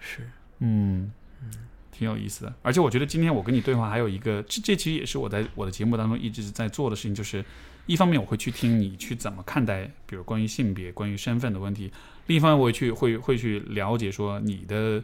[0.00, 0.28] 是。
[0.58, 1.50] 嗯，嗯。
[1.96, 7.44] 挺有意思的，而且我觉得今天我跟你对话还有一个，这这其实也是我在我的节目当中一直在做的事情，就是
[7.86, 11.88] 一方面我会去听你去怎么看待，比如关于性别、关于身份的问题；
[12.26, 15.02] 另一方面我也去会会去了解说你的，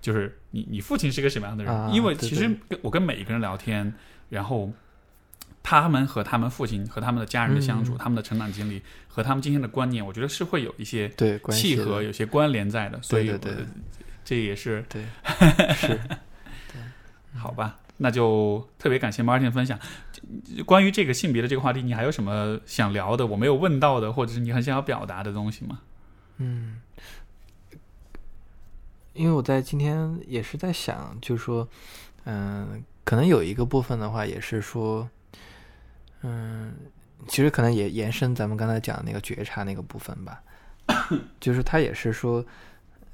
[0.00, 3.92] 就是你你父亲是个什么样的人，啊因为其实跟我跟每一个人聊天，
[4.28, 4.72] 然后
[5.62, 13.54] 他们和他们父亲和他们的家人的相处，嗯他们的成长经历和他们今天的观念，我觉得是会有一些对契合、有些关联在的，所以对对
[14.24, 15.04] 这也是对
[15.74, 16.00] 是
[17.36, 19.78] 好吧，那就特别感谢 Martin 分享。
[20.64, 23.26] 关于这个性别的这个话题，你还有什么想聊的？
[23.26, 25.80] 我没有问到的，或者是你很想要表达的东西吗？
[26.38, 26.80] 嗯，
[29.12, 31.68] 因为我在今天也是在想，就是说，
[32.24, 35.08] 嗯、可能有一个部分的话，也是说，
[36.22, 36.74] 嗯，
[37.28, 40.42] 其实可能也延伸咱们刚才讲的那个觉察那个部分吧，
[41.38, 42.44] 就是它也是说，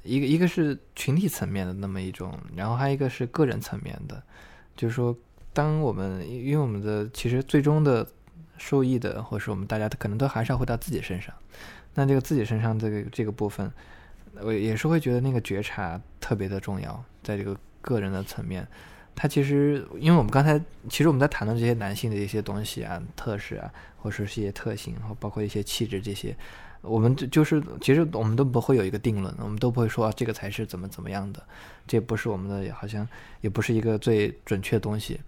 [0.03, 4.21] 一个一个是群体层面的那么一种，然后还有一个是个人层面的，
[4.75, 5.15] 就是说，
[5.53, 8.07] 当我们因为我们的其实最终的
[8.61, 11.33] 受益的，或者是我们大家可能都还是要回到自己身上。
[11.95, 13.69] 那这个自己身上这个这个部分，
[14.39, 18.65] 我也是会觉得那个觉察特别的重要，在这个个人的层面，
[19.15, 20.57] 它其实因为我们刚才
[20.87, 26.33] 其实我们在谈论这些男性的一些东西啊、特质啊，或者是一些特性，然后包括一些气质这些，
[26.81, 31.43] 我们就就是其实我们都不会有一个定论，我们都不会说、啊、这个才是怎么怎么样的，
[31.85, 33.05] 这不是我们的，好像
[33.41, 35.19] 也不是一个最准确的东西。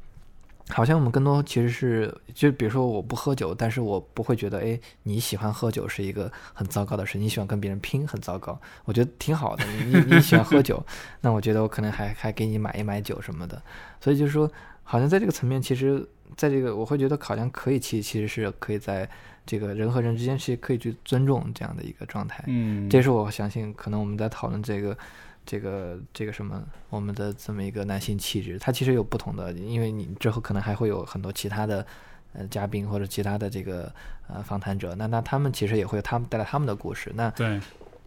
[0.70, 9.66] 好像我们更多其实是，就比如说我不喝酒，但是我不会觉得，哎，你喜欢喝酒是一个很糟糕的事，你喜欢跟别人拼很糟糕，我觉得挺好的。
[9.66, 10.84] 你你你喜欢喝酒，
[11.20, 13.62] 那我觉得我可能还还给你买一买酒什么的。
[14.00, 14.50] 所以就是说，
[14.84, 16.08] 好像在这个层面，其实
[16.38, 19.08] 在这个我会觉得好像可以，其其实是可以在
[19.46, 22.42] 这个人和人之间是可以去尊重这样的一个状态。
[22.48, 24.98] 嗯，这是我相信，可能我们在讨论这个
[25.46, 31.86] 这个这个什么我们的这么一个男性气质，它其实有不同的，因为你之后可能还会有很多其他的
[32.34, 33.92] 呃嘉宾或者其他的这个
[34.28, 37.60] 呃访谈者，那那他们其实也会有他们带来他们的故事，那对，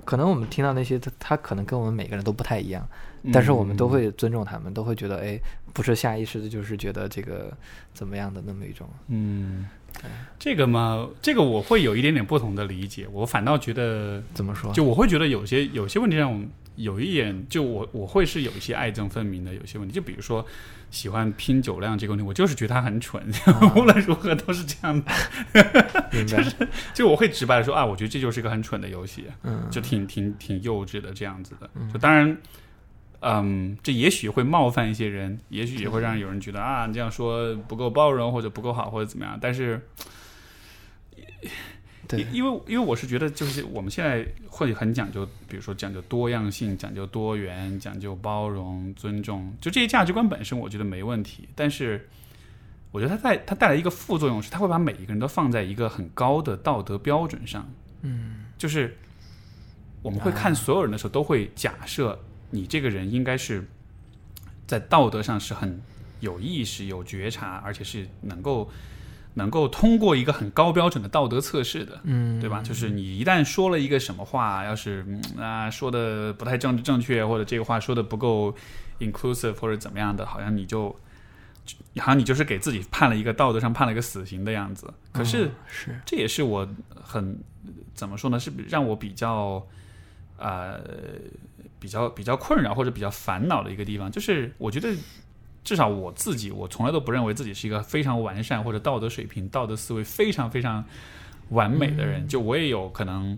[0.04, 2.86] 可能我们听到那些他他可能跟我们每个人都不太一样，
[3.32, 5.38] 但是我们都会尊重他们，都会觉得哎，
[5.72, 7.52] 不是下意识的就是觉得这个
[7.92, 9.66] 怎么样的那么一种，嗯，
[10.38, 14.72] 这个嘛，这个我会有一点点不同的理解，我反倒觉得，怎么说？
[14.72, 16.38] 就我会觉得有些有些问题让我
[16.76, 20.46] 有一点，就我我会是有一些爱憎分明的，有些问题，就比如说
[20.90, 23.22] 喜欢拼酒量这个问题，我就是觉得他很蠢，
[23.76, 25.12] 无论如何都是这样的，
[26.24, 26.68] 就是？
[26.94, 32.36] 就我会直白的说啊，我觉得这就是一个很蠢的游戏，嗯，就挺挺挺幼稚的这样子的，就当然。
[33.20, 39.36] 嗯，这也许会冒犯一些人，也许也会让有人觉得啊，你这样说不够包容或者不够好或者怎么样。
[39.40, 39.80] 但是，
[42.08, 51.48] 对，因为因为我是觉得，就是我们现在会很讲究，比如说讲究多样性、讲究多元、讲究包容、尊重，就这些价值观本身，我觉得没问题。
[51.54, 52.08] 但是，
[52.92, 57.68] 我觉得它带它带来一个副作用是，它会把每一个人都放在一个很高的道德标准上。
[58.02, 58.96] 嗯，就是
[60.02, 62.18] 我们会看所有人的时候，都会假设。
[62.48, 63.66] 你这个人应该是
[64.68, 65.82] 在道德上是很
[66.20, 68.70] 有意识、有觉察，而且是能够
[69.36, 72.60] 能够通过一个很高标准的道德测试的，嗯，对吧？
[72.62, 75.06] 就是你一旦说了一个什么话，要是
[75.38, 78.54] 啊说的不太正正确，或者这个话说的不够
[78.98, 80.88] inclusive 或者怎么样的，好像你就
[81.98, 84.92] 好像你就是给自己判了一个道德上判了一个死刑的样子。
[85.12, 87.38] 可是是这也是我很
[87.94, 88.38] 怎么说呢？
[88.40, 89.66] 是让我比较
[90.38, 90.80] 呃。
[91.78, 94.88] 比较比较困扰或者比较烦恼的一个地方，就是我觉得
[95.66, 100.82] 至少我自己，我从来都不认为自己是一个非常完善或者道德水平、道德思维非常非常
[101.48, 102.24] 完美的人。
[102.28, 103.36] 就我也有可能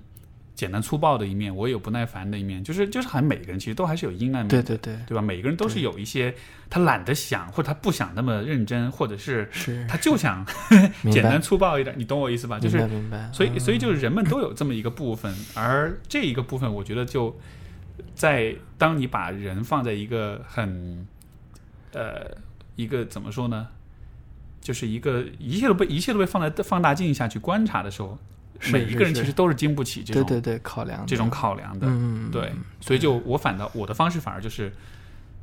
[0.55, 2.63] 简单粗暴的一面，我也有不耐烦的一面。
[2.63, 5.23] 就是就是，好像每个人其实都还是有阴暗面，对对对，对吧？
[5.23, 6.35] 每个人都是有一些
[6.69, 10.45] 他懒得想，或者他不想那么认真，或者是是他就想
[11.11, 11.97] 简单粗暴一点。
[11.99, 12.61] 你懂我意思吧？
[12.61, 13.31] 就是明白。
[13.33, 17.35] 所以所以就是人们都有这么一个部分，而这一个部分，我觉得就。
[18.15, 21.05] 在当你把人放在一个很，
[21.93, 22.37] 呃，
[22.77, 23.69] 一个怎么说呢？
[24.61, 28.19] 就是一个一切都被一切都被放在放大镜下去观察的时候，
[28.73, 31.87] 每一个人其实都是经不起这种对对对考量这种考量的。
[31.89, 34.73] 嗯，对，所以就我反倒我的方式反而就是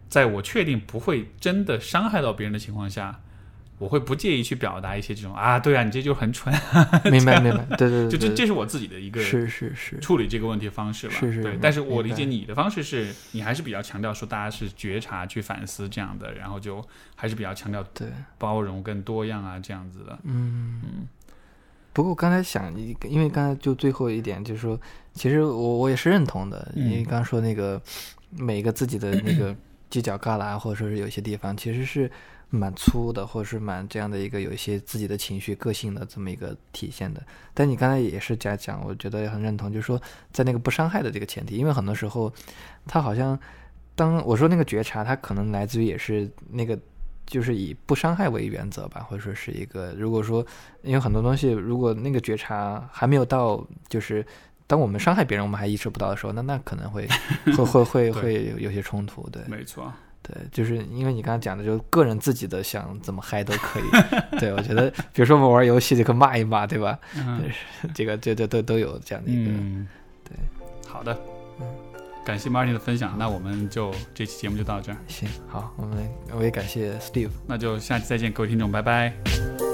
[0.10, 3.20] 在我确定不会真的伤害到别人的情况下。
[3.78, 6.54] 我会不介意去表达一些这种啊，对啊，你这就很蠢。
[7.12, 11.16] 明白明白，对对对，就这这是我自己的一个是是是处理这个问题方式吧。
[11.20, 11.60] 是是，对。
[11.62, 16.82] 但是我理解你的方式是，你还是比较强调说大家是觉察去反思这样的，然后就
[17.16, 18.08] 还是比较强调对
[18.38, 20.18] 包容跟多样啊这样子的。
[20.24, 21.08] 嗯嗯。
[21.92, 22.74] 不过我刚才想，
[23.10, 24.80] 因为刚才就最后一点就是说，
[25.14, 27.82] 其实我我也是认同的，因为刚刚说那个
[28.32, 29.54] 每个自己的那个
[29.92, 32.10] 犄角旮旯，或者说是有些地方其实是。
[32.50, 37.22] 蛮粗的，或者是蛮这样的一个有一些自己的情绪、个性的这么一个体现的。
[37.54, 40.02] 但你刚才也是在讲，我觉得也很认同，就是说
[40.32, 42.32] 在那个不伤害的这个前提，因为很多时候
[42.88, 43.38] 他好像
[43.96, 46.78] 当我说那个觉察，他可能来自于也是那个
[47.26, 50.46] 就是以不伤害为原则吧，或者说是一个如果说
[50.84, 54.26] 因为很多东西，如果那个觉察还没有到，就是
[54.68, 57.08] 当我们伤害别人，我们还意识不到的时候，那那可能会
[57.58, 59.92] 会会会会有些冲突，对，没错。
[60.28, 63.84] 对，就是因为你刚才讲的，就个人自己的想怎么嗨都可以。
[64.40, 66.98] 对我觉得，比如说我们玩游戏，就可骂一骂，对吧？
[67.16, 67.44] 嗯，
[67.94, 69.52] 这个这这都都有这样的一个。
[70.24, 70.36] 对，
[70.88, 71.16] 好的，
[71.60, 71.66] 嗯，
[72.26, 74.98] 感谢 Martin 的分享，那我们就这期节目就到这儿。
[75.08, 79.65] 行，好，我们我也感谢 Steve，那就下期再见，各位听众，拜拜。